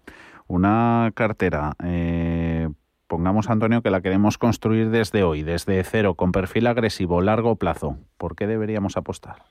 Una 0.49 1.13
cartera 1.15 1.75
eh, 1.85 2.69
Pongamos, 3.11 3.51
Antonio, 3.51 3.83
que 3.83 3.91
la 3.91 4.03
queremos 4.03 4.39
construir 4.39 4.91
desde 4.91 5.25
hoy, 5.25 5.43
desde 5.43 5.83
cero, 5.83 6.15
con 6.15 6.31
perfil 6.31 6.69
agresivo, 6.69 7.21
largo 7.21 7.57
plazo. 7.57 7.97
¿Por 8.17 8.37
qué 8.37 8.47
deberíamos 8.47 8.97
apostar? 8.97 9.43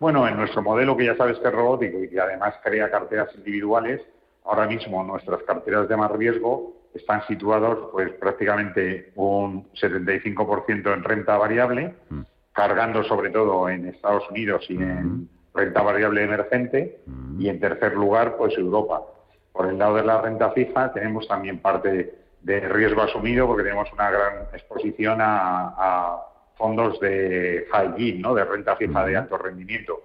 Bueno, 0.00 0.26
en 0.26 0.38
nuestro 0.38 0.62
modelo, 0.62 0.96
que 0.96 1.04
ya 1.04 1.16
sabes 1.16 1.38
que 1.38 1.48
es 1.48 1.52
robótico 1.52 2.02
y 2.02 2.08
que 2.08 2.18
además 2.18 2.54
crea 2.64 2.90
carteras 2.90 3.28
individuales, 3.34 4.00
ahora 4.48 4.66
mismo 4.66 5.04
nuestras 5.04 5.42
carteras 5.42 5.88
de 5.88 5.96
más 5.96 6.10
riesgo 6.10 6.72
están 6.94 7.24
situados 7.26 7.90
pues 7.92 8.10
prácticamente 8.14 9.12
un 9.14 9.70
75% 9.74 10.94
en 10.94 11.04
renta 11.04 11.36
variable, 11.36 11.94
mm. 12.08 12.20
cargando 12.52 13.04
sobre 13.04 13.30
todo 13.30 13.68
en 13.68 13.86
Estados 13.86 14.28
Unidos 14.30 14.64
y 14.70 14.76
en 14.76 15.06
mm. 15.06 15.28
renta 15.54 15.82
variable 15.82 16.24
emergente, 16.24 17.00
mm. 17.06 17.40
y 17.40 17.48
en 17.50 17.60
tercer 17.60 17.92
lugar, 17.94 18.36
pues 18.36 18.56
Europa. 18.56 19.02
Por 19.52 19.66
el 19.66 19.78
lado 19.78 19.96
de 19.96 20.04
la 20.04 20.20
renta 20.22 20.50
fija 20.52 20.92
tenemos 20.92 21.28
también 21.28 21.58
parte 21.58 22.14
de 22.40 22.60
riesgo 22.60 23.02
asumido 23.02 23.46
porque 23.46 23.64
tenemos 23.64 23.92
una 23.92 24.10
gran 24.10 24.32
exposición 24.54 25.18
a, 25.20 26.22
fondos 26.56 26.98
de 26.98 27.68
high 27.70 27.94
yield, 27.96 28.20
¿no? 28.20 28.34
de 28.34 28.44
renta 28.44 28.74
fija 28.74 29.06
de 29.06 29.16
alto 29.16 29.38
rendimiento, 29.38 30.02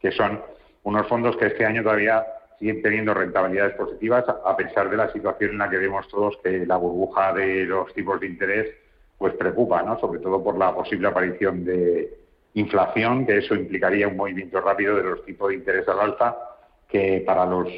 que 0.00 0.10
son 0.10 0.42
unos 0.82 1.06
fondos 1.06 1.36
que 1.36 1.46
este 1.46 1.64
año 1.64 1.84
todavía 1.84 2.26
siguen 2.62 2.80
teniendo 2.80 3.12
rentabilidades 3.12 3.74
positivas 3.74 4.24
a 4.28 4.56
pesar 4.56 4.88
de 4.88 4.96
la 4.96 5.12
situación 5.12 5.50
en 5.50 5.58
la 5.58 5.68
que 5.68 5.78
vemos 5.78 6.06
todos 6.06 6.38
que 6.44 6.64
la 6.64 6.76
burbuja 6.76 7.32
de 7.32 7.64
los 7.64 7.92
tipos 7.92 8.20
de 8.20 8.28
interés 8.28 8.70
pues 9.18 9.34
preocupa, 9.34 9.82
¿no? 9.82 9.98
sobre 9.98 10.20
todo 10.20 10.40
por 10.40 10.56
la 10.56 10.72
posible 10.72 11.08
aparición 11.08 11.64
de 11.64 12.16
inflación, 12.54 13.26
que 13.26 13.38
eso 13.38 13.56
implicaría 13.56 14.06
un 14.06 14.16
movimiento 14.16 14.60
rápido 14.60 14.94
de 14.94 15.02
los 15.02 15.24
tipos 15.24 15.48
de 15.48 15.56
interés 15.56 15.88
al 15.88 15.98
alza, 15.98 16.36
que 16.88 17.24
para 17.26 17.46
los 17.46 17.68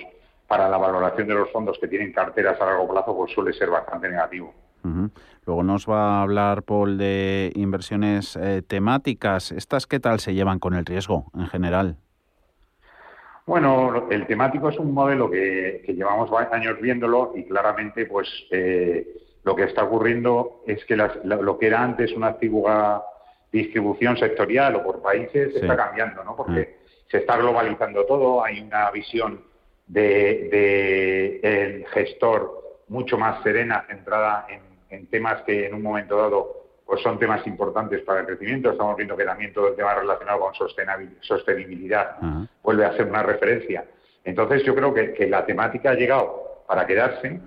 para 0.46 0.68
la 0.68 0.76
valoración 0.76 1.28
de 1.28 1.34
los 1.34 1.50
fondos 1.50 1.78
que 1.78 1.88
tienen 1.88 2.12
carteras 2.12 2.60
a 2.60 2.66
largo 2.66 2.86
plazo 2.86 3.16
pues 3.16 3.32
suele 3.32 3.54
ser 3.54 3.70
bastante 3.70 4.10
negativo. 4.10 4.52
Luego 5.46 5.62
nos 5.62 5.88
va 5.88 6.18
a 6.18 6.22
hablar 6.22 6.62
Paul 6.62 6.98
de 6.98 7.52
inversiones 7.54 8.36
eh, 8.36 8.60
temáticas. 8.60 9.50
¿Estas 9.50 9.86
qué 9.86 9.98
tal 9.98 10.20
se 10.20 10.34
llevan 10.34 10.58
con 10.58 10.74
el 10.74 10.84
riesgo 10.84 11.24
en 11.34 11.46
general? 11.46 11.96
Bueno, 13.46 14.08
el 14.10 14.26
temático 14.26 14.70
es 14.70 14.78
un 14.78 14.92
modelo 14.92 15.30
que, 15.30 15.82
llevamos 15.88 16.30
años 16.50 16.80
viéndolo 16.80 17.32
y 17.34 17.44
claramente, 17.44 18.06
pues, 18.06 18.28
eh, 18.50 19.06
lo 19.42 19.54
que 19.54 19.64
está 19.64 19.84
ocurriendo 19.84 20.62
es 20.66 20.82
que 20.86 20.96
lo 20.96 21.58
que 21.58 21.66
era 21.66 21.82
antes 21.82 22.12
una 22.12 22.28
antigua 22.28 23.04
distribución 23.52 24.16
sectorial 24.16 24.76
o 24.76 24.82
por 24.82 25.02
países 25.02 25.52
se 25.52 25.60
está 25.60 25.76
cambiando, 25.76 26.24
¿no? 26.24 26.34
Porque 26.34 26.76
ah. 26.76 26.88
se 27.10 27.18
está 27.18 27.36
globalizando 27.36 28.06
todo, 28.06 28.42
hay 28.42 28.60
una 28.60 28.90
visión 28.90 29.44
de, 29.86 30.48
de 30.50 31.40
el 31.42 31.86
gestor 31.88 32.80
mucho 32.88 33.18
más 33.18 33.42
serena, 33.42 33.84
centrada 33.86 34.46
en 34.88 35.06
temas 35.08 35.42
que 35.42 35.66
en 35.66 35.74
un 35.74 35.82
momento 35.82 36.16
dado 36.16 36.63
pues 36.94 37.02
son 37.02 37.18
temas 37.18 37.44
importantes 37.44 38.02
para 38.02 38.20
el 38.20 38.26
crecimiento. 38.26 38.70
Estamos 38.70 38.96
viendo 38.96 39.16
que 39.16 39.24
también 39.24 39.52
todo 39.52 39.66
el 39.66 39.74
tema 39.74 39.94
relacionado 39.94 40.38
con 40.38 40.54
sostenibilidad 40.54 42.18
vuelve 42.62 42.84
a 42.84 42.96
ser 42.96 43.06
una 43.06 43.24
referencia. 43.24 43.84
Entonces 44.22 44.62
yo 44.62 44.76
creo 44.76 44.94
que, 44.94 45.26
la 45.26 45.44
temática 45.44 45.90
ha 45.90 45.94
llegado 45.94 46.62
para 46.68 46.86
quedarse 46.86 47.40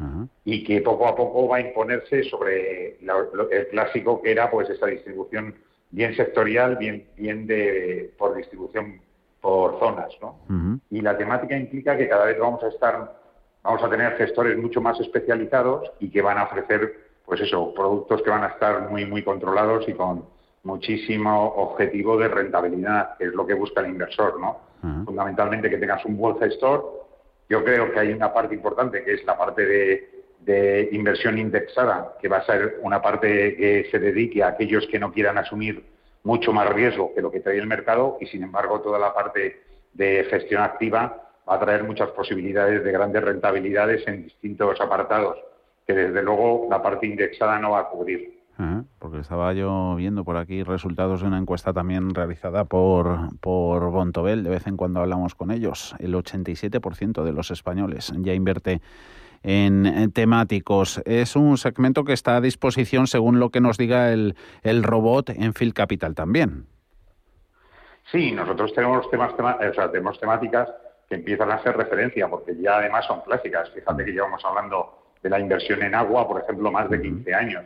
y 0.44 0.66
que 0.66 0.82
poco 0.82 1.08
a 1.08 1.16
poco 1.16 1.48
va 1.48 1.58
a 1.58 1.62
imponerse 1.62 2.24
sobre 2.26 2.98
el 3.00 3.68
clásico 3.72 4.22
que 4.22 4.32
era 4.32 4.52
pues 4.52 4.70
esta 4.70 4.88
distribución 4.88 5.56
bien 5.92 6.14
sectorial, 6.18 6.76
bien, 6.76 7.08
bien 7.16 7.48
de, 7.48 8.14
por 8.18 8.36
distribución 8.36 9.00
por 9.40 9.80
zonas. 9.80 10.10
¿no? 10.22 10.82
Y 10.90 11.00
la 11.00 11.18
temática 11.18 11.56
implica 11.56 11.96
que 11.96 12.10
cada 12.10 12.26
vez 12.26 12.38
vamos 12.38 12.62
a 12.64 12.68
estar, 12.68 13.16
vamos 13.64 13.82
a 13.82 13.90
tener 13.90 14.18
gestores 14.18 14.58
mucho 14.58 14.82
más 14.82 15.00
especializados 15.00 15.90
y 16.02 16.10
que 16.10 16.22
van 16.22 16.38
a 16.38 16.44
ofrecer 16.44 17.07
pues 17.28 17.42
eso, 17.42 17.74
productos 17.74 18.22
que 18.22 18.30
van 18.30 18.46
a 18.46 18.48
estar 18.48 18.90
muy, 18.90 19.06
muy 19.06 19.22
controlados 19.22 19.88
y 19.90 19.94
con 19.94 20.24
muchísimo 20.64 21.56
objetivo 21.58 22.18
de 22.18 22.30
rentabilidad, 22.30 23.18
que 23.18 23.26
es 23.26 23.34
lo 23.34 23.46
que 23.46 23.54
busca 23.54 23.82
el 23.82 23.88
inversor, 23.88 24.40
¿no? 24.40 24.62
Fundamentalmente 25.04 25.70
que 25.70 25.78
tengas 25.78 26.06
un 26.06 26.16
buen 26.16 26.38
gestor. 26.40 27.06
Yo 27.50 27.66
creo 27.66 27.92
que 27.92 28.00
hay 28.00 28.14
una 28.14 28.34
parte 28.34 28.56
importante 28.56 29.04
que 29.04 29.16
es 29.16 29.26
la 29.26 29.38
parte 29.38 29.66
de, 29.66 30.90
inversión 30.94 31.38
indexada, 31.38 32.14
que 32.22 32.30
va 32.30 32.38
a 32.38 32.46
ser 32.46 32.80
una 32.82 33.02
parte 33.02 33.58
que 33.58 33.90
se 33.92 34.00
dedique 34.00 34.42
a 34.42 34.50
aquellos 34.50 34.88
que 34.88 34.98
no 34.98 35.12
quieran 35.12 35.38
asumir 35.38 35.84
mucho 36.24 36.54
más 36.54 36.70
riesgo 36.70 37.14
que 37.14 37.22
lo 37.22 37.30
que 37.30 37.42
trae 37.42 37.58
el 37.58 37.68
mercado 37.68 38.18
y, 38.22 38.28
sin 38.28 38.44
embargo, 38.44 38.80
toda 38.80 38.98
la 38.98 39.14
parte 39.14 39.62
de 39.92 40.26
gestión 40.30 40.62
activa 40.62 41.30
va 41.50 41.56
a 41.56 41.60
traer 41.60 41.84
muchas 41.84 42.10
posibilidades 42.12 42.82
de 42.86 42.92
grandes 42.94 43.22
rentabilidades 43.22 44.08
en 44.08 44.24
distintos 44.24 44.80
apartados 44.80 45.38
que 45.88 45.94
desde 45.94 46.22
luego 46.22 46.68
la 46.70 46.84
parte 46.84 47.08
indexada 47.08 47.58
no 47.60 47.72
va 47.72 47.80
a 47.80 47.90
cubrir. 47.90 48.38
porque 49.00 49.20
estaba 49.20 49.54
yo 49.54 49.96
viendo 49.96 50.26
por 50.26 50.36
aquí 50.36 50.64
resultados 50.64 51.22
de 51.22 51.28
una 51.28 51.38
encuesta 51.38 51.72
también 51.72 52.14
realizada 52.14 52.66
por, 52.66 53.40
por 53.40 53.90
Bontobel, 53.92 54.44
de 54.44 54.50
vez 54.50 54.68
en 54.68 54.76
cuando 54.76 55.00
hablamos 55.00 55.34
con 55.36 55.52
ellos. 55.52 55.96
El 56.00 56.14
87% 56.14 57.24
de 57.24 57.32
los 57.32 57.52
españoles 57.52 58.12
ya 58.18 58.34
invierte 58.34 58.82
en, 59.44 60.12
temáticos. 60.12 61.02
Es 61.06 61.36
un 61.36 61.58
segmento 61.58 62.04
que 62.04 62.14
está 62.14 62.36
a 62.36 62.42
disposición 62.42 63.08
según 63.08 63.40
lo 63.40 63.50
que 63.50 63.62
nos 63.62 63.78
diga 63.78 64.12
el, 64.12 64.36
el 64.64 64.84
robot 64.84 65.30
en 65.30 65.54
Phil 65.54 65.74
Capital 65.74 66.16
también. 66.16 66.66
Sí, 68.12 68.32
nosotros 68.32 68.74
tenemos 68.74 69.10
temas, 69.10 69.34
o 69.34 69.74
sea, 69.74 69.92
tenemos 69.92 70.20
temáticas 70.20 70.70
que 71.08 71.16
empiezan 71.16 71.52
a 71.52 71.62
ser 71.62 71.78
referencia, 71.78 72.28
porque 72.28 72.56
ya 72.60 72.78
además 72.78 73.06
son 73.06 73.22
clásicas. 73.22 73.70
Fíjate 73.72 74.04
que 74.04 74.12
llevamos 74.12 74.44
hablando 74.44 75.07
de 75.22 75.30
la 75.30 75.40
inversión 75.40 75.84
en 75.84 75.96
agua, 75.96 76.28
por 76.28 76.42
ejemplo, 76.42 76.72
más 76.72 76.90
de 76.90 77.02
15 77.02 77.34
años, 77.34 77.66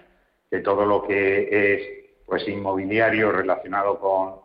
que 0.49 0.60
todo 0.60 0.86
lo 0.86 1.04
que 1.04 1.76
es 1.76 2.02
pues 2.26 2.47
inmobiliario 2.47 3.32
relacionado 3.32 3.99
con, 3.99 4.41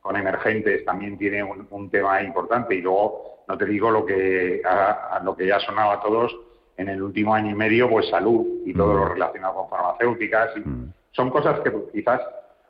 con, 0.00 0.16
emergentes 0.16 0.84
también 0.84 1.18
tiene 1.18 1.42
un, 1.42 1.90
tema 1.90 2.22
importante. 2.22 2.76
Y 2.76 2.82
luego 2.82 3.42
no 3.48 3.58
te 3.58 3.66
digo 3.66 3.90
lo 3.90 4.06
que 4.06 4.62
a, 4.64 5.20
lo 5.24 5.34
que 5.34 5.46
ya 5.46 5.58
sonaba 5.58 5.94
a 5.94 6.00
todos 6.00 6.32
en 6.76 6.88
el 6.88 7.02
último 7.02 7.34
año 7.34 7.50
y 7.50 7.54
medio 7.54 7.90
pues 7.90 8.08
salud 8.08 8.46
y 8.64 8.72
todo 8.74 8.94
lo 8.94 9.08
relacionado 9.08 9.54
con 9.54 9.70
farmacéuticas. 9.70 10.50
Son 11.12 11.30
cosas 11.30 11.60
que 11.60 11.72
quizás 11.92 12.20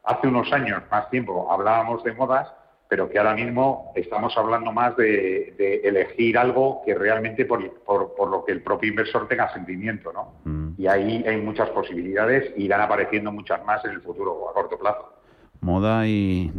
hace 0.04 0.26
unos 0.26 0.50
años 0.52 0.82
más 0.90 1.10
tiempo 1.10 1.50
hablábamos 1.50 2.02
de 2.02 2.12
modas 2.12 2.50
pero 2.88 3.08
que 3.08 3.18
ahora 3.18 3.34
mismo 3.34 3.92
estamos 3.94 4.36
hablando 4.36 4.72
más 4.72 4.96
de, 4.96 5.80
elegir 5.84 6.38
algo 6.38 6.82
que 6.84 6.94
realmente 6.94 7.44
por, 7.44 7.60
lo 7.62 8.44
que 8.44 8.52
el 8.52 8.62
propio 8.62 8.90
inversor 8.90 9.26
tenga 9.28 9.52
sentimiento, 9.52 10.12
¿no? 10.12 10.34
Mm. 10.44 10.74
Y 10.78 10.86
ahí 10.86 11.24
hay 11.26 11.40
muchas 11.40 11.70
posibilidades 11.70 12.52
y 12.56 12.64
irán 12.64 12.80
apareciendo 12.80 13.32
muchas 13.32 13.64
más 13.64 13.84
en 13.84 13.92
el 13.92 14.00
futuro 14.00 14.48
a 14.50 14.52
corto 14.52 14.78
plazo. 14.78 15.12
Moda 15.60 16.06
y, 16.06 16.52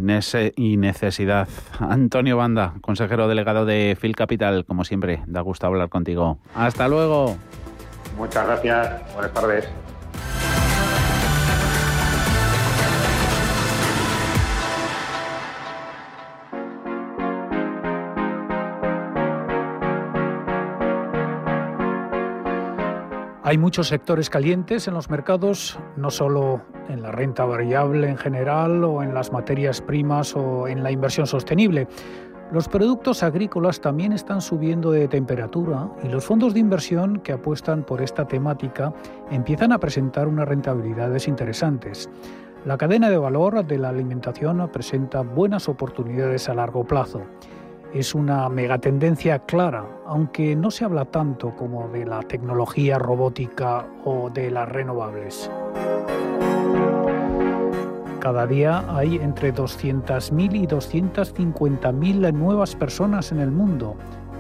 y 0.56 0.78
necesidad. 0.78 1.48
Antonio 1.80 2.38
Banda, 2.38 2.74
consejero 2.82 3.28
delegado 3.28 3.66
de 3.66 3.96
Phil 4.02 4.16
Capital, 4.16 4.66
como 4.66 4.84
siempre, 4.84 5.22
da 5.28 5.42
gusto 5.42 5.68
hablar 5.68 5.90
contigo. 5.90 6.40
Hasta 6.56 6.88
luego. 6.88 7.38
Muchas 8.18 8.48
gracias. 8.48 9.14
Buenas 9.14 9.34
tardes. 9.34 9.70
Hay 23.56 23.60
muchos 23.60 23.88
sectores 23.88 24.30
calientes 24.30 24.90
en 24.90 24.96
los 24.96 25.10
mercados, 25.10 25.80
no 25.96 26.12
solo 26.12 26.62
en 26.90 27.02
la 27.02 27.14
renta 27.14 27.46
variable 27.46 28.10
en 28.10 28.18
general 28.18 28.84
o 28.84 29.02
en 29.02 29.14
las 29.14 29.32
materias 29.32 29.80
primas 29.80 30.36
o 30.36 30.68
en 30.68 30.84
la 30.84 30.92
inversión 30.92 31.26
sostenible. 31.26 31.88
Los 32.52 32.68
productos 32.68 33.24
agrícolas 33.24 33.80
también 33.80 34.12
están 34.12 34.42
subiendo 34.42 34.92
de 34.92 35.08
temperatura 35.08 35.90
y 36.04 36.10
los 36.10 36.26
fondos 36.26 36.54
de 36.54 36.60
inversión 36.60 37.22
que 37.22 37.32
apuestan 37.32 37.86
por 37.86 38.02
esta 38.02 38.28
temática 38.28 38.94
empiezan 39.32 39.72
a 39.72 39.78
presentar 39.78 40.28
unas 40.28 40.50
rentabilidades 40.50 41.30
interesantes. 41.30 42.10
La 42.66 42.78
cadena 42.78 43.10
de 43.10 43.18
valor 43.18 43.66
de 43.66 43.78
la 43.78 43.88
alimentación 43.88 44.70
presenta 44.70 45.22
buenas 45.22 45.70
oportunidades 45.70 46.50
a 46.50 46.56
largo 46.56 46.84
plazo 46.84 47.22
es 47.96 48.14
una 48.14 48.50
megatendencia 48.50 49.40
clara, 49.40 49.86
aunque 50.06 50.54
no 50.54 50.70
se 50.70 50.84
habla 50.84 51.06
tanto 51.06 51.56
como 51.56 51.88
de 51.88 52.06
la 52.06 52.22
tecnología 52.24 53.00
robótica 53.00 53.88
o 54.04 54.30
de 54.30 54.52
las 54.52 54.68
renovables. 54.68 55.50
Cada 58.20 58.48
día 58.48 58.84
hay 58.94 59.16
entre 59.16 59.54
200.000 59.54 60.56
y 60.56 60.68
250.000 60.68 62.34
nuevas 62.34 62.76
personas 62.76 63.32
en 63.32 63.40
el 63.40 63.52
mundo, 63.52 63.96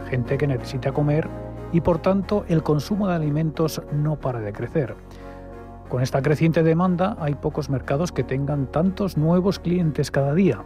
gente 0.10 0.38
que 0.38 0.48
necesita 0.48 0.92
comer 0.92 1.30
y 1.72 1.80
por 1.80 2.00
tanto 2.00 2.44
el 2.50 2.62
consumo 2.62 3.08
de 3.08 3.16
alimentos 3.16 3.82
no 3.94 4.18
para 4.18 4.42
de 4.42 4.52
crecer. 4.52 4.96
Con 5.88 6.02
esta 6.02 6.22
creciente 6.22 6.62
demanda 6.62 7.16
hay 7.22 7.36
pocos 7.36 7.70
mercados 7.70 8.12
que 8.12 8.26
tengan 8.26 8.68
tantos 8.68 9.16
nuevos 9.16 9.60
clientes 9.60 10.12
cada 10.12 10.34
día. 10.34 10.62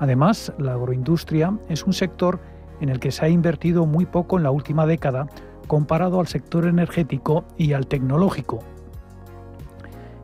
Además, 0.00 0.52
la 0.58 0.72
agroindustria 0.72 1.56
es 1.68 1.84
un 1.84 1.92
sector 1.92 2.40
en 2.80 2.88
el 2.88 2.98
que 2.98 3.12
se 3.12 3.24
ha 3.24 3.28
invertido 3.28 3.86
muy 3.86 4.06
poco 4.06 4.38
en 4.38 4.42
la 4.42 4.50
última 4.50 4.86
década 4.86 5.26
comparado 5.66 6.18
al 6.18 6.26
sector 6.26 6.66
energético 6.66 7.44
y 7.56 7.74
al 7.74 7.86
tecnológico. 7.86 8.58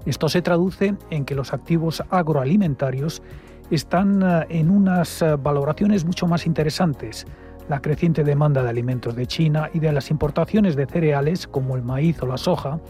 Esto 0.06 0.28
se 0.28 0.40
traduce 0.40 0.96
en 1.10 1.24
que 1.24 1.34
los 1.34 1.52
activos 1.52 2.02
agroalimentarios 2.10 3.22
están 3.70 4.22
eh, 4.22 4.46
en 4.48 4.70
unas 4.70 5.20
eh, 5.20 5.36
valoraciones 5.36 6.04
mucho 6.04 6.26
más 6.26 6.46
interesantes. 6.46 7.26
La 7.68 7.80
creciente 7.80 8.24
demanda 8.24 8.62
de 8.62 8.70
alimentos 8.70 9.14
de 9.14 9.26
China 9.26 9.68
y 9.74 9.80
de 9.80 9.92
las 9.92 10.10
importaciones 10.10 10.74
de 10.74 10.86
cereales 10.86 11.46
como 11.46 11.76
el 11.76 11.82
maíz 11.82 12.22
o 12.22 12.26
la 12.26 12.38
soja 12.38 12.80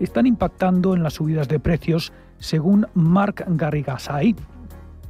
están 0.00 0.26
impactando 0.26 0.94
en 0.94 1.02
las 1.02 1.14
subidas 1.14 1.48
de 1.48 1.60
precios, 1.60 2.12
según 2.38 2.86
Marc 2.94 3.44
Garrigasay, 3.46 4.34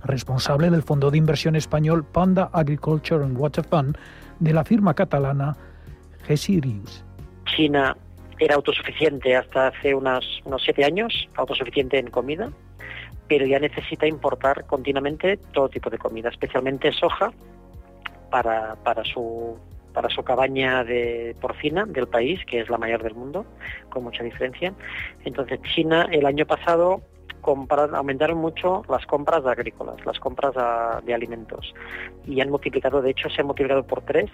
responsable 0.05 0.71
del 0.71 0.83
fondo 0.83 1.11
de 1.11 1.19
inversión 1.19 1.57
español 1.57 2.05
Panda 2.05 2.51
Agriculture 2.53 3.25
and 3.25 3.37
Water 3.37 3.65
Fund 3.65 3.97
de 4.41 4.53
la 4.53 4.65
firma 4.65 4.95
catalana 4.95 5.57
Gesirius. 6.27 7.05
China 7.45 7.97
era 8.39 8.57
autosuficiente 8.57 9.37
hasta 9.37 9.69
hace 9.69 9.95
unos 9.95 10.25
siete 10.65 10.85
años, 10.85 11.29
autosuficiente 11.37 11.99
en 11.99 12.11
comida, 12.11 12.51
pero 13.29 13.47
ya 13.47 13.59
necesita 13.59 14.07
importar 14.07 14.65
continuamente 14.67 15.37
todo 15.53 15.69
tipo 15.69 15.91
de 15.91 15.99
comida, 15.99 16.29
especialmente 16.29 16.93
soja 16.93 17.33
para, 18.31 18.77
para 18.77 19.05
su 19.05 19.59
para 19.93 20.09
su 20.09 20.23
cabaña 20.23 20.85
de 20.85 21.37
porcina 21.41 21.85
del 21.85 22.09
país, 22.09 22.41
que 22.47 22.61
es 22.61 22.71
la 22.71 22.79
mayor 22.79 23.03
del 23.03 23.15
mundo, 23.15 23.45
con 23.91 24.05
mucha 24.05 24.25
diferencia. 24.25 24.73
Entonces, 25.25 25.61
China 25.75 26.09
el 26.11 26.25
año 26.25 26.47
pasado 26.47 27.03
aumentaron 27.45 28.39
mucho 28.39 28.83
las 28.89 29.05
compras 29.07 29.45
agrícolas, 29.47 30.05
las 30.07 30.19
compras 30.21 30.55
de 31.05 31.15
alimentos, 31.15 31.75
y 32.27 32.41
han 32.41 32.51
multiplicado, 32.51 33.03
de 33.03 33.11
hecho, 33.11 33.29
se 33.29 33.43
ha 33.43 33.45
multiplicado 33.45 33.83
por 33.85 34.03
tres 34.03 34.31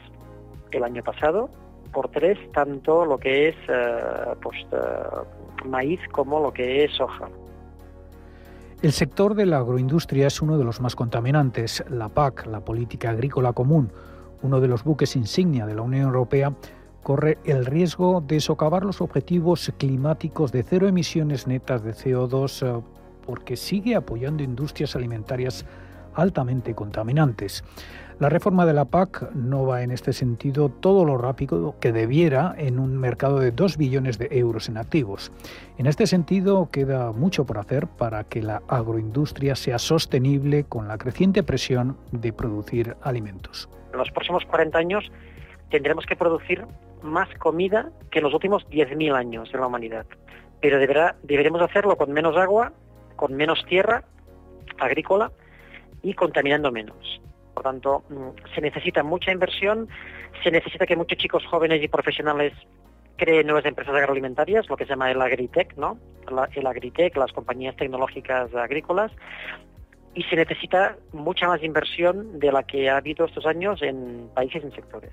el 0.70 0.84
año 0.84 1.02
pasado, 1.02 1.48
por 1.92 2.08
tres 2.10 2.38
tanto 2.52 3.04
lo 3.04 3.18
que 3.18 3.48
es 3.48 3.56
eh, 3.68 4.34
pues, 4.42 4.58
eh, 4.72 5.66
maíz 5.66 6.00
como 6.12 6.40
lo 6.40 6.52
que 6.52 6.84
es 6.84 6.94
soja. 6.96 7.28
El 8.82 8.92
sector 8.92 9.34
de 9.34 9.46
la 9.46 9.58
agroindustria 9.58 10.28
es 10.28 10.40
uno 10.40 10.56
de 10.56 10.64
los 10.64 10.80
más 10.80 10.94
contaminantes. 10.94 11.82
La 11.88 12.08
PAC, 12.08 12.46
la 12.46 12.60
Política 12.60 13.10
Agrícola 13.10 13.52
Común, 13.52 13.90
uno 14.42 14.60
de 14.60 14.68
los 14.68 14.84
buques 14.84 15.16
insignia 15.16 15.66
de 15.66 15.74
la 15.74 15.82
Unión 15.82 16.04
Europea, 16.04 16.52
corre 17.02 17.38
el 17.44 17.66
riesgo 17.66 18.20
de 18.20 18.38
socavar 18.38 18.84
los 18.84 19.00
objetivos 19.00 19.72
climáticos 19.78 20.52
de 20.52 20.62
cero 20.62 20.86
emisiones 20.86 21.46
netas 21.46 21.82
de 21.82 21.92
CO2 21.92 22.66
eh, 22.66 22.82
porque 23.28 23.58
sigue 23.58 23.94
apoyando 23.94 24.42
industrias 24.42 24.96
alimentarias 24.96 25.66
altamente 26.14 26.74
contaminantes. 26.74 27.62
La 28.18 28.30
reforma 28.30 28.64
de 28.64 28.72
la 28.72 28.86
PAC 28.86 29.32
no 29.34 29.66
va 29.66 29.82
en 29.82 29.90
este 29.90 30.14
sentido 30.14 30.70
todo 30.70 31.04
lo 31.04 31.18
rápido 31.18 31.74
que 31.78 31.92
debiera 31.92 32.54
en 32.56 32.78
un 32.78 32.96
mercado 32.96 33.38
de 33.38 33.52
2 33.52 33.76
billones 33.76 34.16
de 34.16 34.28
euros 34.30 34.70
en 34.70 34.78
activos. 34.78 35.30
En 35.76 35.84
este 35.84 36.06
sentido, 36.06 36.70
queda 36.72 37.12
mucho 37.12 37.44
por 37.44 37.58
hacer 37.58 37.86
para 37.86 38.24
que 38.24 38.40
la 38.40 38.62
agroindustria 38.66 39.54
sea 39.56 39.78
sostenible 39.78 40.64
con 40.64 40.88
la 40.88 40.96
creciente 40.96 41.42
presión 41.42 41.98
de 42.10 42.32
producir 42.32 42.96
alimentos. 43.02 43.68
En 43.92 43.98
los 43.98 44.10
próximos 44.10 44.46
40 44.46 44.78
años 44.78 45.12
tendremos 45.70 46.06
que 46.06 46.16
producir 46.16 46.64
más 47.02 47.28
comida 47.34 47.90
que 48.10 48.20
en 48.20 48.24
los 48.24 48.32
últimos 48.32 48.66
10.000 48.70 49.14
años 49.14 49.52
de 49.52 49.58
la 49.58 49.66
humanidad. 49.66 50.06
Pero 50.62 50.78
deberá, 50.78 51.16
deberemos 51.22 51.60
hacerlo 51.60 51.96
con 51.96 52.10
menos 52.10 52.38
agua, 52.38 52.72
con 53.18 53.34
menos 53.34 53.64
tierra 53.66 54.04
agrícola 54.78 55.32
y 56.02 56.14
contaminando 56.14 56.70
menos. 56.70 57.20
Por 57.52 57.64
tanto, 57.64 58.04
mm, 58.08 58.54
se 58.54 58.60
necesita 58.60 59.02
mucha 59.02 59.32
inversión, 59.32 59.88
se 60.44 60.52
necesita 60.52 60.86
que 60.86 60.94
muchos 60.94 61.18
chicos 61.18 61.44
jóvenes 61.44 61.82
y 61.82 61.88
profesionales 61.88 62.52
creen 63.16 63.48
nuevas 63.48 63.66
empresas 63.66 63.94
agroalimentarias, 63.96 64.68
lo 64.68 64.76
que 64.76 64.84
se 64.84 64.90
llama 64.90 65.10
el 65.10 65.20
agritech, 65.20 65.76
¿no? 65.76 65.98
el 66.54 66.66
agritech, 66.66 67.16
las 67.16 67.32
compañías 67.32 67.74
tecnológicas 67.74 68.54
agrícolas, 68.54 69.10
y 70.14 70.22
se 70.22 70.36
necesita 70.36 70.96
mucha 71.12 71.48
más 71.48 71.62
inversión 71.64 72.38
de 72.38 72.52
la 72.52 72.62
que 72.62 72.88
ha 72.88 72.98
habido 72.98 73.26
estos 73.26 73.44
años 73.44 73.82
en 73.82 74.28
países 74.34 74.62
y 74.64 74.70
sectores. 74.70 75.12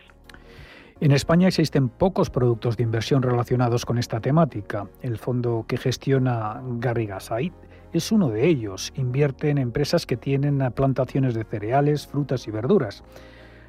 En 1.02 1.12
España 1.12 1.48
existen 1.48 1.90
pocos 1.90 2.30
productos 2.30 2.78
de 2.78 2.84
inversión 2.84 3.24
relacionados 3.24 3.86
con 3.86 3.98
esta 3.98 4.22
temática. 4.22 4.88
El 5.02 5.18
fondo 5.18 5.66
que 5.68 5.78
gestiona 5.78 6.62
Garrigasait 6.80 7.54
es 7.98 8.12
uno 8.12 8.30
de 8.30 8.48
ellos. 8.48 8.94
Invierte 8.96 9.50
en 9.50 9.58
empresas 9.58 10.06
que 10.06 10.18
tienen 10.18 10.60
plantaciones 10.72 11.34
de 11.34 11.44
cereales, 11.44 12.08
frutas 12.08 12.48
y 12.48 12.52
verduras. 12.52 13.04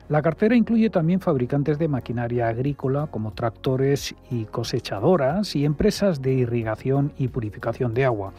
La 0.09 0.23
cartera 0.23 0.55
incluye 0.55 0.89
también 0.89 1.19
fabricantes 1.19 1.79
de 1.79 1.89
maquinaria 1.89 2.47
agrícola 2.47 3.09
como 3.09 3.33
tractores 3.33 4.15
y 4.31 4.45
cosechadoras 4.45 5.57
y 5.57 5.65
empresas 5.65 6.23
de 6.23 6.33
irrigación 6.33 7.13
y 7.19 7.27
purificación 7.27 7.93
de 7.93 8.05
agua. 8.05 8.33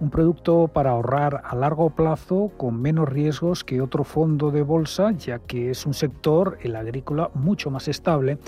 Un 0.00 0.10
producto 0.10 0.68
para 0.68 0.90
ahorrar 0.90 1.42
a 1.44 1.54
largo 1.54 1.90
plazo 1.90 2.50
con 2.56 2.82
menos 2.82 3.08
riesgos 3.08 3.62
que 3.62 3.80
otro 3.80 4.02
fondo 4.02 4.50
de 4.50 4.62
bolsa, 4.62 5.12
ya 5.12 5.38
que 5.38 5.70
es 5.70 5.86
un 5.86 5.94
sector, 5.94 6.58
el 6.62 6.74
agrícola, 6.74 7.30
mucho 7.34 7.70
más 7.70 7.86
estable, 7.86 8.38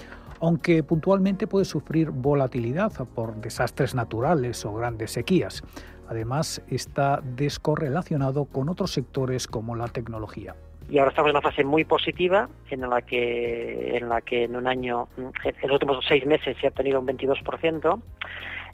aunque 0.40 0.82
puntualmente 0.82 1.46
puede 1.46 1.64
sufrir 1.64 2.10
volatilidad 2.10 2.92
por 3.14 3.36
desastres 3.36 3.94
naturales 3.94 4.64
o 4.64 4.74
grandes 4.74 5.12
sequías. 5.12 5.62
Además, 6.10 6.60
está 6.68 7.20
descorrelacionado 7.22 8.46
con 8.46 8.68
otros 8.68 8.90
sectores 8.90 9.46
como 9.46 9.76
la 9.76 9.86
tecnología. 9.86 10.56
Y 10.88 10.98
ahora 10.98 11.10
estamos 11.10 11.30
en 11.30 11.36
una 11.36 11.40
fase 11.40 11.62
muy 11.62 11.84
positiva 11.84 12.48
en 12.68 12.80
la 12.80 13.00
que 13.02 13.96
en, 13.96 14.08
la 14.08 14.20
que 14.20 14.42
en 14.42 14.56
un 14.56 14.66
año, 14.66 15.06
en 15.16 15.54
los 15.62 15.70
últimos 15.70 16.04
seis 16.08 16.26
meses 16.26 16.56
se 16.60 16.66
ha 16.66 16.72
tenido 16.72 16.98
un 16.98 17.06
22%, 17.06 18.02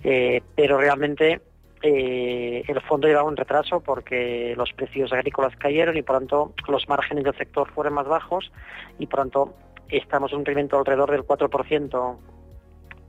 eh, 0.02 0.40
pero 0.54 0.78
realmente 0.78 1.42
eh, 1.82 2.64
el 2.66 2.80
fondo 2.80 3.06
llevaba 3.06 3.28
un 3.28 3.36
retraso 3.36 3.80
porque 3.80 4.54
los 4.56 4.72
precios 4.72 5.12
agrícolas 5.12 5.54
cayeron 5.56 5.94
y 5.98 6.00
por 6.00 6.16
tanto 6.16 6.54
los 6.68 6.88
márgenes 6.88 7.24
del 7.24 7.36
sector 7.36 7.70
fueron 7.70 7.92
más 7.92 8.06
bajos 8.06 8.50
y 8.98 9.08
por 9.08 9.20
tanto 9.20 9.54
estamos 9.90 10.32
en 10.32 10.38
un 10.38 10.46
rendimiento 10.46 10.78
alrededor 10.78 11.10
del 11.10 11.26
4% 11.26 12.16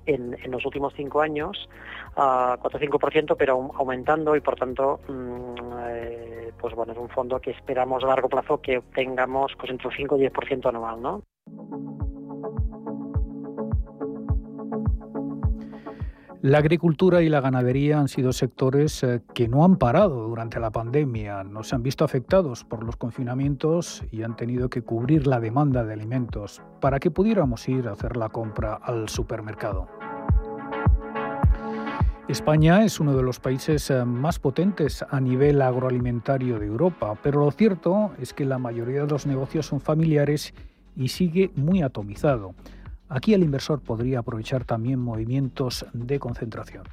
en, 0.07 0.35
los 0.49 0.65
últimos 0.65 0.93
cinco 0.95 1.21
años, 1.21 1.69
a 2.15 2.57
4-5%, 2.61 3.35
pero 3.37 3.71
aumentando 3.75 4.35
y 4.35 4.41
por 4.41 4.55
tanto, 4.55 4.99
mm, 5.07 5.55
eh, 5.89 6.51
pues 6.59 6.73
bueno, 6.73 6.93
es 6.93 6.97
un 6.97 7.09
fondo 7.09 7.39
que 7.39 7.51
esperamos 7.51 8.03
a 8.03 8.07
largo 8.07 8.29
plazo 8.29 8.61
que 8.61 8.79
obtengamos 8.79 9.53
pues 9.59 9.71
entre 9.71 9.87
un 9.87 9.93
5 9.93 10.17
y 10.17 10.27
10% 10.27 10.69
anual, 10.69 11.01
¿no? 11.01 11.23
La 16.43 16.59
agricultura 16.59 17.23
y 17.23 17.29
la 17.29 17.41
ganadería 17.41 17.99
han 17.99 18.07
sido 18.07 18.31
sectores 18.31 19.03
eh, 19.03 19.21
que 19.33 19.47
no 19.47 19.65
han 19.65 19.77
parado 19.77 20.27
durante 20.27 20.59
la 20.59 20.69
pandemia, 20.69 21.43
no 21.43 21.63
se 21.63 21.75
han 21.75 21.81
visto 21.81 22.05
afectados 22.05 22.63
por 22.63 22.83
los 22.83 22.95
confinamientos 22.95 24.03
y 24.11 24.21
han 24.21 24.35
tenido 24.35 24.69
que 24.69 24.83
cubrir 24.83 25.25
la 25.25 25.39
demanda 25.39 25.83
de 25.83 25.93
alimentos 25.93 26.61
para 26.79 26.99
que 26.99 27.09
pudiéramos 27.09 27.67
ir 27.67 27.87
a 27.87 27.93
hacer 27.93 28.15
la 28.17 28.29
compra 28.29 28.75
al 28.75 29.09
supermercado. 29.09 29.96
España 32.27 32.83
es 32.83 32.99
uno 32.99 33.15
de 33.15 33.23
los 33.23 33.39
países 33.39 33.89
eh, 33.89 34.03
más 34.03 34.37
potentes 34.37 35.01
a 35.09 35.21
nivel 35.21 35.61
agroalimentario 35.61 36.59
de 36.59 36.65
Europa, 36.65 37.17
pero 37.23 37.39
lo 37.39 37.51
cierto 37.51 38.11
es 38.21 38.33
que 38.33 38.43
la 38.43 38.57
mayoría 38.57 39.03
de 39.03 39.07
los 39.07 39.25
negocios 39.25 39.65
son 39.65 39.79
familiares 39.79 40.53
y 40.97 41.07
sigue 41.07 41.51
muy 41.55 41.81
atomizado. 41.81 42.53
Aquí 43.07 43.33
el 43.33 43.43
inversor 43.43 43.81
podría 43.81 44.19
aprovechar 44.19 44.65
también 44.65 44.99
movimientos 44.99 45.85
de 45.93 46.19
concentración. 46.19 46.83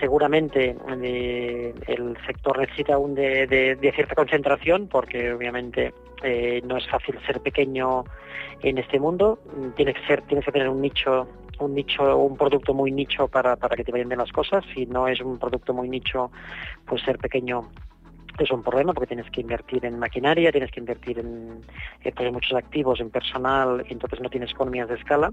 Seguramente 0.00 0.76
eh, 1.02 1.74
el 1.86 2.16
sector 2.26 2.58
necesita 2.58 2.94
aún 2.94 3.14
de, 3.14 3.78
cierta 3.94 4.16
concentración 4.16 4.88
porque 4.88 5.32
obviamente 5.32 5.94
eh, 6.24 6.62
no 6.64 6.76
es 6.76 6.88
fácil 6.88 7.16
ser 7.26 7.40
pequeño 7.40 8.02
en 8.62 8.78
este 8.78 8.98
mundo. 8.98 9.38
Tienes 9.76 9.94
que 9.94 10.06
ser, 10.06 10.22
tienes 10.22 10.44
que 10.44 10.50
tener 10.50 10.68
un 10.68 10.80
nicho, 10.80 11.28
un 11.60 11.74
nicho, 11.74 12.16
un 12.16 12.36
producto 12.36 12.74
muy 12.74 12.90
nicho 12.90 13.28
para, 13.28 13.56
para 13.56 13.76
que 13.76 13.84
te 13.84 13.92
vayan 13.92 14.08
bien 14.08 14.18
las 14.18 14.32
cosas. 14.32 14.64
Si 14.74 14.86
no 14.86 15.08
es 15.08 15.20
un 15.20 15.38
producto 15.38 15.74
muy 15.74 15.88
nicho, 15.88 16.30
pues 16.86 17.02
ser 17.02 17.18
pequeño 17.18 17.68
es 18.38 18.50
un 18.50 18.62
problema 18.62 18.92
porque 18.92 19.08
tienes 19.08 19.30
que 19.30 19.40
invertir 19.40 19.84
en 19.84 19.98
maquinaria, 19.98 20.50
tienes 20.50 20.70
que 20.70 20.80
invertir 20.80 21.18
en, 21.18 21.60
en 22.02 22.32
muchos 22.32 22.56
activos, 22.56 23.00
en 23.00 23.10
personal, 23.10 23.84
entonces 23.88 24.20
no 24.20 24.30
tienes 24.30 24.50
economías 24.50 24.88
de 24.88 24.94
escala. 24.94 25.30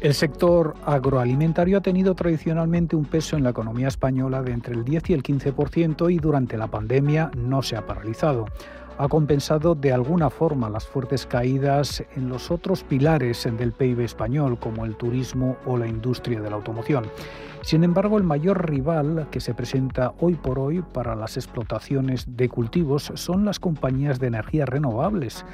El 0.00 0.14
sector 0.14 0.74
agroalimentario 0.86 1.76
ha 1.76 1.82
tenido 1.82 2.14
tradicionalmente 2.14 2.96
un 2.96 3.04
peso 3.04 3.36
en 3.36 3.44
la 3.44 3.50
economía 3.50 3.88
española 3.88 4.42
de 4.42 4.52
entre 4.52 4.74
el 4.74 4.82
10 4.82 5.10
y 5.10 5.12
el 5.12 5.22
15% 5.22 6.10
y 6.10 6.16
durante 6.16 6.56
la 6.56 6.68
pandemia 6.68 7.30
no 7.36 7.62
se 7.62 7.76
ha 7.76 7.84
paralizado 7.84 8.46
ha 9.00 9.08
compensado 9.08 9.74
de 9.74 9.94
alguna 9.94 10.28
forma 10.28 10.68
las 10.68 10.86
fuertes 10.86 11.24
caídas 11.24 12.04
en 12.16 12.28
los 12.28 12.50
otros 12.50 12.84
pilares 12.84 13.48
del 13.56 13.72
PIB 13.72 14.00
español, 14.00 14.58
como 14.58 14.84
el 14.84 14.94
turismo 14.94 15.56
o 15.64 15.78
la 15.78 15.86
industria 15.86 16.42
de 16.42 16.50
la 16.50 16.56
automoción. 16.56 17.06
Sin 17.62 17.82
embargo, 17.82 18.18
el 18.18 18.24
mayor 18.24 18.68
rival 18.68 19.26
que 19.30 19.40
se 19.40 19.54
presenta 19.54 20.12
hoy 20.20 20.34
por 20.34 20.58
hoy 20.58 20.82
para 20.82 21.16
las 21.16 21.38
explotaciones 21.38 22.36
de 22.36 22.50
cultivos 22.50 23.10
son 23.14 23.46
las 23.46 23.58
compañías 23.58 24.20
de 24.20 24.26
energías 24.26 24.68
renovables 24.68 25.46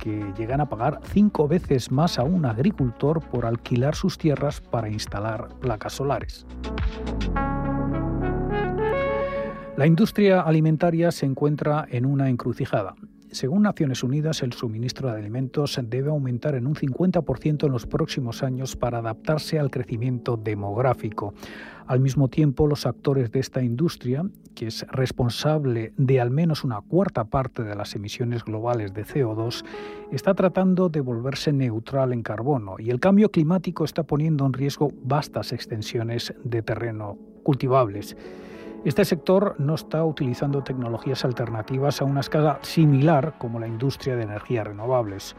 que 0.00 0.32
llegan 0.36 0.60
a 0.60 0.68
pagar 0.68 0.98
cinco 1.12 1.46
veces 1.46 1.92
más 1.92 2.18
a 2.18 2.24
un 2.24 2.44
agricultor 2.44 3.20
por 3.20 3.46
alquilar 3.46 3.94
sus 3.94 4.18
tierras 4.18 4.60
para 4.60 4.88
instalar 4.88 5.48
placas 5.60 5.92
solares. 5.92 6.44
La 9.76 9.88
industria 9.88 10.40
alimentaria 10.40 11.10
se 11.10 11.26
encuentra 11.26 11.84
en 11.90 12.06
una 12.06 12.30
encrucijada. 12.30 12.94
Según 13.32 13.62
Naciones 13.62 14.04
Unidas, 14.04 14.44
el 14.44 14.52
suministro 14.52 15.10
de 15.10 15.18
alimentos 15.18 15.80
debe 15.82 16.10
aumentar 16.10 16.54
en 16.54 16.68
un 16.68 16.76
50% 16.76 17.66
en 17.66 17.72
los 17.72 17.84
próximos 17.84 18.44
años 18.44 18.76
para 18.76 18.98
adaptarse 18.98 19.58
al 19.58 19.72
crecimiento 19.72 20.36
demográfico. 20.36 21.34
Al 21.88 21.98
mismo 21.98 22.28
tiempo, 22.28 22.68
los 22.68 22.86
actores 22.86 23.32
de 23.32 23.40
esta 23.40 23.64
industria, 23.64 24.24
que 24.54 24.68
es 24.68 24.86
responsable 24.92 25.92
de 25.96 26.20
al 26.20 26.30
menos 26.30 26.62
una 26.62 26.80
cuarta 26.80 27.24
parte 27.24 27.64
de 27.64 27.74
las 27.74 27.96
emisiones 27.96 28.44
globales 28.44 28.94
de 28.94 29.04
CO2, 29.04 29.64
está 30.12 30.34
tratando 30.34 30.88
de 30.88 31.00
volverse 31.00 31.52
neutral 31.52 32.12
en 32.12 32.22
carbono 32.22 32.76
y 32.78 32.90
el 32.90 33.00
cambio 33.00 33.32
climático 33.32 33.84
está 33.84 34.04
poniendo 34.04 34.46
en 34.46 34.52
riesgo 34.52 34.92
vastas 35.02 35.52
extensiones 35.52 36.32
de 36.44 36.62
terreno 36.62 37.18
cultivables. 37.42 38.16
Este 38.84 39.06
sector 39.06 39.54
no 39.56 39.76
está 39.76 40.04
utilizando 40.04 40.62
tecnologías 40.62 41.24
alternativas 41.24 42.02
a 42.02 42.04
una 42.04 42.20
escala 42.20 42.58
similar 42.60 43.34
como 43.38 43.58
la 43.58 43.66
industria 43.66 44.14
de 44.14 44.24
energías 44.24 44.66
renovables. 44.66 45.34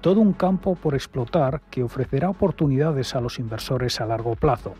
Todo 0.00 0.22
un 0.22 0.32
campo 0.32 0.76
por 0.76 0.94
explotar 0.94 1.60
que 1.70 1.82
ofrecerá 1.82 2.30
oportunidades 2.30 3.14
a 3.14 3.20
los 3.20 3.38
inversores 3.38 4.00
a 4.00 4.06
largo 4.06 4.34
plazo. 4.34 4.72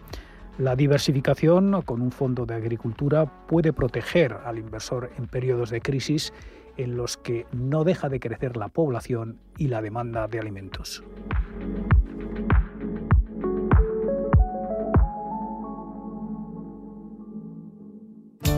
La 0.56 0.76
diversificación 0.76 1.82
con 1.82 2.00
un 2.00 2.10
fondo 2.10 2.46
de 2.46 2.54
agricultura 2.54 3.26
puede 3.26 3.74
proteger 3.74 4.32
al 4.46 4.58
inversor 4.58 5.10
en 5.18 5.26
periodos 5.26 5.68
de 5.68 5.82
crisis 5.82 6.32
en 6.78 6.96
los 6.96 7.18
que 7.18 7.46
no 7.52 7.84
deja 7.84 8.08
de 8.08 8.18
crecer 8.18 8.56
la 8.56 8.68
población 8.68 9.38
y 9.58 9.68
la 9.68 9.82
demanda 9.82 10.26
de 10.26 10.38
alimentos. 10.38 11.04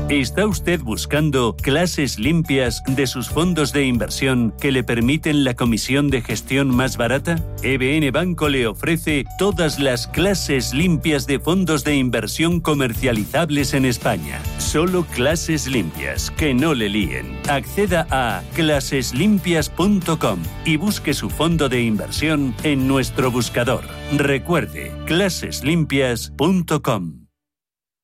¿Está 0.09 0.46
usted 0.46 0.80
buscando 0.80 1.54
clases 1.54 2.18
limpias 2.18 2.82
de 2.86 3.06
sus 3.06 3.28
fondos 3.28 3.74
de 3.74 3.84
inversión 3.84 4.54
que 4.59 4.72
le 4.72 4.82
permiten 4.82 5.44
la 5.44 5.52
comisión 5.52 6.09
de 6.09 6.22
gestión 6.22 6.74
más 6.74 6.96
barata? 6.96 7.36
EBN 7.62 8.11
Banco 8.11 8.48
le 8.48 8.66
ofrece 8.66 9.26
todas 9.38 9.78
las 9.78 10.06
clases 10.06 10.72
limpias 10.72 11.26
de 11.26 11.38
fondos 11.38 11.84
de 11.84 11.96
inversión 11.96 12.61
comercializables 12.61 13.74
en 13.74 13.84
España. 13.84 14.40
Solo 14.56 15.04
clases 15.04 15.66
limpias, 15.66 16.30
que 16.30 16.54
no 16.54 16.72
le 16.72 16.88
líen. 16.88 17.38
Acceda 17.46 18.06
a 18.11 18.42
claseslimpias.com 18.54 20.38
y 20.64 20.78
busque 20.78 21.12
su 21.12 21.28
fondo 21.28 21.68
de 21.68 21.82
inversión 21.82 22.54
en 22.62 22.88
nuestro 22.88 23.30
buscador. 23.30 23.84
Recuerde, 24.16 24.90
claseslimpias.com. 25.04 27.28